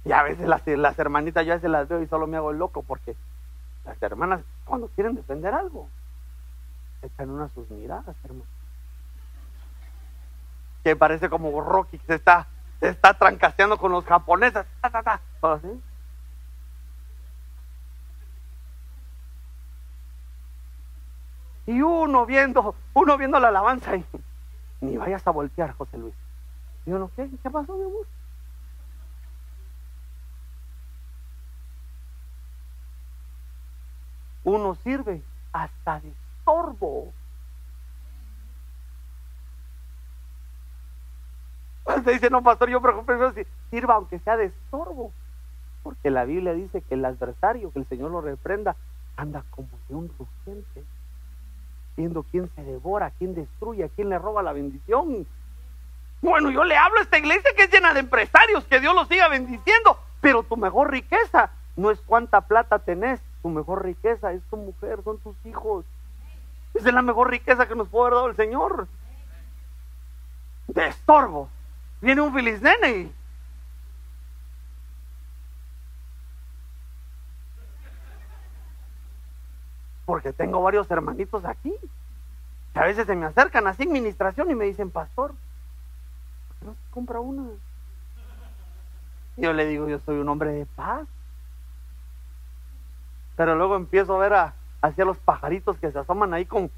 Y 0.06 0.12
a 0.12 0.24
veces 0.24 0.48
las, 0.48 0.66
las 0.68 1.00
hermanitas 1.00 1.46
yo 1.46 1.54
a 1.54 1.56
veces 1.56 1.70
las 1.70 1.88
veo 1.88 2.02
y 2.02 2.08
solo 2.08 2.28
me 2.28 2.38
hago 2.38 2.52
el 2.52 2.58
loco 2.58 2.84
porque 2.84 3.16
las 3.90 4.02
hermanas 4.04 4.42
cuando 4.66 4.88
quieren 4.90 5.16
defender 5.16 5.54
algo 5.54 5.90
echan 7.02 7.30
una 7.30 7.50
sus 7.50 7.70
miradas, 7.70 8.16
hermano. 8.24 8.46
Que 10.84 10.96
parece 10.96 11.30
como 11.30 11.60
Rocky 11.62 11.98
que 11.98 12.06
se 12.06 12.16
está, 12.16 12.48
se 12.80 12.90
está 12.90 13.14
trancasteando 13.14 13.78
con 13.78 13.92
los 13.92 14.06
japoneses. 14.06 14.66
Y 21.66 21.82
uno 21.82 22.26
viendo, 22.26 22.76
uno 22.94 23.18
viendo 23.18 23.40
la 23.40 23.50
alabanza 23.50 23.96
y 23.96 24.04
ni 24.82 24.98
vayas 24.98 25.26
a 25.28 25.32
voltear, 25.32 25.74
José 25.74 25.98
Luis. 25.98 26.16
Y 26.86 26.92
uno, 26.92 27.12
¿qué? 27.16 27.30
¿Qué 27.44 27.50
pasó, 27.50 27.76
mi 27.76 27.84
amor? 27.84 28.08
Uno 34.50 34.74
sirve 34.84 35.22
hasta 35.54 36.00
de 36.00 36.10
estorbo. 36.10 37.14
Usted 41.86 42.14
dice, 42.14 42.30
no, 42.32 42.42
pastor, 42.42 42.70
yo 42.70 42.82
prefiero 42.82 43.32
si 43.34 43.46
sirva 43.70 43.96
aunque 43.96 44.18
sea 44.20 44.38
de 44.38 44.46
estorbo. 44.46 45.12
Porque 45.84 46.10
la 46.10 46.26
Biblia 46.26 46.54
dice 46.54 46.82
que 46.82 46.96
el 46.96 47.06
adversario, 47.06 47.72
que 47.72 47.80
el 47.80 47.88
Señor 47.88 48.10
lo 48.10 48.22
reprenda, 48.22 48.76
anda 49.18 49.44
como 49.52 49.70
de 49.88 49.96
un 49.96 50.12
rugiente, 50.18 50.84
viendo 51.96 52.24
quién 52.24 52.50
se 52.56 52.64
devora, 52.64 53.12
quién 53.20 53.36
destruye, 53.36 53.90
quién 53.96 54.10
le 54.10 54.18
roba 54.18 54.42
la 54.42 54.54
bendición. 54.54 55.28
Bueno, 56.22 56.50
yo 56.50 56.64
le 56.64 56.76
hablo 56.76 57.00
a 57.00 57.04
esta 57.04 57.20
iglesia 57.20 57.52
que 57.56 57.64
es 57.64 57.72
llena 57.72 57.94
de 57.94 58.00
empresarios, 58.00 58.66
que 58.66 58.80
Dios 58.80 58.96
los 58.96 59.08
siga 59.08 59.28
bendiciendo, 59.30 60.00
pero 60.22 60.42
tu 60.42 60.58
mejor 60.58 60.90
riqueza 60.90 61.52
no 61.76 61.92
es 61.92 62.02
cuánta 62.02 62.42
plata 62.42 62.80
tenés, 62.80 63.22
tu 63.42 63.50
mejor 63.50 63.84
riqueza 63.84 64.34
es 64.34 64.42
tu 64.50 64.58
mujer, 64.58 65.02
son 65.04 65.18
tus 65.20 65.36
hijos. 65.46 65.86
Esa 66.74 66.90
es 66.90 66.94
la 66.94 67.02
mejor 67.02 67.30
riqueza 67.30 67.68
que 67.68 67.76
nos 67.76 67.88
puede 67.88 68.08
haber 68.08 68.16
dado 68.16 68.28
el 68.28 68.36
Señor. 68.36 68.88
De 70.68 70.88
estorbo. 70.88 71.50
Viene 72.02 72.22
un 72.22 72.34
feliz 72.34 72.62
nene 72.62 73.12
Porque 80.06 80.34
tengo 80.34 80.62
varios 80.62 80.90
hermanitos 80.90 81.46
aquí. 81.46 81.74
Que 82.74 82.80
a 82.80 82.86
veces 82.86 83.06
se 83.06 83.16
me 83.16 83.28
acercan 83.28 83.68
así 83.68 83.84
administración 83.84 84.50
y 84.50 84.56
me 84.56 84.66
dicen, 84.66 84.90
pastor, 84.90 85.34
¿por 86.48 86.58
qué 86.58 86.66
no 86.66 86.74
se 86.74 86.92
compra 86.92 87.20
una? 87.20 87.50
yo 89.38 89.54
le 89.54 89.66
digo, 89.68 89.88
yo 89.88 90.00
soy 90.00 90.18
un 90.18 90.30
hombre 90.30 90.52
de 90.52 90.66
paz. 90.66 91.08
Pero 93.40 93.56
luego 93.56 93.78
empiezo 93.78 94.16
a 94.16 94.20
ver 94.20 94.52
hacia 94.82 95.06
los 95.06 95.18
pajaritos 95.18 95.78
que 95.78 95.94
se 95.94 96.00
asoman 96.00 96.34
ahí 96.34 96.46
con 96.46 96.70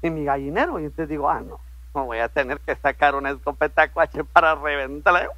mi 0.00 0.24
gallinero. 0.24 0.78
Y 0.78 0.84
entonces 0.84 1.08
digo, 1.08 1.28
ah, 1.28 1.40
no, 1.40 1.58
no 1.92 2.04
voy 2.04 2.18
a 2.18 2.28
tener 2.28 2.60
que 2.60 2.76
sacar 2.76 3.16
una 3.16 3.30
escopeta 3.30 3.90
cuache 3.90 4.22
para 4.22 4.54
reventarla. 4.54 5.30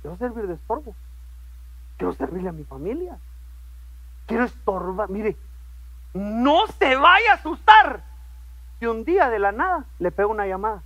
quiero 0.00 0.16
servir 0.18 0.46
de 0.46 0.54
estorbo. 0.54 0.94
Quiero 1.96 2.14
servirle 2.14 2.50
a 2.50 2.52
mi 2.52 2.62
familia. 2.62 3.18
Quiero 4.26 4.44
estorbar. 4.44 5.10
Mire, 5.10 5.36
no 6.12 6.68
se 6.78 6.94
vaya 6.94 7.32
a 7.32 7.34
asustar 7.34 8.04
si 8.78 8.86
un 8.86 9.04
día 9.04 9.28
de 9.30 9.40
la 9.40 9.50
nada 9.50 9.84
le 9.98 10.12
pego 10.12 10.30
una 10.30 10.46
llamada. 10.46 10.80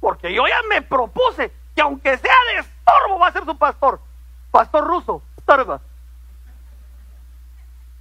Porque 0.00 0.34
yo 0.34 0.48
ya 0.48 0.58
me 0.68 0.82
propuse 0.82 1.59
que 1.80 1.84
aunque 1.84 2.18
sea 2.18 2.34
de 2.52 2.60
estorbo 2.60 3.18
va 3.18 3.28
a 3.28 3.32
ser 3.32 3.46
su 3.46 3.56
pastor. 3.56 4.00
Pastor 4.50 4.86
ruso, 4.86 5.22
estorba. 5.38 5.80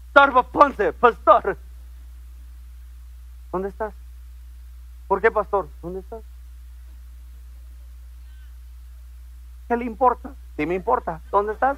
Estorba 0.08 0.44
Ponce, 0.44 0.92
pastor. 0.92 1.58
¿Dónde 3.54 3.70
estás? 3.70 3.94
¿Por 5.08 5.22
qué, 5.22 5.32
pastor? 5.32 5.70
¿Dónde 5.82 6.02
estás? 6.02 6.22
¿Qué 9.70 9.78
le 9.78 9.86
importa? 9.86 10.34
Sí 10.58 10.66
me 10.66 10.76
importa. 10.76 11.22
¿Dónde 11.32 11.54
estás? 11.54 11.78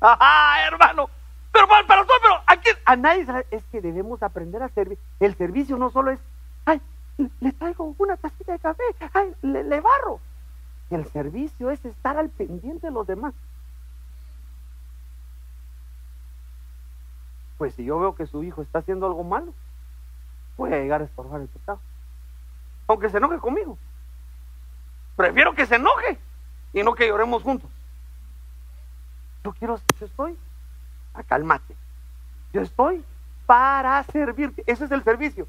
Ajá, 0.00 0.66
hermano. 0.66 1.08
Pero, 1.52 1.68
pero, 1.86 2.04
pero, 2.04 2.42
aquí 2.46 2.70
a 2.84 2.96
nadie 2.96 3.26
es 3.52 3.62
que 3.70 3.80
debemos 3.80 4.24
aprender 4.24 4.60
a 4.60 4.70
servir. 4.70 4.98
El 5.20 5.36
servicio 5.36 5.76
no 5.76 5.90
solo 5.90 6.10
es, 6.10 6.18
le 7.18 7.52
traigo 7.52 7.94
una 7.98 8.16
tacita 8.16 8.52
de 8.52 8.58
café, 8.58 8.82
ay, 9.12 9.34
le, 9.42 9.80
barro. 9.80 10.20
El 10.90 11.04
servicio 11.06 11.70
es 11.70 11.84
estar 11.84 12.16
al 12.16 12.30
pendiente 12.30 12.86
de 12.86 12.92
los 12.92 13.06
demás. 13.06 13.34
Pues 17.58 17.74
si 17.74 17.84
yo 17.84 17.98
veo 17.98 18.14
que 18.14 18.26
su 18.26 18.44
hijo 18.44 18.62
está 18.62 18.78
haciendo 18.78 19.06
algo 19.06 19.24
malo, 19.24 19.52
voy 20.56 20.72
a 20.72 20.78
llegar 20.78 21.02
a 21.02 21.04
estorbar 21.04 21.40
el 21.40 21.48
pecado. 21.48 21.80
Aunque 22.86 23.10
se 23.10 23.18
enoje 23.18 23.38
conmigo. 23.38 23.76
Prefiero 25.16 25.54
que 25.54 25.66
se 25.66 25.74
enoje 25.74 26.18
y 26.72 26.82
no 26.84 26.94
que 26.94 27.08
lloremos 27.08 27.42
juntos. 27.42 27.68
Yo 29.42 29.52
quiero, 29.52 29.80
yo 29.98 30.06
estoy, 30.06 30.38
a 31.14 31.22
calmate. 31.24 31.74
Yo 32.52 32.62
estoy 32.62 33.04
para 33.44 34.04
servirte. 34.04 34.62
Ese 34.66 34.84
es 34.84 34.90
el 34.92 35.02
servicio. 35.02 35.48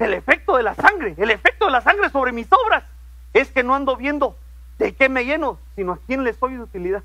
El 0.00 0.14
efecto 0.14 0.56
de 0.56 0.62
la 0.62 0.74
sangre, 0.74 1.14
el 1.18 1.30
efecto 1.30 1.66
de 1.66 1.70
la 1.70 1.82
sangre 1.82 2.08
sobre 2.08 2.32
mis 2.32 2.48
obras 2.50 2.84
es 3.34 3.52
que 3.52 3.62
no 3.62 3.74
ando 3.74 3.96
viendo 3.96 4.34
de 4.78 4.94
qué 4.94 5.10
me 5.10 5.26
lleno, 5.26 5.58
sino 5.76 5.92
a 5.92 5.98
quién 6.06 6.24
le 6.24 6.32
soy 6.32 6.54
de 6.54 6.62
utilidad. 6.62 7.02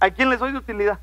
¿A 0.00 0.10
quién 0.10 0.28
le 0.28 0.38
soy 0.38 0.50
de 0.50 0.58
utilidad? 0.58 0.98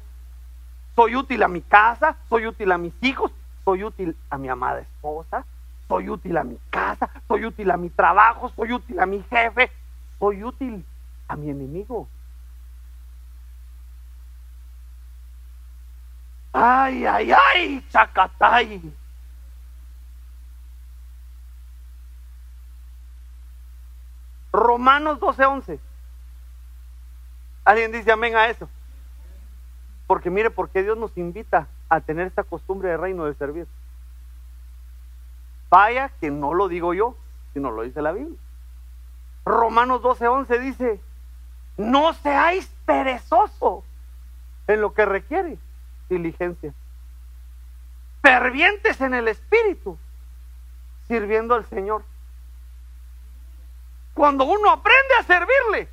Soy 0.93 1.15
útil 1.15 1.43
a 1.43 1.47
mi 1.47 1.61
casa, 1.61 2.17
soy 2.27 2.45
útil 2.45 2.73
a 2.73 2.77
mis 2.77 2.93
hijos, 3.01 3.31
soy 3.63 3.85
útil 3.85 4.17
a 4.29 4.37
mi 4.37 4.49
amada 4.49 4.81
esposa, 4.81 5.45
soy 5.87 6.09
útil 6.09 6.37
a 6.37 6.43
mi 6.43 6.57
casa, 6.69 7.09
soy 7.25 7.45
útil 7.45 7.71
a 7.71 7.77
mi 7.77 7.89
trabajo, 7.89 8.51
soy 8.53 8.73
útil 8.73 8.99
a 8.99 9.05
mi 9.05 9.23
jefe, 9.29 9.71
soy 10.19 10.43
útil 10.43 10.85
a 11.29 11.37
mi 11.37 11.51
enemigo. 11.51 12.05
Ay, 16.51 17.05
ay, 17.05 17.31
ay, 17.31 17.85
chacatay. 17.89 18.81
Romanos 24.55 25.19
12:11. 25.19 25.79
¿Alguien 27.65 27.91
dice 27.91 28.11
amén 28.11 28.35
a 28.35 28.47
eso? 28.47 28.69
Porque 30.07 30.29
mire, 30.29 30.51
porque 30.51 30.83
Dios 30.83 30.97
nos 30.97 31.17
invita 31.17 31.67
a 31.89 31.99
tener 31.99 32.27
esta 32.27 32.43
costumbre 32.43 32.89
de 32.89 32.97
reino 32.97 33.25
de 33.25 33.33
servir. 33.35 33.67
Vaya 35.69 36.09
que 36.19 36.29
no 36.29 36.53
lo 36.53 36.67
digo 36.67 36.93
yo, 36.93 37.15
sino 37.53 37.71
lo 37.71 37.81
dice 37.83 38.01
la 38.01 38.11
Biblia. 38.11 38.37
Romanos 39.45 40.01
12:11 40.01 40.59
dice, 40.59 40.99
no 41.77 42.13
seáis 42.13 42.71
perezoso 42.85 43.83
en 44.67 44.81
lo 44.81 44.93
que 44.93 45.05
requiere 45.05 45.57
diligencia. 46.09 46.73
Fervientes 48.21 49.01
en 49.01 49.13
el 49.13 49.27
Espíritu, 49.27 49.97
sirviendo 51.07 51.55
al 51.55 51.65
Señor. 51.65 52.03
Cuando 54.15 54.45
uno 54.45 54.71
aprende 54.71 55.13
a 55.19 55.23
servirle, 55.23 55.89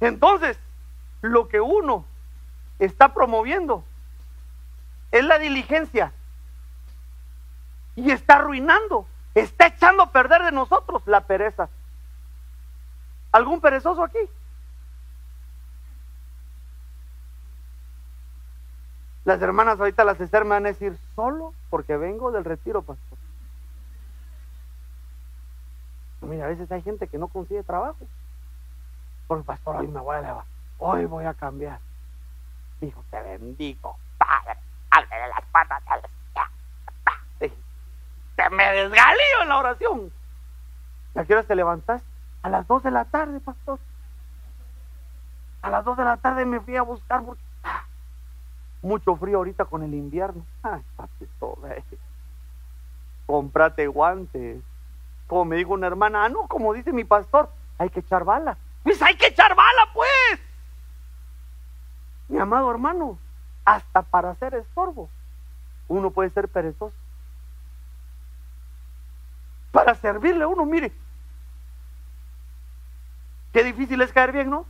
entonces 0.00 0.58
lo 1.22 1.48
que 1.48 1.60
uno 1.60 2.04
está 2.80 3.14
promoviendo 3.14 3.84
es 5.12 5.24
la 5.24 5.38
diligencia 5.38 6.12
y 7.94 8.10
está 8.10 8.34
arruinando, 8.34 9.06
está 9.34 9.68
echando 9.68 10.02
a 10.02 10.10
perder 10.10 10.42
de 10.42 10.50
nosotros 10.50 11.02
la 11.06 11.20
pereza. 11.20 11.68
¿Algún 13.30 13.60
perezoso 13.60 14.02
aquí? 14.02 14.18
Las 19.24 19.40
hermanas 19.40 19.78
ahorita 19.78 20.04
las 20.04 20.20
Esther 20.20 20.44
van 20.44 20.66
a 20.66 20.70
decir, 20.70 20.98
solo 21.14 21.54
porque 21.70 21.96
vengo 21.96 22.32
del 22.32 22.44
retiro, 22.44 22.82
pastor. 22.82 23.11
Mira, 26.22 26.44
a 26.44 26.48
veces 26.48 26.70
hay 26.70 26.82
gente 26.82 27.08
que 27.08 27.18
no 27.18 27.28
consigue 27.28 27.62
trabajo. 27.62 28.06
Porque, 29.26 29.44
pastor, 29.44 29.76
hoy 29.76 29.88
me 29.88 30.00
voy 30.00 30.16
a 30.16 30.20
levantar. 30.20 30.46
Hoy 30.78 31.04
voy 31.04 31.24
a 31.24 31.34
cambiar. 31.34 31.80
Hijo, 32.80 33.04
te 33.10 33.20
bendigo. 33.22 33.96
Padre, 34.18 34.58
de 35.10 35.28
las 35.28 35.42
patas 35.52 35.82
Te 38.36 38.50
me 38.50 38.64
desgalío 38.72 39.42
en 39.42 39.48
la 39.48 39.58
oración. 39.58 40.12
¿A 41.14 41.24
qué 41.24 41.34
hora 41.34 41.42
te 41.42 41.54
levantas? 41.54 42.02
A 42.42 42.48
las 42.48 42.66
dos 42.66 42.82
de 42.82 42.90
la 42.90 43.04
tarde, 43.04 43.40
pastor. 43.40 43.78
A 45.60 45.70
las 45.70 45.84
dos 45.84 45.96
de 45.96 46.04
la 46.04 46.16
tarde 46.16 46.44
me 46.44 46.60
fui 46.60 46.76
a 46.76 46.82
buscar 46.82 47.22
porque 47.22 47.42
mucho 48.80 49.16
frío 49.16 49.38
ahorita 49.38 49.64
con 49.64 49.82
el 49.82 49.94
invierno. 49.94 50.44
Ay, 50.62 50.82
papito, 50.96 51.56
ve. 51.62 51.84
Comprate 53.26 53.86
guantes 53.86 54.62
como 55.26 55.44
me 55.44 55.56
dijo 55.56 55.72
una 55.72 55.86
hermana, 55.86 56.24
ah, 56.24 56.28
no, 56.28 56.46
como 56.46 56.72
dice 56.72 56.92
mi 56.92 57.04
pastor, 57.04 57.48
hay 57.78 57.90
que 57.90 58.00
echar 58.00 58.24
bala. 58.24 58.56
Pues 58.82 59.00
hay 59.02 59.16
que 59.16 59.28
echar 59.28 59.54
bala, 59.54 59.88
pues. 59.94 60.40
Mi 62.28 62.38
amado 62.38 62.70
hermano, 62.70 63.18
hasta 63.64 64.02
para 64.02 64.30
hacer 64.30 64.54
estorbo, 64.54 65.08
uno 65.88 66.10
puede 66.10 66.30
ser 66.30 66.48
perezoso. 66.48 66.96
Para 69.70 69.94
servirle 69.94 70.44
a 70.44 70.48
uno, 70.48 70.64
mire, 70.66 70.92
qué 73.52 73.64
difícil 73.64 74.00
es 74.02 74.12
caer 74.12 74.32
bien, 74.32 74.50
¿no? 74.50 74.66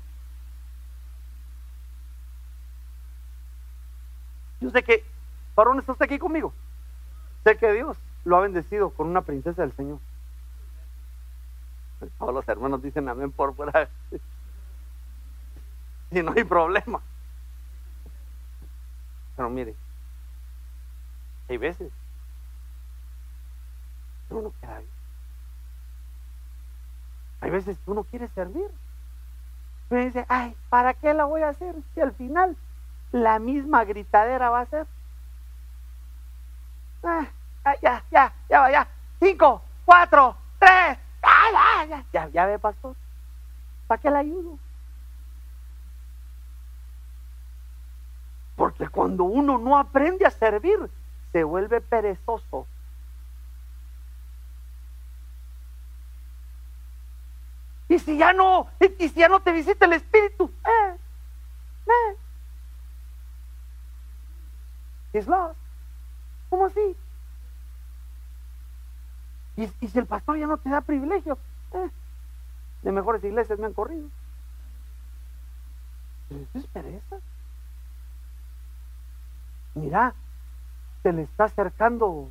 Yo 4.60 4.70
sé 4.70 4.84
que, 4.84 5.04
varón, 5.56 5.80
está 5.80 5.92
usted 5.92 6.04
aquí 6.04 6.18
conmigo. 6.20 6.52
Sé 7.42 7.56
que 7.56 7.72
Dios 7.72 7.96
lo 8.24 8.36
ha 8.36 8.40
bendecido 8.40 8.90
con 8.90 9.08
una 9.08 9.22
princesa 9.22 9.62
del 9.62 9.72
Señor. 9.72 9.98
Todos 12.18 12.34
los 12.34 12.48
hermanos 12.48 12.82
dicen 12.82 13.08
amén 13.08 13.32
por 13.32 13.54
fuera. 13.54 13.88
y 16.10 16.22
no 16.22 16.32
hay 16.36 16.44
problema. 16.44 17.00
Pero 19.36 19.50
mire, 19.50 19.74
hay 21.48 21.56
veces 21.56 21.90
que 24.28 24.34
uno 24.34 24.52
queda 24.60 24.76
ahí. 24.76 24.88
Hay 27.40 27.50
veces 27.50 27.78
que 27.78 27.90
uno 27.90 28.04
quiere 28.04 28.28
servir. 28.28 28.70
Pero 29.88 30.04
dice, 30.04 30.24
ay, 30.28 30.56
¿para 30.68 30.94
qué 30.94 31.12
la 31.12 31.24
voy 31.24 31.42
a 31.42 31.48
hacer? 31.48 31.74
Si 31.94 32.00
al 32.00 32.14
final 32.14 32.56
la 33.10 33.38
misma 33.38 33.84
gritadera 33.84 34.50
va 34.50 34.60
a 34.60 34.66
ser. 34.66 34.86
Ah, 37.02 37.26
ya, 37.82 38.04
ya, 38.10 38.32
ya 38.48 38.60
va, 38.60 38.70
ya. 38.70 38.88
Cinco, 39.18 39.62
cuatro, 39.84 40.36
tres, 40.58 40.98
ya, 42.12 42.28
ya, 42.28 42.46
ve, 42.46 42.58
pastor. 42.58 42.94
¿Para 43.86 44.00
qué 44.00 44.10
le 44.10 44.18
ayudo? 44.18 44.58
Porque 48.56 48.88
cuando 48.88 49.24
uno 49.24 49.58
no 49.58 49.78
aprende 49.78 50.26
a 50.26 50.30
servir, 50.30 50.78
se 51.32 51.44
vuelve 51.44 51.80
perezoso. 51.80 52.66
Y 57.88 57.98
si 57.98 58.16
ya 58.16 58.32
no, 58.32 58.68
y 58.98 59.08
si 59.08 59.20
ya 59.20 59.28
no 59.28 59.40
te 59.40 59.52
visita 59.52 59.84
el 59.84 59.94
Espíritu, 59.94 60.50
eh, 60.64 60.96
eh. 61.86 62.16
Lost. 65.26 65.58
¿Cómo 66.48 66.66
así? 66.66 66.96
Y, 69.56 69.66
si 69.88 69.98
el 69.98 70.06
pastor 70.06 70.38
ya 70.38 70.46
no 70.46 70.56
te 70.56 70.70
da 70.70 70.80
privilegio, 70.80 71.38
eh, 71.74 71.90
de 72.82 72.92
mejores 72.92 73.22
iglesias 73.22 73.58
me 73.58 73.66
han 73.66 73.74
corrido. 73.74 74.08
eso 76.30 76.58
es 76.58 76.66
pereza. 76.68 77.18
Mira, 79.74 80.14
se 81.02 81.12
le 81.12 81.22
está 81.22 81.44
acercando. 81.44 82.30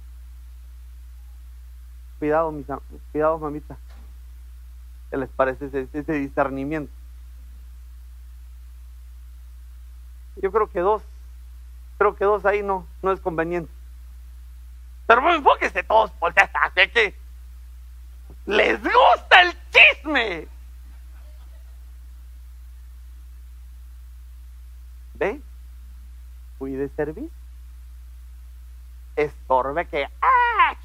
Cuidado, 2.19 2.51
mis, 2.51 2.65
cuidado, 3.11 3.39
mamita. 3.39 3.77
¿Qué 5.09 5.17
les 5.17 5.29
parece 5.29 5.65
ese, 5.65 5.87
ese 5.91 6.13
discernimiento? 6.13 6.91
Yo 10.37 10.51
creo 10.51 10.67
que 10.67 10.79
dos, 10.79 11.03
creo 11.97 12.15
que 12.15 12.25
dos 12.25 12.45
ahí 12.45 12.63
no, 12.63 12.85
no 13.01 13.11
es 13.11 13.19
conveniente. 13.19 13.71
Pero 15.07 15.21
enfóquese 15.33 15.83
todos 15.83 16.11
por 16.11 16.33
que 16.33 17.13
les 18.45 18.81
gusta 18.81 19.41
el 19.41 19.53
chisme. 19.71 20.47
¿Ve? 25.15 25.41
Cuide 26.57 26.89
servicio. 26.95 27.29
Estorbe 29.15 29.85
que. 29.85 30.07
¡ah! 30.21 30.75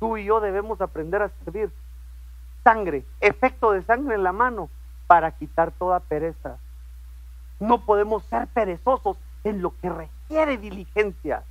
Tú 0.00 0.16
y 0.16 0.24
yo 0.24 0.40
debemos 0.40 0.80
aprender 0.80 1.22
a 1.22 1.30
servir 1.44 1.70
sangre, 2.64 3.04
efecto 3.20 3.72
de 3.72 3.82
sangre 3.82 4.16
en 4.16 4.24
la 4.24 4.32
mano 4.32 4.68
para 5.06 5.30
quitar 5.30 5.70
toda 5.70 6.00
pereza. 6.00 6.58
No 7.58 7.84
podemos 7.84 8.24
ser 8.24 8.46
perezosos 8.48 9.16
en 9.44 9.62
lo 9.62 9.74
que 9.80 9.88
requiere 9.88 10.56
diligencia. 10.56 11.42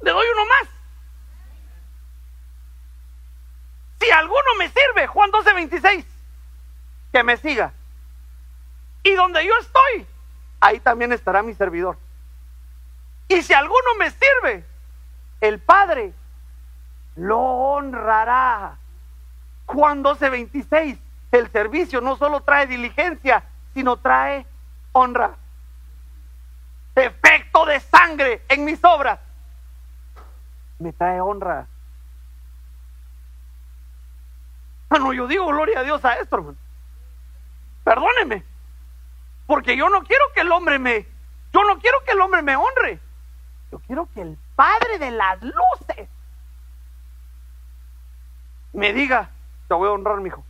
Le 0.00 0.10
doy 0.10 0.26
uno 0.34 0.46
más. 0.46 0.68
Si 4.00 4.10
alguno 4.10 4.54
me 4.58 4.68
sirve, 4.68 5.06
Juan 5.06 5.30
12, 5.30 5.52
26, 5.52 6.06
que 7.12 7.22
me 7.22 7.36
siga. 7.36 7.72
Y 9.04 9.12
donde 9.14 9.44
yo 9.44 9.52
estoy, 9.60 10.06
ahí 10.60 10.80
también 10.80 11.12
estará 11.12 11.42
mi 11.42 11.54
servidor. 11.54 11.96
Y 13.28 13.42
si 13.42 13.52
alguno 13.52 13.94
me 13.98 14.10
sirve, 14.10 14.64
el 15.40 15.58
Padre 15.60 16.12
lo 17.16 17.38
honrará. 17.38 18.76
Juan 19.66 20.02
12:26, 20.02 20.98
el 21.32 21.50
servicio 21.50 22.00
no 22.00 22.16
solo 22.16 22.40
trae 22.42 22.66
diligencia, 22.66 23.44
sino 23.74 23.96
trae 23.96 24.46
honra. 24.92 25.36
Efecto 26.94 27.64
de 27.66 27.80
sangre 27.80 28.42
en 28.48 28.64
mis 28.64 28.82
obras. 28.84 29.18
Me 30.78 30.92
trae 30.92 31.20
honra. 31.20 31.66
no, 34.90 35.12
yo 35.12 35.26
digo 35.26 35.46
gloria 35.46 35.80
a 35.80 35.82
Dios 35.84 36.04
a 36.04 36.14
esto, 36.14 36.36
hermano. 36.36 36.58
Perdóneme. 37.84 38.44
Porque 39.46 39.76
yo 39.76 39.88
no 39.88 40.02
quiero 40.02 40.24
que 40.34 40.40
el 40.40 40.52
hombre 40.52 40.78
me, 40.78 41.06
yo 41.52 41.64
no 41.64 41.78
quiero 41.78 42.02
que 42.04 42.12
el 42.12 42.20
hombre 42.20 42.42
me 42.42 42.56
honre. 42.56 43.00
Yo 43.70 43.78
quiero 43.80 44.08
que 44.12 44.20
el 44.20 44.38
Padre 44.54 44.98
de 44.98 45.10
las 45.10 45.42
luces 45.42 46.08
me 48.72 48.92
diga, 48.92 49.30
te 49.68 49.74
voy 49.74 49.88
a 49.88 49.92
honrar, 49.92 50.20
mi 50.20 50.28
hijo. 50.28 50.44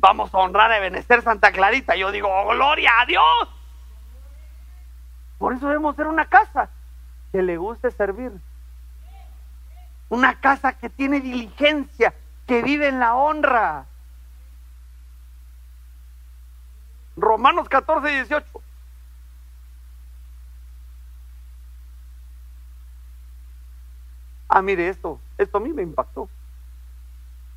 Vamos 0.00 0.34
a 0.34 0.38
honrar 0.38 0.72
a 0.72 0.78
Ebenezer 0.78 1.20
Santa 1.20 1.52
Clarita. 1.52 1.94
Yo 1.94 2.10
digo, 2.10 2.28
oh, 2.28 2.48
gloria 2.54 2.90
a 3.00 3.06
Dios. 3.06 3.24
Por 5.38 5.52
eso 5.52 5.66
debemos 5.66 5.94
ser 5.94 6.06
una 6.06 6.24
casa 6.24 6.70
que 7.30 7.42
le 7.42 7.58
guste 7.58 7.90
servir. 7.90 8.32
Una 10.08 10.40
casa 10.40 10.72
que 10.72 10.88
tiene 10.88 11.20
diligencia, 11.20 12.14
que 12.46 12.62
vive 12.62 12.88
en 12.88 12.98
la 12.98 13.14
honra. 13.14 13.84
Romanos 17.16 17.68
14, 17.68 18.08
18. 18.08 18.46
Ah, 24.48 24.62
mire 24.62 24.88
esto, 24.88 25.20
esto 25.36 25.58
a 25.58 25.60
mí 25.60 25.72
me 25.74 25.82
impactó. 25.82 26.28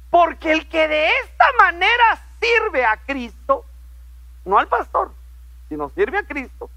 Porque 0.10 0.52
el 0.52 0.68
que 0.68 0.88
de 0.89 1.08
esta 1.24 1.46
manera 1.58 2.22
sirve 2.44 2.86
a 2.86 2.98
Cristo, 2.98 3.66
no 4.46 4.58
al 4.58 4.68
pastor, 4.68 5.12
sino 5.70 5.89
sirve 5.89 6.20
a 6.20 6.26
Cristo, 6.26 6.70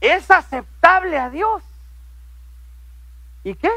es 0.00 0.30
aceptable 0.30 1.18
a 1.18 1.28
Dios. 1.30 1.62
¿Y 3.44 3.54
qué? 3.54 3.70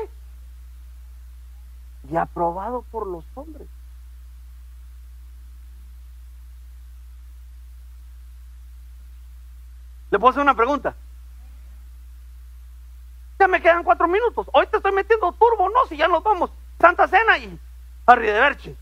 Y 2.10 2.16
aprobado 2.16 2.84
por 2.92 3.08
los 3.08 3.26
hombres. 3.36 3.68
¿Le 10.12 10.20
puedo 10.20 10.32
hacer 10.32 10.42
una 10.42 10.56
pregunta? 10.56 10.94
Ya 13.40 13.48
me 13.48 13.62
quedan 13.62 13.84
cuatro 13.84 14.08
minutos. 14.08 14.46
Hoy 14.54 14.68
te 14.68 14.78
estoy 14.78 14.92
metiendo 14.92 15.32
turbo, 15.32 15.70
no, 15.70 15.86
si 15.88 15.98
ya 15.98 16.08
nos 16.08 16.22
vamos. 16.22 16.52
Santa 16.80 17.08
Cena 17.08 17.38
y 17.38 17.58
Harry 18.06 18.28
de 18.28 18.40
Berchi. 18.40 18.78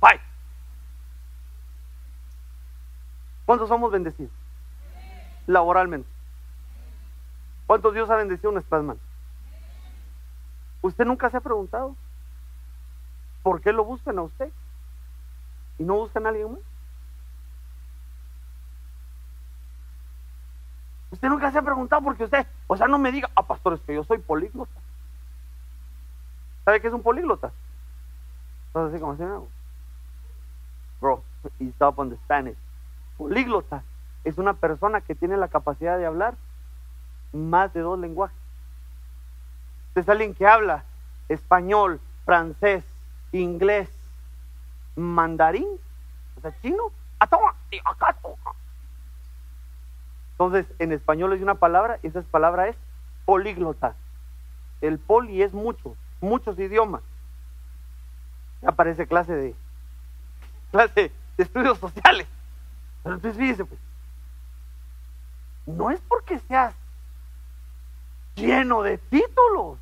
bye. 0.00 0.25
¿Cuántos 3.46 3.68
somos 3.68 3.92
bendecidos? 3.92 4.32
Laboralmente. 5.46 6.08
¿Cuántos 7.66 7.94
Dios 7.94 8.10
ha 8.10 8.16
bendecido 8.16 8.52
nuestras 8.52 8.82
manos? 8.82 9.02
¿Usted 10.82 11.04
nunca 11.04 11.30
se 11.30 11.36
ha 11.36 11.40
preguntado 11.40 11.94
por 13.42 13.60
qué 13.60 13.72
lo 13.72 13.84
buscan 13.84 14.18
a 14.18 14.22
usted 14.22 14.50
y 15.78 15.84
no 15.84 15.94
buscan 15.94 16.26
a 16.26 16.30
alguien 16.30 16.52
más? 16.52 16.60
Usted 21.12 21.28
nunca 21.28 21.50
se 21.50 21.58
ha 21.58 21.62
preguntado 21.62 22.02
porque 22.02 22.24
usted, 22.24 22.46
o 22.66 22.76
sea, 22.76 22.88
no 22.88 22.98
me 22.98 23.12
diga, 23.12 23.30
ah, 23.36 23.46
pastor, 23.46 23.74
es 23.74 23.80
que 23.80 23.94
yo 23.94 24.04
soy 24.04 24.18
políglota. 24.18 24.80
¿Sabe 26.64 26.80
qué 26.80 26.88
es 26.88 26.92
un 26.92 27.02
políglota? 27.02 27.52
Entonces, 28.68 28.94
así 28.94 29.00
como 29.00 29.16
se 29.16 29.22
llama. 29.22 29.46
Bro, 31.00 31.22
y 31.60 31.68
stop 31.68 31.98
on 32.00 32.10
the 32.10 32.16
Spanish. 32.16 32.65
Políglota 33.16 33.82
es 34.24 34.38
una 34.38 34.54
persona 34.54 35.00
que 35.00 35.14
tiene 35.14 35.36
la 35.36 35.48
capacidad 35.48 35.98
de 35.98 36.06
hablar 36.06 36.34
más 37.32 37.72
de 37.72 37.80
dos 37.80 37.98
lenguajes. 37.98 38.36
es 39.94 40.08
alguien 40.08 40.34
que 40.34 40.46
habla 40.46 40.84
español, 41.28 42.00
francés, 42.24 42.84
inglés, 43.32 43.88
mandarín, 44.94 45.68
o 46.36 46.40
sea, 46.40 46.54
chino. 46.60 46.92
Entonces, 50.32 50.66
en 50.78 50.92
español 50.92 51.32
hay 51.32 51.42
una 51.42 51.54
palabra, 51.54 51.98
y 52.02 52.08
esa 52.08 52.20
palabra 52.22 52.68
es 52.68 52.76
políglota. 53.24 53.94
El 54.82 54.98
poli 54.98 55.42
es 55.42 55.54
mucho, 55.54 55.96
muchos 56.20 56.58
idiomas. 56.58 57.02
Aparece 58.64 59.06
clase 59.06 59.34
de 59.34 59.54
clase 60.70 61.10
de 61.36 61.42
estudios 61.42 61.78
sociales. 61.78 62.26
Entonces 63.06 63.36
fíjese, 63.36 63.64
pues, 63.64 63.80
no 65.66 65.90
es 65.90 66.00
porque 66.08 66.38
seas 66.40 66.74
lleno 68.34 68.82
de 68.82 68.98
títulos. 68.98 69.78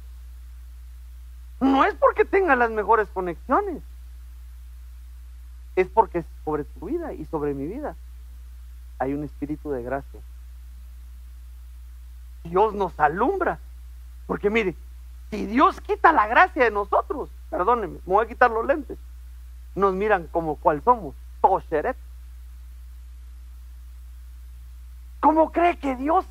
No 1.61 1.85
es 1.85 1.95
porque 1.95 2.25
tengas 2.25 2.59
las 2.59 2.71
mejores 2.71 3.09
conexiones. 3.09 3.83
Es 5.77 5.89
porque 5.89 6.25
sobre 6.45 6.65
tu 6.65 6.87
vida 6.87 7.13
y 7.15 7.25
sobre 7.27 7.55
mi 7.55 7.67
vida 7.67 7.97
hay 8.99 9.15
un 9.15 9.25
espíritu 9.25 9.71
de 9.71 9.83
gracia. 9.83 10.21
Dios 12.45 12.75
nos 12.75 12.99
alumbra. 13.01 13.59
Porque 14.27 14.51
mire, 14.51 14.75
si 15.31 15.47
Dios 15.47 15.81
quita 15.81 16.13
la 16.13 16.27
gracia 16.27 16.65
de 16.65 16.71
nosotros, 16.71 17.31
perdónenme, 17.51 17.99
me 18.07 18.15
voy 18.15 18.25
a 18.25 18.29
quitar 18.29 18.51
los 18.51 18.67
lentes, 18.67 18.99
nos 19.75 19.95
miran 19.95 20.29
como 20.31 20.57
cual 20.57 20.83
somos, 20.83 21.15
tosheret. 21.41 21.97
¿Cómo 25.25 25.51
cree 25.53 25.79
que 25.79 25.97
Dios, 25.97 26.27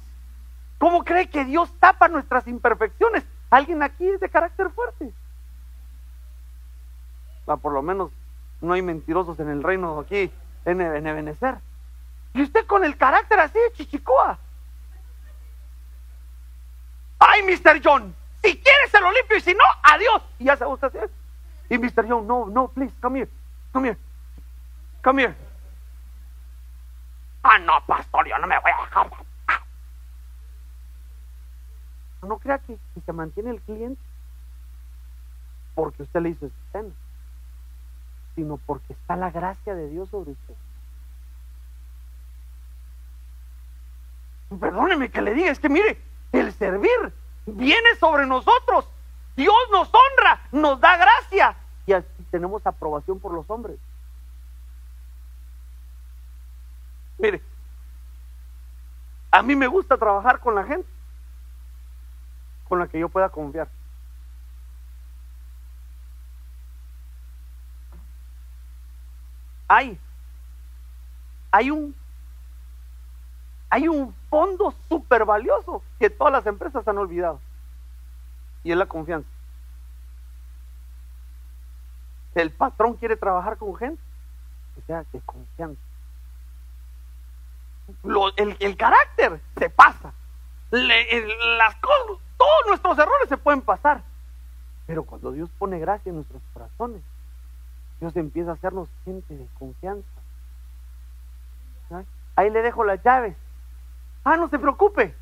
cómo 0.77 1.03
cree 1.03 1.27
que 1.27 1.45
Dios 1.45 1.73
tapa 1.79 2.09
nuestras 2.09 2.45
imperfecciones? 2.47 3.23
Alguien 3.49 3.81
aquí 3.81 4.07
es 4.07 4.19
de 4.19 4.29
carácter 4.29 4.69
fuerte. 4.69 5.11
Ah, 7.47 7.57
por 7.57 7.73
lo 7.73 7.81
menos 7.81 8.11
no 8.61 8.71
hay 8.71 8.83
mentirosos 8.83 9.39
en 9.39 9.49
el 9.49 9.63
reino 9.63 9.97
aquí, 9.97 10.31
en, 10.65 10.79
en 10.79 11.07
Ebenezer. 11.07 11.57
Y 12.35 12.43
usted 12.43 12.67
con 12.67 12.83
el 12.83 12.95
carácter 12.95 13.39
así 13.39 13.57
chichicoa. 13.73 14.37
Ay, 17.17 17.41
Mr. 17.41 17.81
John, 17.83 18.13
si 18.43 18.55
quieres 18.59 18.91
se 18.91 19.01
lo 19.01 19.11
limpio 19.11 19.37
y 19.37 19.41
si 19.41 19.55
no, 19.55 19.63
adiós. 19.81 20.21
Y 20.37 20.43
ya 20.43 20.55
se 20.55 20.65
gusta 20.65 20.85
hacer. 20.85 21.09
Y 21.67 21.79
Mr. 21.79 22.07
John, 22.07 22.27
no, 22.27 22.45
no, 22.45 22.67
please, 22.67 22.93
come 23.01 23.21
here, 23.21 23.31
come 23.71 23.89
here, 23.89 23.97
come 25.01 25.19
here. 25.23 25.35
Ah, 27.43 27.59
no, 27.59 27.73
pastor, 27.85 28.27
yo 28.27 28.37
no 28.37 28.47
me 28.47 28.57
voy 28.59 28.71
a 28.71 28.85
dejar. 28.85 29.09
No 32.21 32.37
crea 32.37 32.57
que, 32.59 32.77
se 33.05 33.13
mantiene 33.13 33.51
el 33.51 33.61
cliente 33.61 34.01
porque 35.75 36.03
usted 36.03 36.21
le 36.21 36.29
hizo 36.29 36.45
escena, 36.45 36.93
sino 38.35 38.57
porque 38.57 38.93
está 38.93 39.17
la 39.17 39.29
gracia 39.29 39.75
de 39.75 39.89
Dios 39.89 40.09
sobre 40.09 40.31
usted. 40.31 40.55
Perdóneme 44.59 45.09
que 45.09 45.21
le 45.21 45.33
diga, 45.33 45.51
es 45.51 45.59
que 45.59 45.67
mire, 45.67 45.99
el 46.31 46.53
servir 46.53 47.11
viene 47.45 47.95
sobre 47.99 48.25
nosotros. 48.25 48.87
Dios 49.35 49.55
nos 49.71 49.89
honra, 49.89 50.41
nos 50.51 50.79
da 50.79 50.95
gracia 50.95 51.55
y 51.85 51.93
así 51.93 52.07
tenemos 52.31 52.65
aprobación 52.65 53.19
por 53.19 53.33
los 53.33 53.49
hombres. 53.49 53.77
Mire, 57.18 57.41
a 59.32 59.41
mí 59.41 59.55
me 59.55 59.68
gusta 59.68 59.97
trabajar 59.97 60.39
con 60.39 60.55
la 60.55 60.64
gente 60.64 60.88
con 62.68 62.80
la 62.80 62.88
que 62.88 62.99
yo 62.99 63.09
pueda 63.09 63.30
confiar. 63.30 63.68
Hay, 69.68 69.97
hay 71.51 71.72
un 71.72 71.95
hay 73.70 73.88
un 73.88 74.14
fondo 74.30 74.72
súper 74.88 75.26
valioso 75.26 75.82
que 75.97 76.11
todas 76.11 76.32
las 76.32 76.45
empresas 76.45 76.88
han 76.88 76.99
olvidado. 76.99 77.39
Y 78.64 78.72
es 78.72 78.78
la 78.78 78.86
confianza. 78.86 79.28
El 82.36 82.51
patrón 82.51 82.93
quiere 82.93 83.16
trabajar 83.16 83.57
con 83.57 83.76
gente 83.76 84.01
que 84.76 84.82
sea 84.82 85.03
de 85.11 85.20
confianza. 85.22 85.82
El, 88.38 88.77
carácter 88.77 89.39
se 89.57 89.69
pasa. 89.69 90.13
las 90.71 91.75
cosas, 91.75 92.17
todos 92.38 92.67
nuestros 92.67 92.97
errores 92.97 93.29
se 93.29 93.38
pueden 93.38 93.61
pasar. 93.61 94.03
Pero 94.88 95.03
cuando 95.03 95.31
Dios 95.31 95.49
pone 95.57 95.79
gracia 95.79 96.09
en 96.09 96.15
nuestros 96.15 96.41
corazones, 96.53 97.01
Dios 97.99 98.15
empieza 98.15 98.51
a 98.51 98.53
hacernos 98.55 98.89
gente 99.05 99.36
de 99.36 99.47
confianza. 99.57 100.07
Ahí 102.36 102.49
le 102.49 102.61
dejo 102.61 102.84
las 102.84 103.01
llaves. 103.03 103.36
Ah, 104.23 104.38
no 104.38 104.49
se 104.49 104.59
preocupe. 104.59 105.13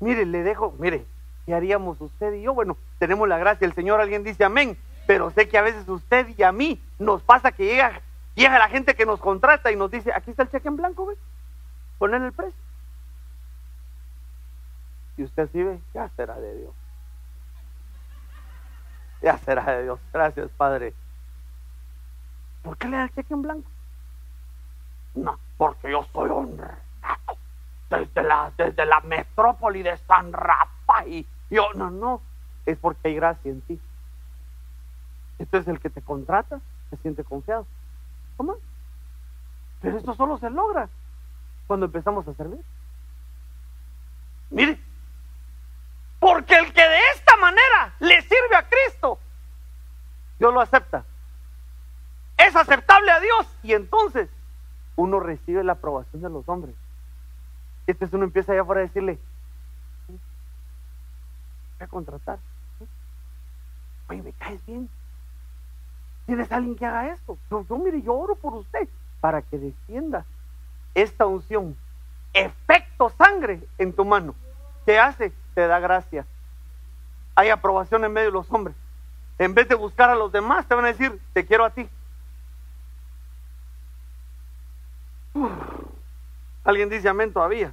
Mire, 0.00 0.26
le 0.26 0.42
dejo, 0.42 0.74
mire, 0.78 1.06
¿qué 1.46 1.54
haríamos 1.54 2.00
usted 2.00 2.34
y 2.34 2.42
yo? 2.42 2.54
Bueno, 2.54 2.76
tenemos 2.98 3.28
la 3.28 3.38
gracia 3.38 3.66
del 3.66 3.74
Señor, 3.74 4.00
alguien 4.00 4.24
dice 4.24 4.42
amén, 4.42 4.76
pero 5.06 5.30
sé 5.30 5.48
que 5.48 5.58
a 5.58 5.62
veces 5.62 5.88
usted 5.88 6.26
y 6.36 6.42
a 6.42 6.50
mí 6.50 6.80
nos 6.98 7.22
pasa 7.22 7.52
que 7.52 7.66
llega, 7.66 8.00
llega 8.34 8.58
la 8.58 8.68
gente 8.68 8.94
que 8.94 9.06
nos 9.06 9.20
contrata 9.20 9.70
y 9.70 9.76
nos 9.76 9.90
dice, 9.90 10.12
aquí 10.12 10.30
está 10.30 10.44
el 10.44 10.50
cheque 10.50 10.68
en 10.68 10.76
blanco, 10.76 11.06
ve, 11.06 11.16
ponen 11.98 12.24
el 12.24 12.32
precio. 12.32 12.60
Y 15.16 15.24
usted 15.24 15.48
sí 15.52 15.62
ve, 15.62 15.80
ya 15.94 16.08
será 16.16 16.38
de 16.38 16.58
Dios. 16.58 16.72
Ya 19.20 19.38
será 19.38 19.64
de 19.64 19.84
Dios. 19.84 20.00
Gracias, 20.12 20.50
Padre. 20.56 20.94
¿Por 22.62 22.76
qué 22.76 22.88
le 22.88 22.96
da 22.96 23.04
el 23.04 23.14
cheque 23.14 23.34
en 23.34 23.42
blanco? 23.42 23.68
No, 25.14 25.38
porque 25.56 25.90
yo 25.90 26.06
soy 26.12 26.30
honrado. 26.30 26.78
Desde 27.90 28.22
la, 28.22 28.50
desde 28.56 28.86
la 28.86 29.00
metrópoli 29.00 29.82
de 29.82 29.96
San 29.98 30.32
Rafael. 30.32 31.26
Yo, 31.50 31.72
no, 31.74 31.90
no. 31.90 32.22
Es 32.64 32.78
porque 32.78 33.08
hay 33.08 33.16
gracia 33.16 33.50
en 33.50 33.60
ti. 33.60 33.78
Entonces 35.38 35.68
el 35.68 35.80
que 35.80 35.90
te 35.90 36.00
contrata 36.00 36.60
se 36.90 36.96
siente 36.98 37.22
confiado. 37.22 37.66
Pero 39.80 39.98
esto 39.98 40.14
solo 40.14 40.38
se 40.38 40.50
logra 40.50 40.88
cuando 41.66 41.86
empezamos 41.86 42.26
a 42.28 42.34
servir. 42.34 42.60
Mire, 44.50 44.78
porque 46.20 46.54
el 46.54 46.72
que 46.72 46.82
de 46.82 46.98
esta 47.14 47.36
manera 47.36 47.94
le 47.98 48.20
sirve 48.22 48.56
a 48.56 48.68
Cristo, 48.68 49.18
Dios 50.38 50.52
lo 50.52 50.60
acepta. 50.60 51.04
Es 52.36 52.54
aceptable 52.54 53.10
a 53.10 53.20
Dios 53.20 53.46
y 53.62 53.72
entonces 53.72 54.28
uno 54.96 55.20
recibe 55.20 55.64
la 55.64 55.72
aprobación 55.72 56.22
de 56.22 56.30
los 56.30 56.48
hombres. 56.48 56.74
Entonces 57.86 58.14
uno 58.14 58.24
empieza 58.24 58.52
allá 58.52 58.62
afuera 58.62 58.80
a 58.82 58.84
decirle, 58.84 59.18
voy 60.08 60.18
a 61.80 61.86
contratar. 61.86 62.38
Oye, 64.08 64.22
me 64.22 64.32
caes 64.32 64.64
bien. 64.66 64.88
¿Tienes 66.26 66.50
alguien 66.52 66.76
que 66.76 66.86
haga 66.86 67.12
esto? 67.12 67.36
Yo, 67.50 67.66
yo, 67.68 67.78
mire, 67.78 68.00
yo 68.02 68.14
oro 68.14 68.36
por 68.36 68.54
usted 68.54 68.88
para 69.20 69.42
que 69.42 69.58
descienda 69.58 70.24
esta 70.94 71.26
unción. 71.26 71.76
Efecto 72.32 73.10
sangre 73.10 73.60
en 73.78 73.92
tu 73.92 74.04
mano. 74.04 74.34
¿Qué 74.86 74.98
hace? 74.98 75.32
Te 75.54 75.66
da 75.66 75.78
gracia. 75.80 76.26
Hay 77.34 77.50
aprobación 77.50 78.04
en 78.04 78.12
medio 78.12 78.28
de 78.28 78.32
los 78.32 78.50
hombres. 78.50 78.76
En 79.38 79.54
vez 79.54 79.68
de 79.68 79.74
buscar 79.74 80.10
a 80.10 80.14
los 80.14 80.30
demás, 80.30 80.66
te 80.66 80.74
van 80.74 80.84
a 80.84 80.88
decir, 80.88 81.20
te 81.32 81.44
quiero 81.44 81.64
a 81.64 81.70
ti. 81.70 81.88
Alguien 86.64 86.88
dice 86.88 87.08
amén 87.08 87.32
todavía. 87.32 87.72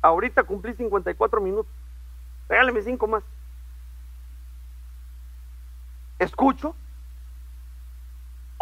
Ahorita 0.00 0.44
cumplí 0.44 0.74
54 0.74 1.40
minutos. 1.40 1.72
Regáleme 2.48 2.82
cinco 2.82 3.06
más. 3.06 3.22
Escucho, 6.18 6.74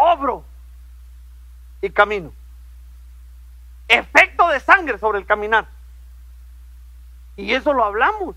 obro 0.04 0.44
y 1.80 1.90
camino. 1.90 2.32
Efecto 3.88 4.48
de 4.48 4.60
sangre 4.60 4.98
sobre 4.98 5.18
el 5.18 5.26
caminar. 5.26 5.66
Y 7.36 7.52
eso 7.54 7.72
lo 7.72 7.84
hablamos 7.84 8.36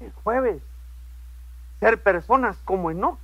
el 0.00 0.12
jueves. 0.12 0.62
Ser 1.80 2.02
personas 2.02 2.56
como 2.64 2.90
Enoch, 2.90 3.18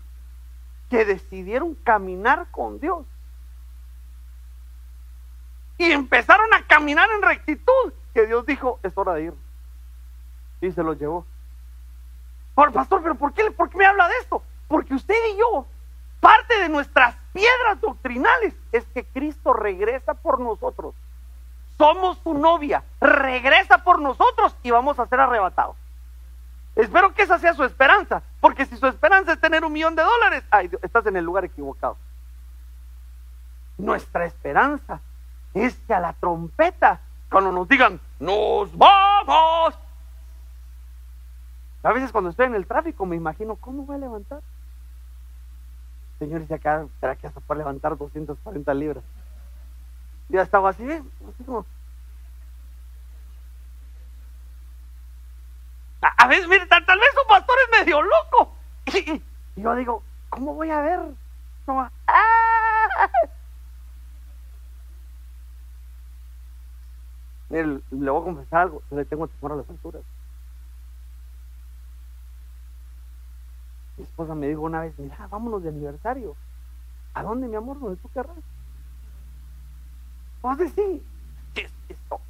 que 0.91 1.05
decidieron 1.05 1.75
caminar 1.75 2.47
con 2.51 2.81
Dios. 2.81 3.07
Y 5.77 5.93
empezaron 5.93 6.53
a 6.55 6.63
caminar 6.67 7.09
en 7.17 7.23
rectitud, 7.23 7.93
que 8.15 8.27
Dios 8.27 8.45
dijo, 8.47 8.81
es 8.83 8.97
hora 8.97 9.15
de 9.15 9.25
ir. 9.25 9.35
Y 10.61 10.73
se 10.73 10.83
los 10.83 10.99
llevó. 10.99 11.25
Por 12.55 12.73
pastor, 12.73 13.01
pero 13.03 13.15
¿por 13.15 13.33
qué, 13.33 13.51
¿por 13.53 13.71
qué 13.71 13.79
me 13.79 13.87
habla 13.87 14.09
de 14.09 14.15
esto? 14.21 14.43
Porque 14.67 14.95
usted 14.95 15.15
y 15.33 15.39
yo, 15.39 15.67
parte 16.21 16.59
de 16.59 16.69
nuestras 16.69 17.15
piedras 17.39 17.81
doctrinales 17.81 18.55
es 18.73 18.85
que 18.87 19.05
Cristo 19.05 19.53
regresa 19.53 20.15
por 20.15 20.41
nosotros 20.41 20.95
somos 21.79 22.19
su 22.25 22.35
novia, 22.35 22.83
regresa 23.01 23.79
por 23.79 24.01
nosotros 24.01 24.55
y 24.63 24.71
vamos 24.73 24.99
a 24.99 25.07
ser 25.07 25.21
arrebatados. 25.21 25.77
Espero 26.75 27.15
que 27.15 27.23
esa 27.23 27.39
sea 27.39 27.55
su 27.55 27.65
esperanza, 27.65 28.23
porque 28.41 28.67
si 28.67 28.77
su 28.77 28.87
esperanza 28.87 29.33
es 29.33 29.41
tener 29.41 29.65
un 29.65 29.73
millón 29.73 29.95
de 29.95 30.03
dólares, 30.03 30.45
estás 30.83 31.07
en 31.07 31.17
el 31.17 31.25
lugar 31.25 31.45
equivocado. 31.45 31.97
Nuestra 33.79 34.27
esperanza 34.27 35.01
es 35.55 35.77
que 35.87 35.95
a 35.95 36.01
la 36.01 36.13
trompeta, 36.15 37.01
cuando 37.31 37.53
nos 37.53 37.69
digan, 37.69 38.01
nos 38.19 38.77
vamos. 38.77 39.79
A 41.85 41.93
veces 41.93 42.11
cuando 42.11 42.31
estoy 42.31 42.47
en 42.47 42.57
el 42.57 42.67
tráfico 42.67 43.07
me 43.07 43.17
imagino, 43.17 43.55
¿cómo 43.57 43.85
voy 43.85 43.97
a 43.97 44.01
levantar? 44.01 44.41
Señores, 46.19 46.51
acá, 46.51 46.87
¿será 47.01 47.15
que 47.15 47.27
hasta 47.29 47.41
puede 47.41 47.59
levantar 47.59 47.97
240 47.97 48.75
libras? 48.75 49.05
Ya 50.29 50.43
estaba 50.43 50.71
así, 50.71 50.85
así 50.85 51.45
como... 51.45 51.65
A, 56.01 56.29
veces, 56.29 56.49
mire, 56.49 56.67
tal, 56.67 56.83
vez 56.83 57.09
un 57.23 57.29
pastor 57.29 57.57
es 57.65 57.81
medio 57.81 58.03
loco. 58.03 58.55
Y, 59.57 59.61
yo 59.61 59.75
digo, 59.75 60.03
¿cómo 60.31 60.55
voy 60.55 60.71
a 60.71 60.81
ver? 60.81 61.01
¡Ah! 62.07 63.11
Mire, 67.49 67.81
le 67.91 68.11
voy 68.11 68.21
a 68.21 68.25
confesar 68.25 68.61
algo, 68.63 68.83
yo 68.91 68.97
le 68.97 69.05
tengo 69.05 69.27
temor 69.27 69.53
a 69.53 69.57
las 69.57 69.71
alturas. 69.71 70.03
Mi 73.99 74.05
esposa 74.05 74.35
me 74.35 74.49
dijo 74.49 74.63
una 74.63 74.83
vez, 74.83 74.97
mira, 74.97 75.27
vámonos 75.29 75.63
de 75.63 75.71
aniversario. 75.71 76.37
¿A 77.15 77.23
dónde, 77.25 77.49
mi 77.49 77.57
amor? 77.57 77.81
¿Dónde 77.81 78.01
tú 78.01 78.09
querrás? 78.11 78.37
Vos 80.41 80.57
decís, 80.57 81.03
¿qué 81.53 81.63
es 81.63 81.73
esto? 81.89 82.21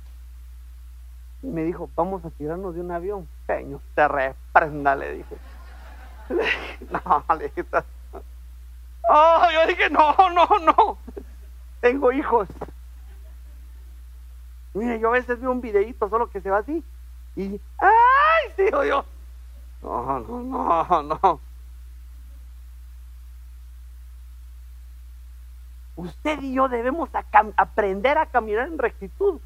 Y 1.42 1.48
me 1.48 1.62
dijo, 1.64 1.90
vamos 1.94 2.24
a 2.24 2.30
tirarnos 2.30 2.74
de 2.74 2.80
un 2.80 2.90
avión. 2.90 3.28
Señor, 3.46 3.82
te 3.94 4.08
reprenda, 4.08 4.96
le 4.96 5.14
dije. 5.16 5.36
No, 6.90 7.24
le 7.36 7.48
dije. 7.48 7.64
Oh, 9.10 9.46
yo 9.52 9.66
dije, 9.66 9.90
no, 9.90 10.14
no, 10.30 10.46
no. 10.64 10.98
Tengo 11.80 12.12
hijos. 12.12 12.48
Mire, 14.72 14.98
yo 15.00 15.08
a 15.08 15.12
veces 15.12 15.38
veo 15.40 15.50
un 15.50 15.60
videíto 15.60 16.08
solo 16.08 16.30
que 16.30 16.40
se 16.40 16.50
va 16.50 16.58
así. 16.58 16.82
Y, 17.36 17.60
¡ay! 17.78 18.52
Digo 18.56 18.84
yo. 18.84 19.04
No, 19.82 20.20
no, 20.20 20.42
no, 20.42 21.02
no. 21.02 21.47
Usted 25.98 26.40
y 26.42 26.54
yo 26.54 26.68
debemos 26.68 27.10
aprender 27.56 28.18
a 28.18 28.26
caminar 28.26 28.68
en 28.68 28.78
rectitud, 28.78 29.40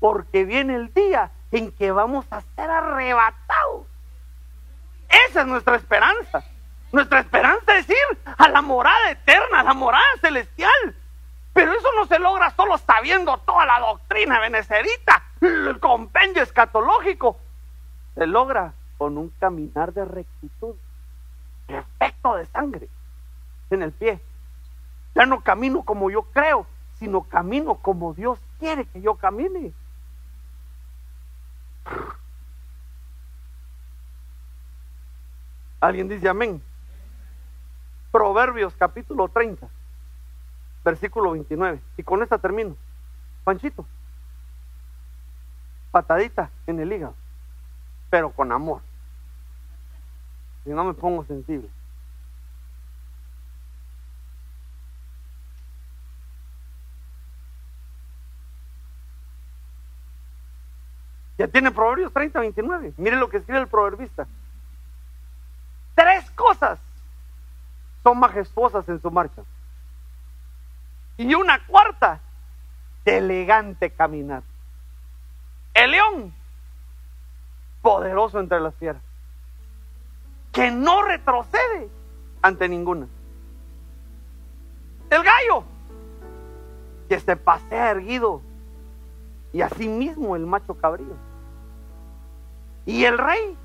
porque 0.00 0.44
viene 0.44 0.74
el 0.74 0.92
día 0.92 1.30
en 1.52 1.70
que 1.70 1.92
vamos 1.92 2.26
a 2.30 2.40
ser 2.40 2.68
arrebatados. 2.68 3.86
Esa 5.28 5.42
es 5.42 5.46
nuestra 5.46 5.76
esperanza. 5.76 6.42
Nuestra 6.90 7.20
esperanza 7.20 7.78
es 7.78 7.88
ir 7.88 8.18
a 8.24 8.48
la 8.48 8.60
morada 8.60 9.12
eterna, 9.12 9.60
a 9.60 9.62
la 9.62 9.74
morada 9.74 10.02
celestial. 10.20 10.96
Pero 11.52 11.70
eso 11.70 11.88
no 11.94 12.06
se 12.06 12.18
logra 12.18 12.50
solo 12.50 12.76
sabiendo 12.78 13.38
toda 13.38 13.64
la 13.64 13.78
doctrina 13.78 14.40
benecerita, 14.40 15.22
el 15.40 15.78
compendio 15.78 16.42
escatológico. 16.42 17.38
Se 18.16 18.26
logra 18.26 18.72
con 18.98 19.16
un 19.16 19.28
caminar 19.38 19.92
de 19.92 20.06
rectitud, 20.06 20.74
efecto 21.68 22.34
de 22.34 22.46
sangre 22.46 22.88
en 23.70 23.84
el 23.84 23.92
pie. 23.92 24.20
Ya 25.14 25.26
no 25.26 25.40
camino 25.40 25.82
como 25.82 26.10
yo 26.10 26.22
creo, 26.22 26.66
sino 26.98 27.22
camino 27.22 27.76
como 27.76 28.14
Dios 28.14 28.38
quiere 28.58 28.86
que 28.86 29.00
yo 29.00 29.14
camine. 29.14 29.72
¿Alguien 35.80 36.08
dice 36.08 36.28
amén? 36.28 36.62
Proverbios 38.10 38.74
capítulo 38.76 39.28
30, 39.28 39.68
versículo 40.84 41.32
29. 41.32 41.80
Y 41.96 42.02
con 42.02 42.22
esta 42.22 42.38
termino. 42.38 42.76
Panchito, 43.44 43.84
patadita 45.90 46.50
en 46.66 46.80
el 46.80 46.90
hígado, 46.90 47.14
pero 48.08 48.30
con 48.30 48.50
amor. 48.50 48.80
Si 50.64 50.70
no 50.70 50.84
me 50.84 50.94
pongo 50.94 51.24
sensible. 51.26 51.68
Ya 61.38 61.48
tiene 61.48 61.70
Proverbios 61.70 62.12
30, 62.12 62.40
29. 62.40 62.94
Mire 62.96 63.16
lo 63.16 63.28
que 63.28 63.38
escribe 63.38 63.60
el 63.60 63.68
proverbista. 63.68 64.26
Tres 65.94 66.30
cosas 66.30 66.78
son 68.02 68.18
majestuosas 68.18 68.88
en 68.88 69.00
su 69.00 69.10
marcha. 69.10 69.42
Y 71.16 71.34
una 71.34 71.64
cuarta, 71.66 72.20
de 73.04 73.18
elegante 73.18 73.90
caminar. 73.90 74.42
El 75.74 75.90
león, 75.90 76.34
poderoso 77.82 78.40
entre 78.40 78.60
las 78.60 78.74
fieras, 78.76 79.02
que 80.52 80.70
no 80.70 81.02
retrocede 81.02 81.88
ante 82.42 82.68
ninguna. 82.68 83.06
El 85.10 85.22
gallo, 85.22 85.64
que 87.08 87.20
se 87.20 87.36
pasea 87.36 87.90
erguido, 87.90 88.40
y 89.54 89.62
asimismo 89.62 90.34
el 90.34 90.46
macho 90.46 90.74
cabrío. 90.74 91.14
Y 92.84 93.04
el 93.04 93.16
rey, 93.16 93.56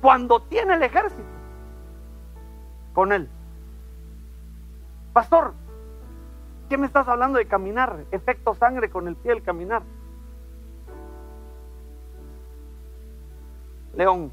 cuando 0.00 0.40
tiene 0.40 0.74
el 0.74 0.82
ejército, 0.82 1.22
con 2.94 3.12
él. 3.12 3.28
Pastor, 5.12 5.52
¿qué 6.70 6.78
me 6.78 6.86
estás 6.86 7.06
hablando 7.06 7.38
de 7.38 7.46
caminar? 7.46 8.06
Efecto 8.10 8.54
sangre 8.54 8.88
con 8.88 9.06
el 9.08 9.14
pie 9.14 9.34
del 9.34 9.42
caminar. 9.42 9.82
León, 13.94 14.32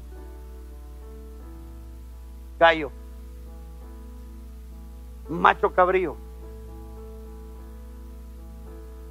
gallo, 2.58 2.90
macho 5.28 5.74
cabrío, 5.74 6.16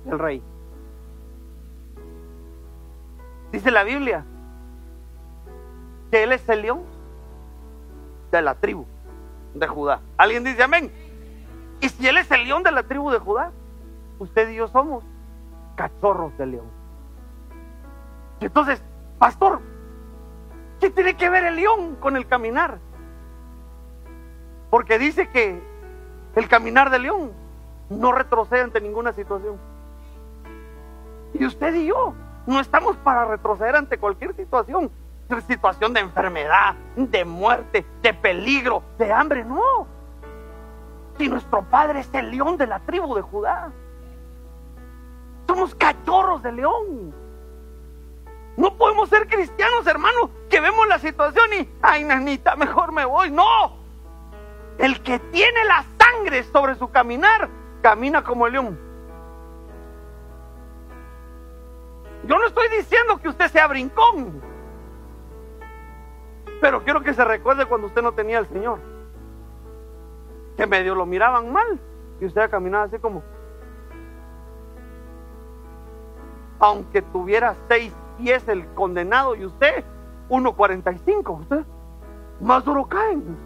el 0.07 0.17
rey. 0.17 0.54
Dice 3.55 3.71
la 3.71 3.85
Biblia 3.85 4.25
que 6.11 6.23
él 6.23 6.33
es 6.33 6.49
el 6.49 6.61
león 6.63 6.83
de 8.29 8.41
la 8.41 8.55
tribu 8.55 8.85
de 9.53 9.65
Judá. 9.65 10.01
¿Alguien 10.17 10.43
dice 10.43 10.61
amén? 10.61 10.91
Y 11.79 11.87
si 11.87 12.05
él 12.05 12.17
es 12.17 12.29
el 12.31 12.43
león 12.43 12.63
de 12.63 12.71
la 12.73 12.83
tribu 12.83 13.11
de 13.11 13.19
Judá, 13.19 13.53
usted 14.19 14.49
y 14.49 14.55
yo 14.55 14.67
somos 14.67 15.05
cachorros 15.77 16.37
de 16.37 16.47
león. 16.47 16.65
entonces, 18.41 18.83
pastor, 19.19 19.61
¿qué 20.81 20.89
tiene 20.89 21.15
que 21.15 21.29
ver 21.29 21.45
el 21.45 21.55
león 21.55 21.95
con 22.01 22.17
el 22.17 22.27
caminar? 22.27 22.79
Porque 24.69 24.99
dice 24.99 25.29
que 25.29 25.63
el 26.35 26.49
caminar 26.49 26.89
del 26.89 27.03
león 27.03 27.31
no 27.89 28.11
retrocede 28.11 28.59
ante 28.59 28.81
ninguna 28.81 29.13
situación. 29.13 29.57
Y 31.33 31.45
usted 31.45 31.73
y 31.75 31.85
yo 31.85 32.15
no 32.45 32.59
estamos 32.59 32.95
para 32.97 33.25
retroceder 33.25 33.75
ante 33.75 33.97
cualquier 33.97 34.35
situación. 34.35 34.91
Situación 35.47 35.93
de 35.93 36.01
enfermedad, 36.01 36.75
de 36.95 37.25
muerte, 37.25 37.83
de 38.01 38.13
peligro, 38.13 38.83
de 38.99 39.11
hambre. 39.11 39.43
No. 39.43 39.87
Si 41.17 41.27
nuestro 41.27 41.63
padre 41.63 42.01
es 42.01 42.13
el 42.13 42.29
león 42.29 42.57
de 42.57 42.67
la 42.67 42.79
tribu 42.79 43.15
de 43.15 43.21
Judá. 43.21 43.71
Somos 45.47 45.73
cachorros 45.73 46.43
de 46.43 46.51
león. 46.51 47.13
No 48.57 48.77
podemos 48.77 49.09
ser 49.09 49.27
cristianos, 49.27 49.87
hermano, 49.87 50.29
que 50.49 50.59
vemos 50.59 50.87
la 50.87 50.99
situación 50.99 51.45
y, 51.59 51.69
ay, 51.81 52.03
nanita, 52.03 52.55
mejor 52.55 52.91
me 52.91 53.05
voy. 53.05 53.31
No. 53.31 53.77
El 54.77 55.01
que 55.01 55.19
tiene 55.19 55.65
la 55.65 55.83
sangre 55.97 56.43
sobre 56.43 56.75
su 56.75 56.89
caminar, 56.89 57.49
camina 57.81 58.23
como 58.23 58.45
el 58.45 58.53
león. 58.53 58.84
Yo 62.27 62.39
no 62.39 62.47
estoy 62.47 62.67
diciendo 62.69 63.19
que 63.21 63.29
usted 63.29 63.47
sea 63.49 63.67
brincón, 63.67 64.41
pero 66.59 66.83
quiero 66.83 67.01
que 67.01 67.13
se 67.13 67.23
recuerde 67.23 67.67
cuando 67.67 67.87
usted 67.87 68.01
no 68.01 68.13
tenía 68.13 68.39
al 68.39 68.47
Señor, 68.47 68.79
que 70.57 70.65
medio 70.65 70.95
lo 70.95 71.05
miraban 71.05 71.51
mal 71.51 71.79
y 72.19 72.25
usted 72.25 72.49
caminaba 72.49 72.85
así 72.85 72.97
como, 72.97 73.21
aunque 76.59 77.03
tuviera 77.03 77.55
seis 77.67 77.93
pies 78.17 78.47
el 78.47 78.65
condenado 78.73 79.35
y 79.35 79.45
usted 79.45 79.83
1.45, 80.29 81.39
usted 81.41 81.63
más 82.41 82.65
duro 82.65 82.85
caen. 82.87 83.37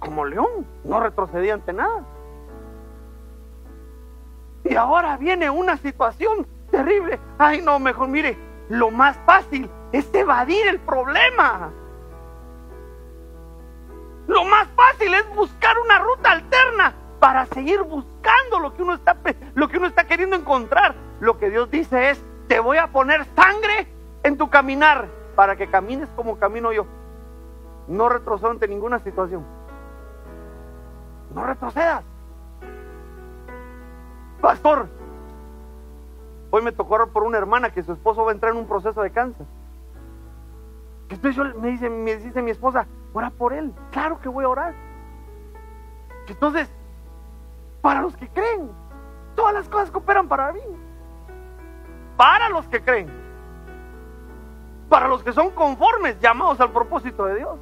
Como 0.00 0.26
león, 0.26 0.66
no 0.84 1.00
retrocedía 1.00 1.54
ante 1.54 1.72
nada. 1.72 2.04
Y 4.64 4.74
ahora 4.74 5.16
viene 5.16 5.48
una 5.48 5.78
situación 5.78 6.46
terrible. 6.70 7.18
Ay, 7.38 7.62
no, 7.62 7.78
mejor 7.78 8.08
mire, 8.08 8.36
lo 8.68 8.90
más 8.90 9.16
fácil 9.26 9.70
es 9.92 10.12
evadir 10.14 10.66
el 10.66 10.78
problema. 10.80 11.70
Lo 14.26 14.44
más 14.44 14.68
fácil 14.76 15.14
es 15.14 15.34
buscar 15.34 15.78
una 15.78 15.98
ruta 15.98 16.32
alterna 16.32 16.94
para 17.18 17.46
seguir 17.46 17.82
buscando 17.82 18.58
lo 18.60 18.74
que 18.74 18.82
uno 18.82 18.94
está 18.94 19.16
lo 19.54 19.68
que 19.68 19.78
uno 19.78 19.86
está 19.86 20.04
queriendo 20.06 20.36
encontrar. 20.36 20.94
Lo 21.20 21.38
que 21.38 21.50
Dios 21.50 21.70
dice 21.70 22.10
es, 22.10 22.22
te 22.46 22.60
voy 22.60 22.76
a 22.76 22.88
poner 22.88 23.24
sangre 23.34 23.88
en 24.22 24.36
tu 24.36 24.50
caminar 24.50 25.08
para 25.34 25.56
que 25.56 25.70
camines 25.70 26.08
como 26.14 26.38
camino 26.38 26.72
yo. 26.72 26.86
No 27.88 28.08
retrocedas 28.08 28.52
ante 28.52 28.68
ninguna 28.68 28.98
situación. 28.98 29.44
No 31.34 31.44
retrocedas. 31.44 32.04
Pastor, 34.40 34.88
Hoy 36.50 36.62
me 36.62 36.72
tocó 36.72 36.94
orar 36.94 37.08
por 37.08 37.24
una 37.24 37.38
hermana 37.38 37.70
que 37.70 37.82
su 37.82 37.92
esposo 37.92 38.24
va 38.24 38.30
a 38.30 38.34
entrar 38.34 38.52
en 38.52 38.58
un 38.58 38.66
proceso 38.66 39.02
de 39.02 39.10
cáncer. 39.10 39.46
Entonces 41.10 41.36
yo, 41.36 41.44
me, 41.60 41.68
dice, 41.68 41.90
me 41.90 42.16
dice 42.16 42.42
mi 42.42 42.50
esposa, 42.50 42.86
ora 43.12 43.30
por 43.30 43.52
él. 43.52 43.72
Claro 43.90 44.20
que 44.20 44.28
voy 44.28 44.44
a 44.44 44.48
orar. 44.48 44.74
Entonces, 46.26 46.70
para 47.80 48.02
los 48.02 48.16
que 48.16 48.28
creen, 48.28 48.70
todas 49.34 49.54
las 49.54 49.68
cosas 49.68 49.90
cooperan 49.90 50.28
para 50.28 50.52
mí. 50.52 50.60
Para 52.16 52.48
los 52.50 52.66
que 52.68 52.82
creen. 52.82 53.08
Para 54.88 55.08
los 55.08 55.22
que 55.22 55.32
son 55.32 55.50
conformes, 55.50 56.18
llamados 56.20 56.60
al 56.60 56.72
propósito 56.72 57.24
de 57.26 57.36
Dios. 57.36 57.58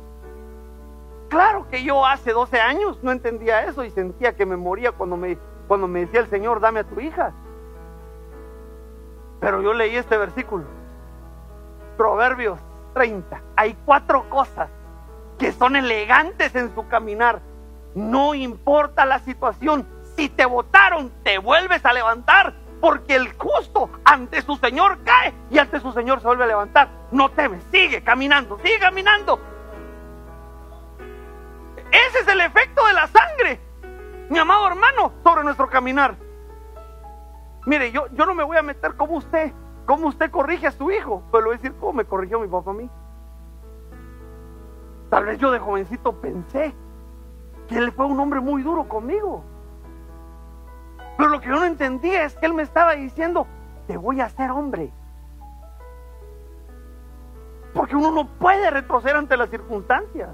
Claro 1.29 1.69
que 1.69 1.83
yo 1.83 2.07
hace 2.07 2.33
12 2.33 2.61
años 2.61 3.03
no 3.03 3.11
entendía 3.11 3.65
eso 3.65 3.85
y 3.85 3.91
sentía 3.91 4.37
que 4.37 4.47
me 4.47 4.57
moría 4.57 4.93
cuando 4.93 5.17
me, 5.17 5.37
cuando 5.67 5.89
me 5.89 6.01
decía 6.01 6.21
el 6.21 6.29
Señor, 6.29 6.61
dame 6.61 6.81
a 6.81 6.85
tu 6.85 7.01
hija. 7.01 7.33
Pero 9.41 9.63
yo 9.63 9.73
leí 9.73 9.97
este 9.97 10.17
versículo. 10.17 10.65
Proverbios 11.97 12.59
30. 12.95 13.41
Hay 13.57 13.77
cuatro 13.85 14.29
cosas 14.29 14.71
que 15.39 15.53
son 15.53 15.77
elegantes 15.77 16.55
en 16.55 16.75
su 16.75 16.87
caminar. 16.89 17.41
No 17.95 18.35
importa 18.35 19.05
la 19.05 19.19
situación. 19.21 19.87
Si 20.17 20.29
te 20.29 20.47
votaron, 20.47 21.11
te 21.23 21.39
vuelves 21.39 21.85
a 21.85 21.93
levantar. 21.93 22.55
Porque 22.81 23.15
el 23.15 23.33
justo 23.35 23.91
ante 24.05 24.43
su 24.43 24.57
Señor 24.57 24.99
cae 25.05 25.33
y 25.51 25.59
ante 25.59 25.81
su 25.81 25.93
Señor 25.93 26.21
se 26.21 26.27
vuelve 26.27 26.45
a 26.45 26.49
levantar. 26.49 26.89
No 27.11 27.31
temes, 27.31 27.63
sigue 27.71 28.03
caminando, 28.03 28.59
sigue 28.59 28.79
caminando. 28.79 29.41
Ese 31.91 32.19
es 32.19 32.29
el 32.29 32.41
efecto 32.41 32.87
de 32.87 32.93
la 32.93 33.07
sangre, 33.07 33.61
mi 34.29 34.39
amado 34.39 34.67
hermano, 34.67 35.13
sobre 35.23 35.45
nuestro 35.45 35.69
caminar. 35.69 36.17
Mire, 37.67 37.91
yo, 37.91 38.07
yo 38.13 38.27
no 38.27 38.35
me 38.35 38.45
voy 38.45 38.57
a 38.57 38.63
meter 38.63 38.95
como 38.95 39.17
usted, 39.17 39.53
como 39.87 40.07
usted 40.07 40.31
corrige 40.31 40.69
a 40.69 40.71
su 40.71 40.91
hijo, 40.91 41.23
pero 41.31 41.43
le 41.43 41.47
voy 41.47 41.55
a 41.57 41.59
decir 41.59 41.75
cómo 41.79 41.95
me 41.95 42.05
corrigió 42.05 42.39
mi 42.39 42.47
papá 42.47 42.71
a 42.71 42.75
mí. 42.75 42.89
Tal 45.11 45.25
vez 45.25 45.39
yo 45.39 45.51
de 45.51 45.59
jovencito 45.59 46.13
pensé 46.21 46.75
que 47.69 47.77
él 47.77 47.91
fue 47.91 48.07
un 48.07 48.19
hombre 48.21 48.41
muy 48.41 48.63
duro 48.63 48.89
conmigo. 48.89 49.45
Pero 51.17 51.29
lo 51.29 51.41
que 51.41 51.49
yo 51.49 51.57
no 51.57 51.65
entendía 51.65 52.25
es 52.25 52.37
que 52.37 52.47
él 52.47 52.55
me 52.55 52.63
estaba 52.63 52.95
diciendo, 52.95 53.49
te 53.89 53.97
voy 53.97 54.21
a 54.21 54.27
hacer 54.27 54.51
hombre. 54.53 54.93
Porque 57.75 57.97
uno 57.97 58.13
no 58.13 58.29
puede 58.39 58.71
retroceder 58.71 59.17
ante 59.17 59.37
las 59.37 59.51
circunstancias. 59.51 60.31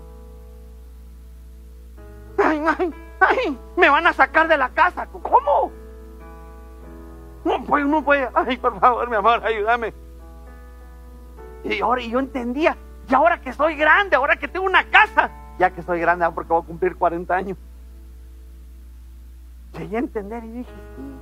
Ay, 2.38 2.62
ay, 2.78 2.94
ay, 3.20 3.58
me 3.76 3.88
van 3.88 4.06
a 4.06 4.12
sacar 4.12 4.48
de 4.48 4.58
la 4.58 4.68
casa. 4.70 5.06
¿Cómo? 5.06 5.81
No 7.44 7.62
puede, 7.64 7.84
no 7.84 8.02
puede. 8.02 8.28
Ay, 8.34 8.56
por 8.56 8.78
favor, 8.78 9.08
mi 9.08 9.16
amor, 9.16 9.44
ayúdame. 9.44 9.92
Y 11.64 11.80
ahora 11.80 12.02
yo 12.02 12.18
entendía, 12.18 12.76
y 13.08 13.14
ahora 13.14 13.40
que 13.40 13.52
soy 13.52 13.76
grande, 13.76 14.16
ahora 14.16 14.36
que 14.36 14.48
tengo 14.48 14.66
una 14.66 14.84
casa, 14.84 15.30
ya 15.58 15.70
que 15.70 15.82
soy 15.82 16.00
grande, 16.00 16.28
porque 16.34 16.52
voy 16.52 16.62
a 16.62 16.66
cumplir 16.66 16.96
40 16.96 17.34
años. 17.34 17.58
Llegué 19.78 19.96
a 19.96 20.00
entender 20.00 20.44
y 20.44 20.52
dije, 20.52 20.72
sí, 20.96 21.18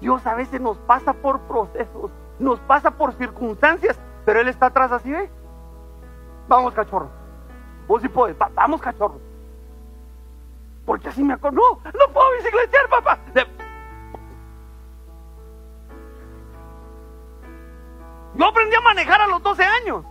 Dios 0.00 0.26
a 0.26 0.34
veces 0.34 0.60
nos 0.60 0.78
pasa 0.78 1.12
por 1.12 1.40
procesos, 1.40 2.10
nos 2.38 2.60
pasa 2.60 2.92
por 2.92 3.12
circunstancias, 3.14 3.98
pero 4.24 4.40
Él 4.40 4.48
está 4.48 4.66
atrás 4.66 4.92
así, 4.92 5.10
¿ve? 5.10 5.28
Vamos, 6.48 6.74
cachorro. 6.74 7.10
Vos 7.86 8.02
sí 8.02 8.08
puedes, 8.08 8.36
vamos, 8.54 8.80
cachorro. 8.80 9.20
Porque 10.86 11.08
así 11.08 11.22
me 11.22 11.34
acuerdo. 11.34 11.56
No, 11.56 11.90
no 11.90 12.12
puedo 12.12 12.32
bicicletear, 12.38 12.88
papá. 12.88 13.18
Yo 18.34 18.46
aprendí 18.46 18.74
a 18.74 18.80
manejar 18.80 19.20
a 19.20 19.26
los 19.26 19.42
12 19.42 19.62
años. 19.62 20.04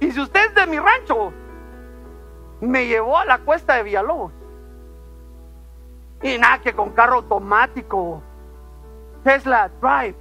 Y 0.00 0.10
si 0.10 0.20
usted 0.20 0.46
es 0.46 0.54
de 0.54 0.66
mi 0.66 0.78
rancho, 0.78 1.32
me 2.60 2.86
llevó 2.86 3.18
a 3.18 3.24
la 3.26 3.38
cuesta 3.38 3.74
de 3.76 3.82
Villalobos. 3.82 4.32
Y 6.22 6.38
nada 6.38 6.60
que 6.60 6.72
con 6.72 6.90
carro 6.90 7.16
automático. 7.16 8.22
Tesla 9.24 9.70
Drive. 9.80 10.16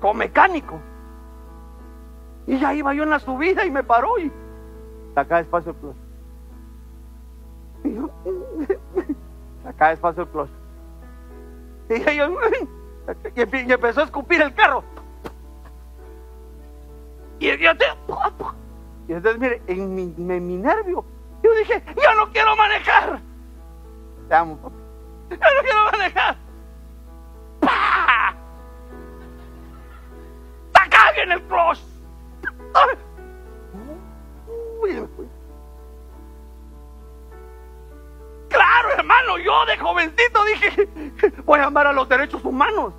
Con 0.00 0.16
mecánico. 0.16 0.78
Y 2.46 2.58
ya 2.58 2.74
iba 2.74 2.94
yo 2.94 3.02
en 3.02 3.10
la 3.10 3.18
subida 3.18 3.64
y 3.66 3.70
me 3.70 3.82
paró 3.82 4.18
y 4.18 4.32
saca 5.14 5.36
despacio 5.38 5.72
el 5.72 5.76
clutch. 5.78 5.96
Y 7.84 7.94
yo, 7.94 8.10
saca 9.64 9.88
despacio 9.90 10.22
el 10.22 10.28
clutch. 10.28 10.50
Y 11.90 12.16
yo, 12.16 12.28
y 13.34 13.72
empezó 13.72 14.00
a 14.00 14.04
escupir 14.04 14.40
el 14.40 14.54
carro. 14.54 14.82
Y, 17.40 17.46
yo, 17.46 17.70
y 19.08 19.12
entonces, 19.12 19.40
mire, 19.40 19.62
en 19.66 19.94
mi, 19.94 20.02
en 20.02 20.46
mi 20.46 20.56
nervio, 20.56 21.04
yo 21.42 21.54
dije, 21.54 21.82
yo 21.96 22.14
no 22.14 22.30
quiero 22.32 22.56
manejar. 22.56 23.20
Te 24.28 24.34
amo, 24.34 24.58
Yo 25.30 25.36
no 25.36 25.62
quiero 25.62 25.84
manejar. 25.92 26.36
¡Pah! 27.60 28.34
¡Saca 30.74 31.12
bien 31.12 31.32
el 31.32 31.42
clutch! 31.42 31.78
Claro, 38.48 38.90
hermano, 38.96 39.38
yo 39.38 39.66
de 39.66 39.76
jovencito 39.76 40.44
dije, 40.44 40.88
voy 41.44 41.60
a 41.60 41.66
amar 41.66 41.86
a 41.86 41.92
los 41.92 42.08
derechos 42.08 42.44
humanos. 42.44 42.92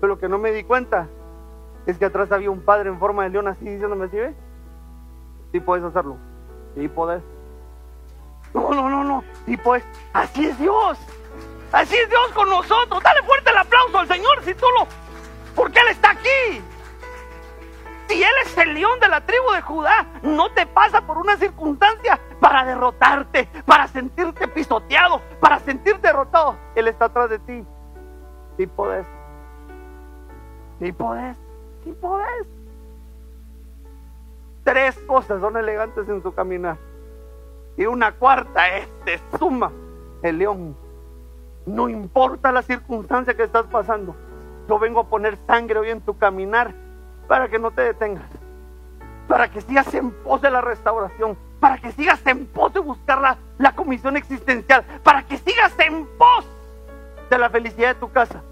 Pero 0.00 0.14
lo 0.14 0.18
que 0.18 0.28
no 0.28 0.38
me 0.38 0.50
di 0.50 0.64
cuenta 0.64 1.08
es 1.86 1.98
que 1.98 2.04
atrás 2.04 2.30
había 2.30 2.50
un 2.50 2.60
padre 2.60 2.88
en 2.88 2.98
forma 2.98 3.24
de 3.24 3.30
león 3.30 3.48
así 3.48 3.64
diciéndome, 3.64 4.08
¿sí 4.08 4.16
ve? 4.16 4.34
Sí 5.52 5.60
puedes 5.60 5.84
hacerlo. 5.84 6.16
Sí 6.76 6.88
puedes. 6.88 7.22
No, 8.54 8.70
no, 8.70 8.88
no, 8.88 9.04
no. 9.04 9.24
Sí 9.46 9.56
puedes. 9.56 9.84
Así 10.12 10.46
es 10.46 10.58
Dios. 10.58 10.98
Así 11.72 11.96
es 11.96 12.08
Dios 12.08 12.28
con 12.34 12.48
nosotros. 12.48 13.02
Dale 13.02 13.22
fuerte 13.22 13.50
el 13.50 13.58
aplauso 13.58 13.98
al 13.98 14.08
Señor 14.08 14.42
si 14.44 14.54
tú 14.54 14.66
lo... 14.78 14.86
Porque 15.54 15.80
Él 15.80 15.88
está 15.88 16.10
aquí. 16.10 16.62
Si 18.08 18.22
Él 18.22 18.30
es 18.44 18.58
el 18.58 18.74
león 18.74 19.00
de 19.00 19.08
la 19.08 19.20
tribu 19.22 19.52
de 19.52 19.62
Judá, 19.62 20.06
no 20.22 20.50
te 20.52 20.66
pasa 20.66 21.00
por 21.06 21.18
una 21.18 21.36
circunstancia 21.36 22.20
para 22.40 22.64
derrotarte, 22.64 23.48
para 23.64 23.88
sentirte 23.88 24.48
pisoteado, 24.48 25.20
para 25.40 25.58
sentirte 25.60 26.08
derrotado. 26.08 26.56
Él 26.74 26.88
está 26.88 27.06
atrás 27.06 27.30
de 27.30 27.38
ti. 27.38 27.66
Sí 28.56 28.66
puedes. 28.66 29.06
Sí 30.78 30.92
puedes. 30.92 31.36
Podés. 31.90 32.46
Tres 34.64 34.96
cosas 35.06 35.40
son 35.40 35.56
elegantes 35.56 36.08
en 36.08 36.22
su 36.22 36.32
caminar. 36.32 36.76
Y 37.76 37.86
una 37.86 38.12
cuarta 38.12 38.76
es, 38.76 38.88
te 39.04 39.20
suma 39.38 39.72
el 40.22 40.38
león. 40.38 40.76
No 41.66 41.88
importa 41.88 42.52
la 42.52 42.62
circunstancia 42.62 43.34
que 43.34 43.42
estás 43.42 43.66
pasando. 43.66 44.14
Yo 44.68 44.78
vengo 44.78 45.00
a 45.00 45.08
poner 45.08 45.36
sangre 45.46 45.78
hoy 45.78 45.90
en 45.90 46.00
tu 46.00 46.16
caminar 46.16 46.74
para 47.26 47.48
que 47.48 47.58
no 47.58 47.70
te 47.72 47.82
detengas. 47.82 48.28
Para 49.26 49.50
que 49.50 49.60
sigas 49.60 49.92
en 49.94 50.10
pos 50.10 50.40
de 50.42 50.50
la 50.50 50.60
restauración. 50.60 51.36
Para 51.58 51.78
que 51.78 51.90
sigas 51.92 52.24
en 52.26 52.46
pos 52.46 52.72
de 52.72 52.80
buscar 52.80 53.20
la, 53.20 53.38
la 53.58 53.74
comisión 53.74 54.16
existencial. 54.16 54.84
Para 55.02 55.24
que 55.24 55.38
sigas 55.38 55.76
en 55.78 56.06
pos 56.18 56.46
de 57.30 57.38
la 57.38 57.50
felicidad 57.50 57.94
de 57.94 58.00
tu 58.00 58.12
casa 58.12 58.42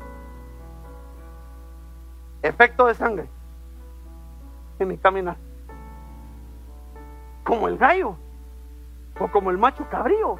efecto 2.42 2.86
de 2.86 2.94
sangre 2.94 3.28
en 4.78 4.88
mi 4.88 4.98
caminar. 4.98 5.36
Como 7.44 7.68
el 7.68 7.78
gallo 7.78 8.16
o 9.18 9.28
como 9.28 9.50
el 9.50 9.58
macho 9.58 9.86
cabrío 9.90 10.38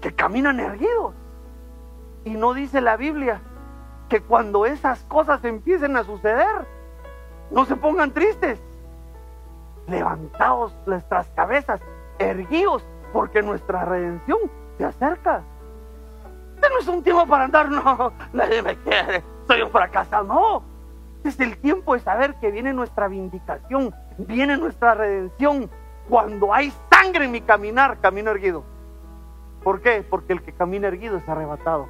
que 0.00 0.12
caminan 0.12 0.60
erguidos. 0.60 1.14
Y 2.24 2.30
no 2.30 2.54
dice 2.54 2.80
la 2.80 2.96
Biblia 2.96 3.40
que 4.08 4.20
cuando 4.20 4.66
esas 4.66 5.04
cosas 5.04 5.44
empiecen 5.44 5.96
a 5.96 6.04
suceder, 6.04 6.66
no 7.50 7.64
se 7.64 7.76
pongan 7.76 8.12
tristes. 8.12 8.60
Levantaos 9.86 10.74
nuestras 10.86 11.28
cabezas, 11.30 11.80
erguidos, 12.18 12.84
porque 13.12 13.42
nuestra 13.42 13.84
redención 13.84 14.38
se 14.76 14.84
acerca. 14.84 15.42
Este 16.54 16.68
no 16.70 16.78
es 16.80 16.88
un 16.88 17.02
tiempo 17.02 17.26
para 17.26 17.44
andar, 17.44 17.70
no, 17.70 18.12
nadie 18.32 18.62
me 18.62 18.76
quiere, 18.76 19.22
soy 19.48 19.62
un. 19.62 20.28
No, 20.28 20.62
es 21.24 21.40
el 21.40 21.58
tiempo 21.58 21.94
de 21.94 22.00
saber 22.00 22.34
que 22.34 22.50
viene 22.50 22.72
nuestra 22.72 23.08
vindicación, 23.08 23.94
viene 24.18 24.56
nuestra 24.56 24.94
redención. 24.94 25.70
Cuando 26.08 26.54
hay 26.54 26.72
sangre 26.90 27.24
en 27.24 27.32
mi 27.32 27.40
caminar, 27.40 27.98
camino 28.00 28.30
erguido. 28.30 28.64
¿Por 29.64 29.80
qué? 29.80 30.04
Porque 30.08 30.34
el 30.34 30.42
que 30.42 30.52
camina 30.52 30.88
erguido 30.88 31.16
es 31.16 31.28
arrebatado. 31.28 31.88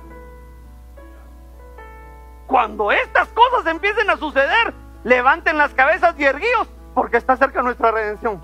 Cuando 2.47 2.91
estas 2.91 3.29
cosas 3.29 3.67
empiecen 3.67 4.09
a 4.09 4.17
suceder, 4.17 4.73
levanten 5.05 5.59
las 5.59 5.75
cabezas 5.75 6.19
y 6.19 6.25
erguidos, 6.25 6.69
porque 6.95 7.19
está 7.19 7.37
cerca 7.37 7.63
nuestra 7.63 7.91
redención. 7.91 8.41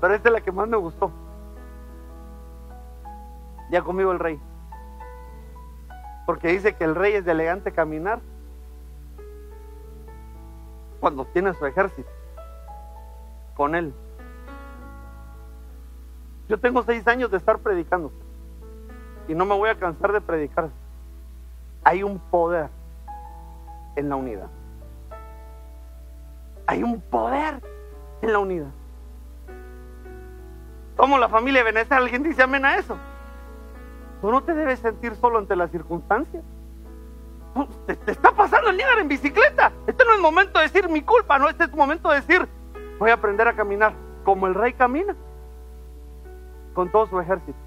Pero 0.00 0.14
esta 0.14 0.28
es 0.30 0.32
la 0.32 0.40
que 0.40 0.50
más 0.50 0.66
me 0.66 0.76
gustó 0.76 1.12
ya 3.70 3.82
conmigo 3.82 4.12
el 4.12 4.18
rey. 4.18 4.40
Porque 6.26 6.48
dice 6.48 6.74
que 6.74 6.84
el 6.84 6.94
rey 6.94 7.14
es 7.14 7.24
de 7.24 7.32
elegante 7.32 7.72
caminar 7.72 8.20
cuando 11.00 11.24
tiene 11.26 11.54
su 11.54 11.66
ejército 11.66 12.10
con 13.56 13.74
él. 13.74 13.92
Yo 16.48 16.58
tengo 16.58 16.82
seis 16.82 17.06
años 17.06 17.30
de 17.30 17.36
estar 17.36 17.58
predicando 17.58 18.12
y 19.28 19.34
no 19.34 19.44
me 19.44 19.54
voy 19.54 19.70
a 19.70 19.78
cansar 19.78 20.12
de 20.12 20.20
predicar. 20.20 20.70
Hay 21.84 22.02
un 22.02 22.18
poder 22.18 22.68
en 23.96 24.08
la 24.08 24.16
unidad. 24.16 24.48
Hay 26.66 26.82
un 26.82 27.00
poder 27.00 27.62
en 28.22 28.32
la 28.32 28.38
unidad. 28.38 28.70
Como 30.96 31.18
la 31.18 31.28
familia 31.28 31.64
de 31.64 31.72
Venezuela, 31.72 32.02
alguien 32.02 32.22
dice 32.22 32.42
amén 32.42 32.64
a 32.64 32.76
eso. 32.76 32.96
Tú 34.20 34.30
no 34.30 34.42
te 34.42 34.54
debes 34.54 34.80
sentir 34.80 35.14
solo 35.16 35.38
ante 35.38 35.56
las 35.56 35.70
circunstancias. 35.70 36.42
Te, 37.86 37.98
está 38.10 38.32
pasando 38.32 38.70
el 38.70 38.76
líder 38.76 38.98
en 38.98 39.08
bicicleta. 39.08 39.72
Este 39.86 40.04
no 40.04 40.14
es 40.14 40.20
momento 40.20 40.58
de 40.58 40.66
decir 40.66 40.88
mi 40.88 41.02
culpa, 41.02 41.38
no, 41.38 41.48
este 41.48 41.64
es 41.64 41.74
momento 41.74 42.10
de 42.10 42.16
decir 42.16 42.48
voy 42.98 43.10
a 43.10 43.14
aprender 43.14 43.48
a 43.48 43.56
caminar 43.56 43.94
como 44.24 44.46
el 44.46 44.54
rey 44.54 44.74
camina 44.74 45.16
con 46.74 46.90
todo 46.90 47.06
su 47.06 47.18
ejército. 47.18 47.58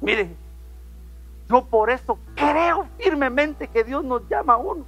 Mire, 0.00 0.36
yo 1.48 1.64
por 1.64 1.90
eso 1.90 2.18
creo 2.34 2.86
firmemente 2.98 3.68
que 3.68 3.82
Dios 3.82 4.04
nos 4.04 4.28
llama 4.28 4.54
a 4.54 4.58
uno 4.58 4.84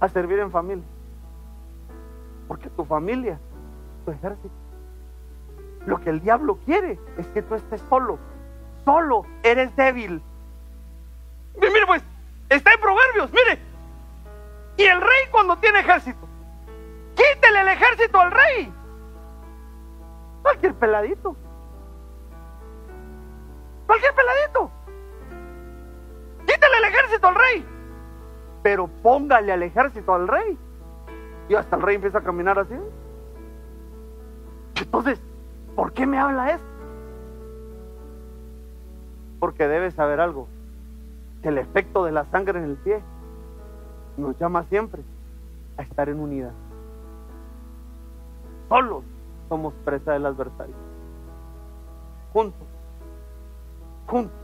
a 0.00 0.08
servir 0.08 0.38
en 0.40 0.50
familia. 0.50 0.84
Porque 2.48 2.68
tu 2.70 2.84
familia, 2.84 3.38
tu 4.04 4.10
ejército. 4.10 4.50
Lo 5.86 6.00
que 6.00 6.10
el 6.10 6.20
diablo 6.20 6.58
quiere 6.64 6.98
es 7.16 7.26
que 7.28 7.42
tú 7.42 7.54
estés 7.54 7.80
solo 7.88 8.18
solo 8.90 9.24
eres 9.44 9.74
débil. 9.76 10.20
Mire 11.60 11.86
pues, 11.86 12.02
está 12.48 12.72
en 12.72 12.80
Proverbios, 12.80 13.30
mire. 13.30 13.60
Y 14.76 14.82
el 14.82 15.00
rey 15.00 15.28
cuando 15.30 15.56
tiene 15.58 15.78
ejército, 15.78 16.26
quítele 17.14 17.60
el 17.60 17.68
ejército 17.68 18.18
al 18.18 18.32
rey. 18.32 18.72
Cualquier 20.42 20.74
peladito. 20.74 21.36
Cualquier 23.86 24.12
peladito. 24.14 24.70
Quítele 26.40 26.78
el 26.78 26.84
ejército 26.84 27.28
al 27.28 27.34
rey. 27.36 27.66
Pero 28.64 28.88
póngale 28.88 29.52
al 29.52 29.62
ejército 29.62 30.14
al 30.14 30.26
rey. 30.26 30.58
Y 31.48 31.54
hasta 31.54 31.76
el 31.76 31.82
rey 31.82 31.94
empieza 31.94 32.18
a 32.18 32.22
caminar 32.22 32.58
así. 32.58 32.74
Entonces, 34.76 35.20
¿por 35.76 35.92
qué 35.92 36.06
me 36.06 36.18
habla 36.18 36.50
esto? 36.52 36.69
Porque 39.40 39.66
debes 39.66 39.94
saber 39.94 40.20
algo, 40.20 40.46
que 41.42 41.48
el 41.48 41.58
efecto 41.58 42.04
de 42.04 42.12
la 42.12 42.26
sangre 42.26 42.58
en 42.58 42.66
el 42.66 42.76
pie 42.76 43.02
nos 44.18 44.38
llama 44.38 44.64
siempre 44.64 45.02
a 45.78 45.82
estar 45.82 46.08
en 46.10 46.20
unidad. 46.20 46.52
Solos 48.68 49.02
somos 49.48 49.72
presa 49.84 50.12
del 50.12 50.26
adversario. 50.26 50.74
Juntos, 52.32 52.68
juntos, 54.06 54.38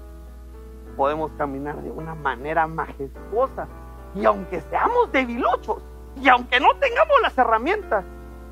podemos 0.96 1.30
caminar 1.32 1.80
de 1.82 1.90
una 1.90 2.14
manera 2.14 2.66
majestuosa. 2.66 3.68
Y 4.14 4.24
aunque 4.24 4.62
seamos 4.62 5.12
debiluchos, 5.12 5.82
y 6.16 6.28
aunque 6.28 6.58
no 6.58 6.68
tengamos 6.80 7.20
las 7.20 7.36
herramientas, 7.36 8.04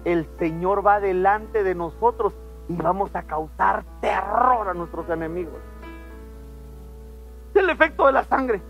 el 0.05 0.29
Señor 0.39 0.87
va 0.87 1.01
delante 1.01 1.65
de 1.65 1.75
nosotros 1.75 2.35
y 2.69 2.77
vamos 2.77 3.15
a 3.17 3.23
causar 3.23 3.85
terror 4.03 4.69
a 4.69 4.75
nuestros 4.75 5.09
enemigos 5.09 5.59
el 7.55 7.71
efecto 7.71 8.07
de 8.07 8.13
la 8.13 8.25
sangre. 8.25 8.61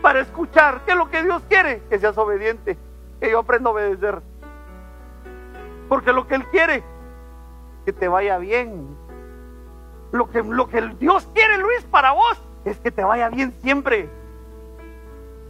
para 0.00 0.18
escuchar 0.20 0.80
qué 0.84 0.92
es 0.92 0.96
lo 0.98 1.08
que 1.08 1.22
Dios 1.22 1.42
quiere, 1.48 1.80
que 1.88 1.96
seas 1.96 2.18
obediente, 2.18 2.76
que 3.20 3.30
yo 3.30 3.38
aprenda 3.38 3.70
a 3.70 3.72
obedecer. 3.72 4.20
Porque 5.88 6.12
lo 6.12 6.26
que 6.26 6.34
Él 6.34 6.44
quiere, 6.48 6.82
que 7.84 7.92
te 7.92 8.08
vaya 8.08 8.38
bien. 8.38 8.96
Lo 10.10 10.28
que, 10.28 10.42
lo 10.42 10.68
que 10.68 10.82
Dios 10.98 11.28
quiere, 11.32 11.56
Luis, 11.58 11.84
para 11.84 12.10
vos, 12.12 12.42
es 12.64 12.80
que 12.80 12.90
te 12.90 13.04
vaya 13.04 13.28
bien 13.28 13.52
siempre. 13.62 14.10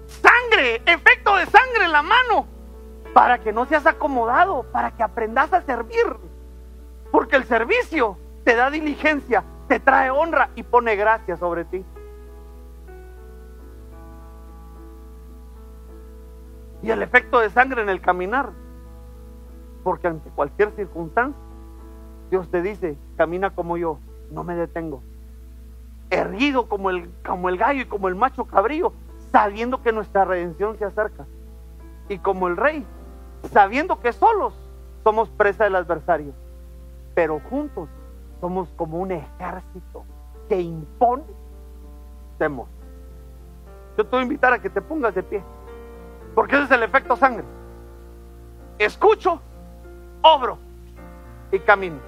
Sangre, 0.06 0.82
efecto 0.84 1.34
de 1.36 1.46
sangre 1.46 1.84
en 1.86 1.92
la 1.92 2.02
mano, 2.02 2.46
para 3.14 3.38
que 3.38 3.52
no 3.52 3.64
seas 3.64 3.86
acomodado, 3.86 4.64
para 4.70 4.90
que 4.90 5.02
aprendas 5.02 5.52
a 5.54 5.62
servir. 5.62 6.16
Porque 7.10 7.36
el 7.36 7.44
servicio 7.44 8.18
te 8.44 8.54
da 8.54 8.70
diligencia, 8.70 9.44
te 9.66 9.80
trae 9.80 10.10
honra 10.10 10.50
y 10.54 10.62
pone 10.62 10.94
gracia 10.96 11.36
sobre 11.38 11.64
ti. 11.64 11.84
Y 16.82 16.90
el 16.90 17.02
efecto 17.02 17.38
de 17.38 17.50
sangre 17.50 17.82
en 17.82 17.88
el 17.88 18.00
caminar. 18.00 18.50
Porque 19.84 20.08
ante 20.08 20.30
cualquier 20.30 20.72
circunstancia, 20.72 21.40
Dios 22.30 22.48
te 22.50 22.62
dice, 22.62 22.96
camina 23.16 23.50
como 23.50 23.76
yo, 23.76 23.98
no 24.30 24.44
me 24.44 24.54
detengo. 24.54 25.02
Erguido 26.10 26.68
como 26.68 26.90
el, 26.90 27.10
como 27.24 27.48
el 27.48 27.56
gallo 27.56 27.82
y 27.82 27.86
como 27.86 28.08
el 28.08 28.14
macho 28.14 28.44
cabrío, 28.44 28.92
sabiendo 29.30 29.82
que 29.82 29.92
nuestra 29.92 30.24
redención 30.24 30.76
se 30.78 30.84
acerca. 30.84 31.26
Y 32.08 32.18
como 32.18 32.48
el 32.48 32.56
rey, 32.56 32.86
sabiendo 33.50 34.00
que 34.00 34.12
solos 34.12 34.54
somos 35.02 35.28
presa 35.30 35.64
del 35.64 35.76
adversario, 35.76 36.32
pero 37.14 37.40
juntos 37.50 37.88
somos 38.40 38.68
como 38.76 38.98
un 38.98 39.12
ejército 39.12 40.04
que 40.48 40.60
impone 40.60 41.24
temor. 42.38 42.66
Yo 43.96 44.04
te 44.04 44.10
voy 44.10 44.20
a 44.20 44.22
invitar 44.22 44.52
a 44.52 44.58
que 44.60 44.70
te 44.70 44.80
pongas 44.80 45.14
de 45.14 45.22
pie, 45.22 45.42
porque 46.34 46.56
ese 46.56 46.64
es 46.64 46.70
el 46.70 46.82
efecto 46.82 47.16
sangre. 47.16 47.44
Escucho, 48.78 49.40
obro 50.22 50.58
y 51.50 51.58
camino. 51.60 51.98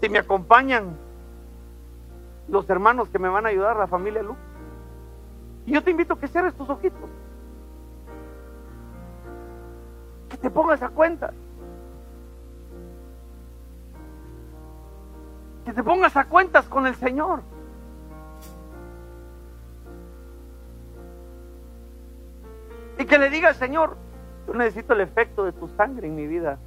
Si 0.00 0.08
me 0.08 0.18
acompañan 0.18 0.96
los 2.48 2.68
hermanos 2.68 3.08
que 3.08 3.18
me 3.18 3.28
van 3.28 3.46
a 3.46 3.48
ayudar, 3.48 3.76
la 3.76 3.86
familia 3.86 4.22
Luz, 4.22 4.36
y 5.66 5.72
yo 5.72 5.82
te 5.82 5.90
invito 5.90 6.14
a 6.14 6.18
que 6.18 6.28
cierres 6.28 6.54
tus 6.54 6.68
ojitos. 6.68 7.08
Que 10.28 10.36
te 10.36 10.50
pongas 10.50 10.82
a 10.82 10.90
cuenta. 10.90 11.32
Que 15.64 15.72
te 15.72 15.82
pongas 15.82 16.16
a 16.16 16.26
cuentas 16.26 16.66
con 16.66 16.86
el 16.86 16.94
Señor. 16.96 17.53
Y 22.98 23.04
que 23.06 23.18
le 23.18 23.30
diga 23.30 23.48
al 23.48 23.54
Señor, 23.54 23.96
yo 24.46 24.54
necesito 24.54 24.92
el 24.92 25.00
efecto 25.00 25.44
de 25.44 25.52
tu 25.52 25.68
sangre 25.68 26.06
en 26.06 26.14
mi 26.14 26.26
vida. 26.26 26.58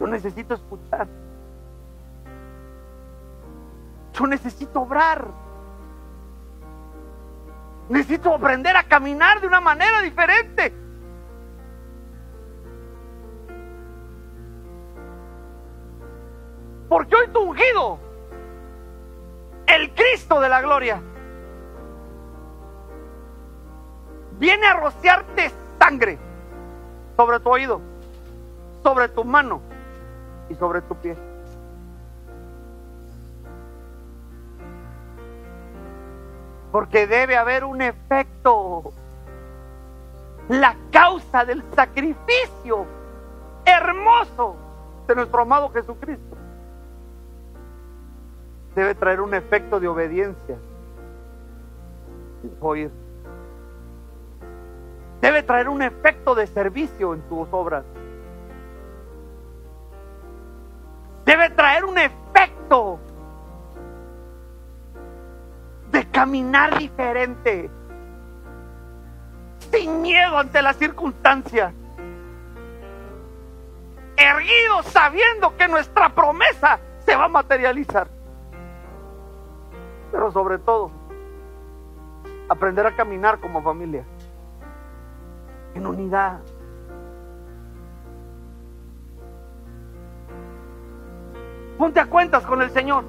Yo 0.00 0.06
necesito 0.06 0.54
escuchar. 0.54 1.06
Yo 4.12 4.26
necesito 4.26 4.80
obrar. 4.80 5.28
Necesito 7.88 8.34
aprender 8.34 8.76
a 8.76 8.82
caminar 8.84 9.40
de 9.40 9.46
una 9.46 9.60
manera 9.60 10.02
diferente. 10.02 10.72
Porque 16.88 17.14
hoy 17.14 17.28
tu 17.28 17.40
ungido, 17.40 17.98
el 19.66 19.94
Cristo 19.94 20.40
de 20.40 20.48
la 20.48 20.62
gloria, 20.62 21.02
viene 24.38 24.66
a 24.66 24.74
rociarte 24.74 25.50
sangre 25.78 26.18
sobre 27.16 27.40
tu 27.40 27.50
oído, 27.50 27.80
sobre 28.82 29.08
tu 29.08 29.24
mano 29.24 29.60
y 30.48 30.54
sobre 30.54 30.82
tu 30.82 30.94
pie. 30.96 31.16
Porque 36.70 37.06
debe 37.06 37.36
haber 37.36 37.64
un 37.64 37.82
efecto. 37.82 38.92
La 40.48 40.74
causa 40.90 41.44
del 41.44 41.62
sacrificio 41.74 42.86
hermoso 43.66 44.56
de 45.06 45.14
nuestro 45.14 45.42
amado 45.42 45.70
Jesucristo 45.70 46.36
debe 48.74 48.94
traer 48.94 49.20
un 49.20 49.34
efecto 49.34 49.80
de 49.80 49.88
obediencia. 49.88 50.56
Oír. 52.60 52.90
Debe 55.28 55.42
traer 55.42 55.68
un 55.68 55.82
efecto 55.82 56.34
de 56.34 56.46
servicio 56.46 57.12
en 57.12 57.20
tus 57.28 57.46
obras. 57.50 57.84
Debe 61.26 61.50
traer 61.50 61.84
un 61.84 61.98
efecto 61.98 62.98
de 65.90 66.08
caminar 66.10 66.78
diferente, 66.78 67.70
sin 69.70 70.00
miedo 70.00 70.38
ante 70.38 70.62
las 70.62 70.76
circunstancias, 70.76 71.74
erguidos 74.16 74.86
sabiendo 74.86 75.54
que 75.58 75.68
nuestra 75.68 76.08
promesa 76.08 76.80
se 77.04 77.14
va 77.14 77.26
a 77.26 77.28
materializar. 77.28 78.08
Pero 80.10 80.32
sobre 80.32 80.56
todo, 80.56 80.90
aprender 82.48 82.86
a 82.86 82.96
caminar 82.96 83.40
como 83.40 83.62
familia, 83.62 84.06
en 85.74 85.86
unidad. 85.86 86.40
Ponte 91.78 92.00
a 92.00 92.06
cuentas 92.06 92.44
con 92.44 92.60
el 92.60 92.70
Señor. 92.70 93.04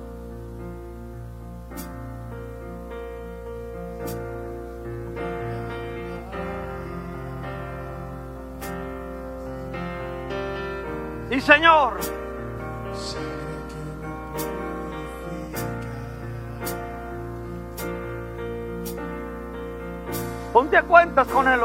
Sí, 11.30 11.42
Señor. 11.42 11.98
Ponte 20.54 20.78
a 20.78 20.84
cuentas 20.84 21.28
con 21.28 21.48
Él 21.48 21.62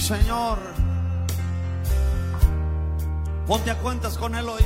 Señor. 0.00 0.58
Ponte 3.46 3.70
a 3.70 3.78
cuentas 3.78 4.16
con 4.16 4.34
Él 4.34 4.48
hoy. 4.48 4.62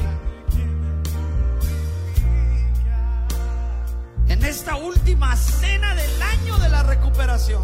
En 4.28 4.44
esta 4.44 4.76
última 4.76 5.36
cena 5.36 5.94
del 5.94 6.22
año 6.22 6.58
de 6.58 6.68
la 6.68 6.82
recuperación. 6.82 7.62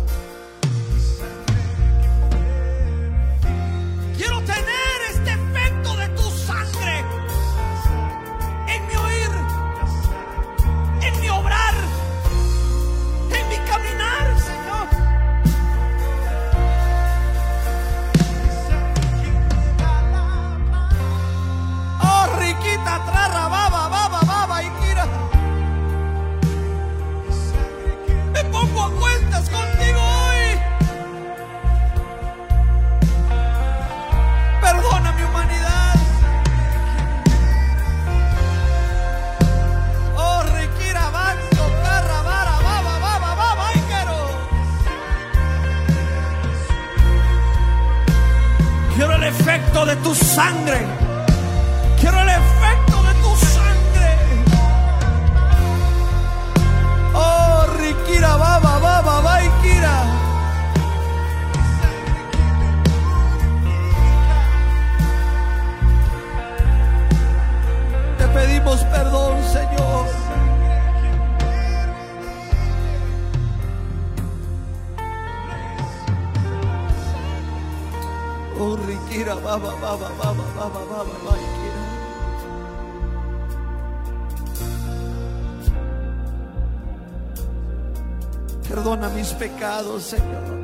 Señor. 89.98 90.60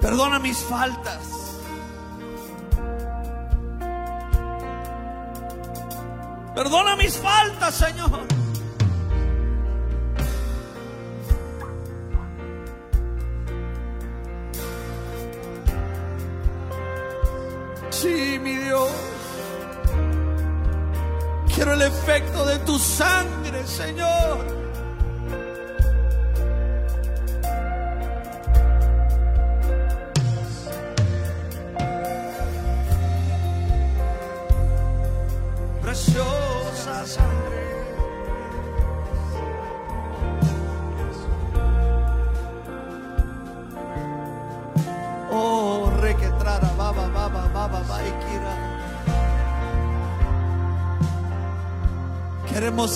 Perdona 0.00 0.38
mis 0.38 0.58
faltas. 0.58 1.19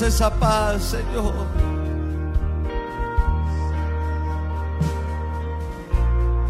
Esa 0.02 0.28
paz, 0.28 0.82
Señor. 0.82 1.32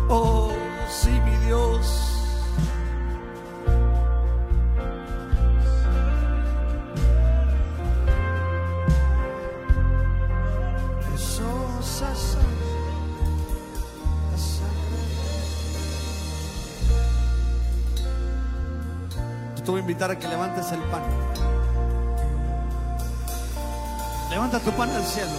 Oh, 0.09 0.51
sí, 0.89 1.11
mi 1.11 1.37
Dios. 1.47 2.01
Te 19.65 19.71
voy 19.71 19.79
a 19.79 19.81
invitar 19.81 20.11
a 20.11 20.19
que 20.19 20.29
levantes 20.29 20.73
el 20.73 20.81
pan. 20.81 21.54
Levanta 24.35 24.59
tu 24.59 24.73
pan 24.73 24.91
al 24.91 25.05
cielo. 25.05 25.31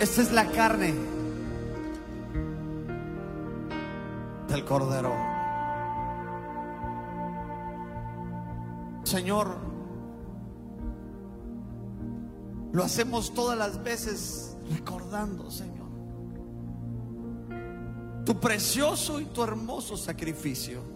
Esta 0.00 0.22
es 0.22 0.32
la 0.32 0.50
carne 0.50 0.94
del 4.48 4.64
cordero. 4.64 5.14
Señor, 9.04 9.58
lo 12.72 12.82
hacemos 12.82 13.34
todas 13.34 13.58
las 13.58 13.84
veces 13.84 14.56
recordando, 14.70 15.50
Señor, 15.50 15.90
tu 18.24 18.40
precioso 18.40 19.20
y 19.20 19.26
tu 19.26 19.44
hermoso 19.44 19.98
sacrificio. 19.98 20.95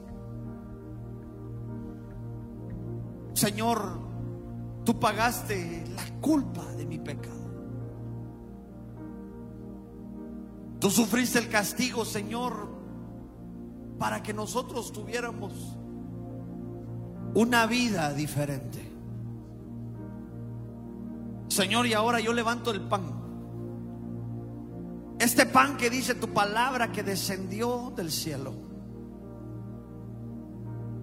Señor, 3.40 3.98
tú 4.84 5.00
pagaste 5.00 5.82
la 5.96 6.20
culpa 6.20 6.62
de 6.76 6.84
mi 6.84 6.98
pecado. 6.98 7.40
Tú 10.78 10.90
sufriste 10.90 11.38
el 11.38 11.48
castigo, 11.48 12.04
Señor, 12.04 12.68
para 13.98 14.22
que 14.22 14.34
nosotros 14.34 14.92
tuviéramos 14.92 15.54
una 17.32 17.64
vida 17.64 18.12
diferente. 18.12 18.92
Señor, 21.48 21.86
y 21.86 21.94
ahora 21.94 22.20
yo 22.20 22.34
levanto 22.34 22.70
el 22.70 22.82
pan. 22.82 23.04
Este 25.18 25.46
pan 25.46 25.78
que 25.78 25.88
dice 25.88 26.14
tu 26.14 26.28
palabra 26.28 26.92
que 26.92 27.02
descendió 27.02 27.90
del 27.96 28.10
cielo. 28.10 28.52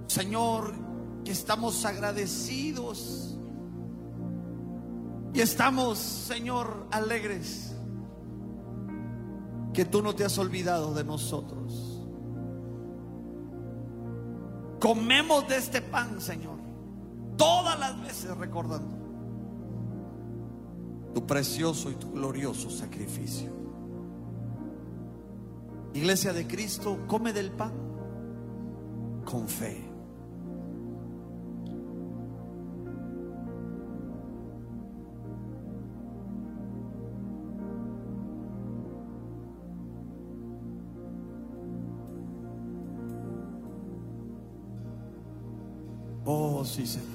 Señor, 0.06 0.87
que 1.28 1.34
estamos 1.34 1.84
agradecidos 1.84 3.38
y 5.34 5.42
estamos, 5.42 5.98
Señor, 5.98 6.88
alegres 6.90 7.76
que 9.74 9.84
tú 9.84 10.02
no 10.02 10.16
te 10.16 10.24
has 10.24 10.38
olvidado 10.38 10.94
de 10.94 11.04
nosotros. 11.04 12.02
Comemos 14.80 15.46
de 15.50 15.58
este 15.58 15.82
pan, 15.82 16.22
Señor, 16.22 16.60
todas 17.36 17.78
las 17.78 18.02
veces 18.02 18.38
recordando 18.38 18.96
tu 21.14 21.28
precioso 21.28 21.92
y 21.92 21.96
tu 21.96 22.10
glorioso 22.14 22.70
sacrificio. 22.70 23.52
Iglesia 25.94 26.32
de 26.32 26.48
Cristo, 26.48 27.00
come 27.06 27.34
del 27.34 27.52
pan 27.52 27.74
con 29.26 29.50
fe. 29.50 29.87
Sí, 46.68 46.86
Señor. 46.86 47.08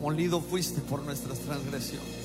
Molido 0.00 0.40
fuiste 0.40 0.80
por 0.80 1.02
nuestras 1.02 1.38
transgresiones. 1.40 2.22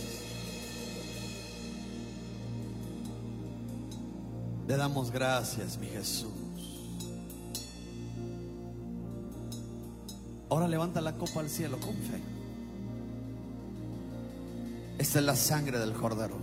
Le 4.68 4.76
damos 4.76 5.12
gracias, 5.12 5.78
mi 5.78 5.88
Jesús. 5.88 6.32
Ahora 10.50 10.68
levanta 10.68 11.02
la 11.02 11.14
copa 11.14 11.42
al 11.42 11.50
cielo 11.50 11.78
con 11.80 11.94
fe. 11.94 12.20
Esta 14.98 15.20
es 15.20 15.26
la 15.26 15.36
sangre 15.36 15.78
del 15.78 15.94
cordero. 15.94 16.38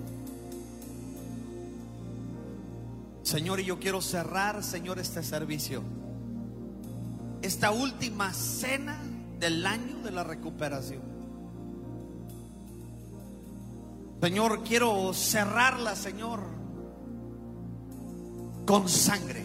Señor, 3.23 3.59
y 3.59 3.65
yo 3.65 3.81
quiero 3.81 4.01
cerrar, 4.01 4.63
Señor, 4.63 4.99
este 5.01 5.23
servicio. 5.23 5.83
Esta 7.45 7.73
última 7.73 8.33
cena 8.33 8.99
del 9.39 9.67
año 9.67 9.99
de 10.03 10.11
la 10.11 10.25
recuperación. 10.25 11.03
Señor, 14.23 14.65
quiero 14.65 15.13
cerrarla, 15.13 15.95
Señor, 15.95 16.41
con 18.65 18.89
sangre. 18.89 19.45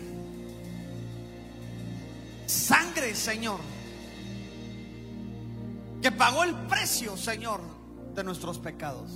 Sangre, 2.46 3.14
Señor, 3.16 3.60
que 6.02 6.14
pagó 6.14 6.46
el 6.46 6.56
precio, 6.56 7.18
Señor, 7.18 7.60
de 8.16 8.24
nuestros 8.24 8.60
pecados. 8.60 9.12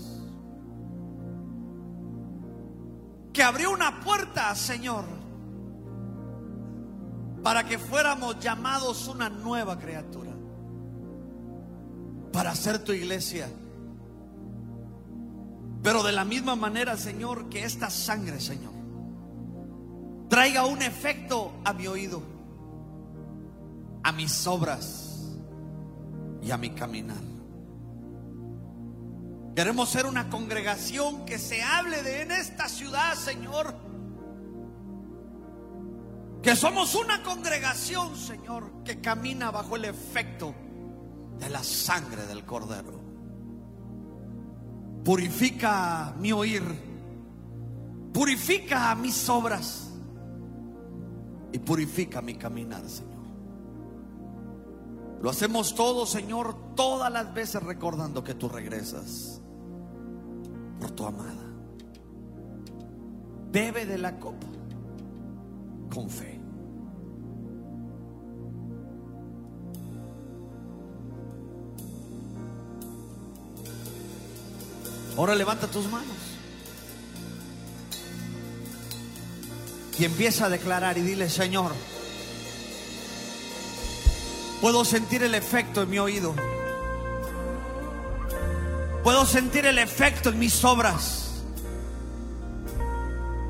Que 3.31 3.43
abrió 3.43 3.71
una 3.71 4.01
puerta, 4.01 4.53
Señor, 4.55 5.22
para 7.43 7.65
que 7.65 7.77
fuéramos 7.77 8.39
llamados 8.39 9.07
una 9.07 9.29
nueva 9.29 9.77
criatura. 9.77 10.31
para 12.31 12.49
hacer 12.49 12.79
tu 12.79 12.91
iglesia. 12.93 13.47
Pero 15.83 16.01
de 16.01 16.11
la 16.11 16.25
misma 16.25 16.55
manera, 16.55 16.97
Señor, 16.97 17.47
que 17.47 17.63
esta 17.63 17.91
sangre, 17.91 18.41
Señor, 18.41 18.73
traiga 20.29 20.65
un 20.65 20.81
efecto 20.81 21.53
a 21.63 21.73
mi 21.73 21.85
oído, 21.85 22.23
a 24.01 24.11
mis 24.13 24.47
obras 24.47 25.29
y 26.41 26.49
a 26.49 26.57
mi 26.57 26.71
caminar. 26.71 27.21
Queremos 29.55 29.89
ser 29.89 30.07
una 30.07 30.31
congregación 30.31 31.25
que 31.25 31.37
se 31.37 31.61
hable 31.61 32.01
de 32.01 32.23
en 32.23 32.31
esta 32.31 32.67
ciudad, 32.67 33.13
Señor. 33.13 33.75
Que 36.43 36.57
somos 36.57 36.93
una 36.93 37.23
congregación, 37.23 38.17
Señor, 38.17 38.83
que 38.83 38.99
camina 38.99 39.49
bajo 39.49 39.77
el 39.77 39.85
efecto 39.85 40.53
de 41.39 41.49
la 41.49 41.63
sangre 41.63 42.25
del 42.25 42.43
Cordero. 42.45 42.99
Purifica 45.05 46.13
mi 46.19 46.33
oír, 46.33 46.63
purifica 48.13 48.93
mis 48.95 49.29
obras 49.29 49.89
y 51.53 51.59
purifica 51.59 52.21
mi 52.21 52.35
caminar, 52.35 52.89
Señor. 52.89 53.13
Lo 55.21 55.29
hacemos 55.29 55.73
todo, 55.75 56.05
Señor, 56.05 56.75
todas 56.75 57.09
las 57.09 57.33
veces 57.33 57.63
recordando 57.63 58.21
que 58.21 58.33
tú 58.33 58.49
regresas 58.49 59.41
por 60.77 60.91
tu 60.91 61.05
amada. 61.05 61.45
Bebe 63.49 63.85
de 63.85 63.97
la 63.97 64.19
copa 64.19 64.47
con 65.93 66.09
fe. 66.09 66.32
Ahora 75.17 75.35
levanta 75.35 75.67
tus 75.67 75.85
manos. 75.89 76.07
Y 79.99 80.05
empieza 80.05 80.45
a 80.45 80.49
declarar 80.49 80.97
y 80.97 81.01
dile, 81.01 81.29
Señor, 81.29 81.71
puedo 84.59 84.83
sentir 84.83 85.23
el 85.23 85.35
efecto 85.35 85.83
en 85.83 85.89
mi 85.89 85.99
oído. 85.99 86.33
Puedo 89.03 89.25
sentir 89.25 89.65
el 89.65 89.77
efecto 89.77 90.29
en 90.29 90.39
mis 90.39 90.63
obras. 90.63 91.43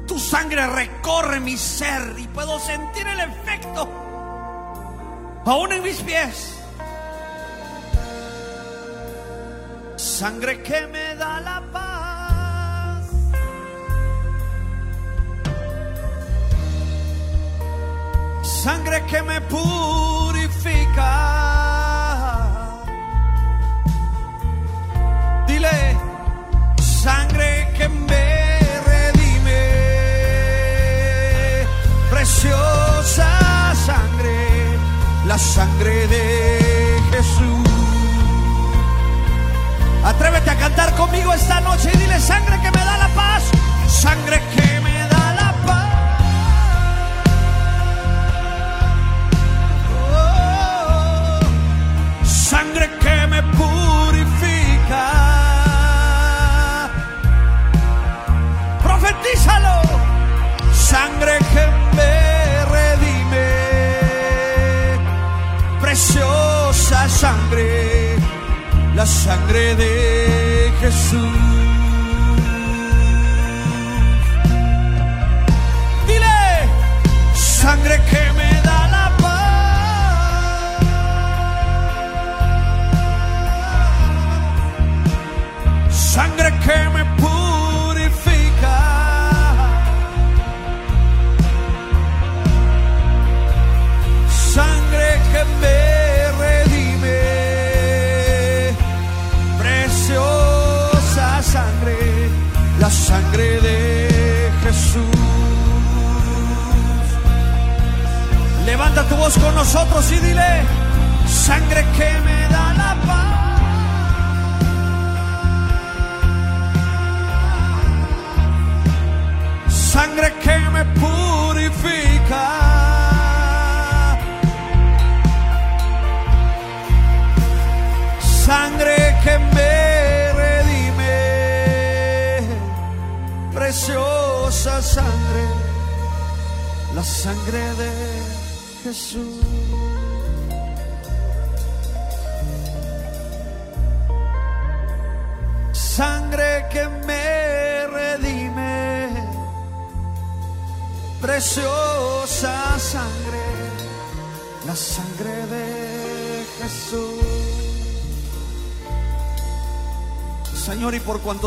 Tu 0.07 0.19
sangre 0.19 0.68
recorre 0.68 1.40
mi 1.40 1.57
ser 1.57 2.15
y 2.18 2.27
puedo 2.27 2.60
sentir 2.60 3.07
el 3.07 3.19
efecto 3.22 3.88
aún 5.45 5.72
en 5.72 5.84
mis 5.84 6.02
pies. 6.02 6.62
Sangre 10.19 10.61
que 10.61 10.80
me 10.94 11.15
da 11.15 11.40
la 11.41 11.60
paz. 11.73 13.03
Sangre 18.44 19.03
que 19.10 19.23
me 19.23 19.41
purifica. 19.53 21.14
Dile, 25.48 25.98
sangre 27.03 27.73
que 27.76 27.90
me 27.90 28.60
redime. 28.91 29.64
Preciosa 32.11 33.30
sangre, 33.88 34.38
la 35.26 35.38
sangre 35.40 36.07
de 36.07 36.62
Atrévete 40.04 40.50
a 40.50 40.58
cantar 40.58 40.94
conmigo 40.96 41.34
esta 41.34 41.62
noche 41.62 41.90
y 41.94 41.98
dile 41.98 42.20
sangre 42.20 42.60
que 42.62 42.72
me 42.72 42.84
da 42.84 42.98
la 42.98 43.08
paz, 43.10 43.44
sangre 43.88 44.42
que 44.54 44.80
me 44.82 44.93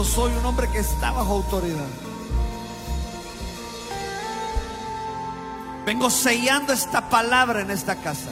soy 0.04 0.32
un 0.32 0.44
hombre 0.44 0.68
que 0.68 0.78
está 0.78 1.10
bajo 1.10 1.34
autoridad, 1.34 1.86
vengo 5.84 6.10
sellando 6.10 6.72
esta 6.72 7.08
palabra 7.08 7.60
en 7.60 7.70
esta 7.70 7.96
casa, 7.96 8.30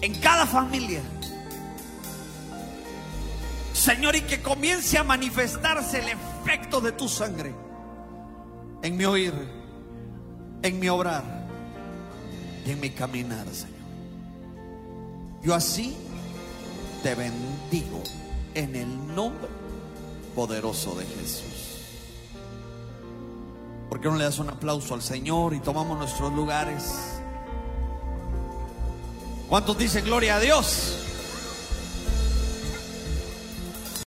en 0.00 0.14
cada 0.20 0.46
familia. 0.46 1.02
Señor, 3.72 4.14
y 4.16 4.22
que 4.22 4.40
comience 4.40 4.96
a 4.98 5.04
manifestarse 5.04 5.98
el 5.98 6.08
efecto 6.08 6.80
de 6.80 6.92
tu 6.92 7.08
sangre 7.08 7.54
en 8.82 8.96
mi 8.96 9.04
oír, 9.04 9.34
en 10.62 10.78
mi 10.78 10.88
obrar 10.88 11.24
y 12.64 12.70
en 12.70 12.80
mi 12.80 12.90
caminar, 12.90 13.46
Señor. 13.52 13.74
Yo 15.42 15.54
así 15.54 15.96
te 17.02 17.14
bendigo 17.14 18.02
en 18.54 18.76
el 18.76 19.14
nombre 19.14 19.53
poderoso 20.34 20.94
de 20.94 21.06
Jesús. 21.06 21.78
¿Por 23.88 24.00
qué 24.00 24.08
no 24.08 24.16
le 24.16 24.24
das 24.24 24.38
un 24.38 24.50
aplauso 24.50 24.94
al 24.94 25.02
Señor 25.02 25.54
y 25.54 25.60
tomamos 25.60 25.98
nuestros 25.98 26.32
lugares? 26.32 27.20
¿Cuántos 29.48 29.78
dicen 29.78 30.04
gloria 30.04 30.36
a 30.36 30.40
Dios? 30.40 31.03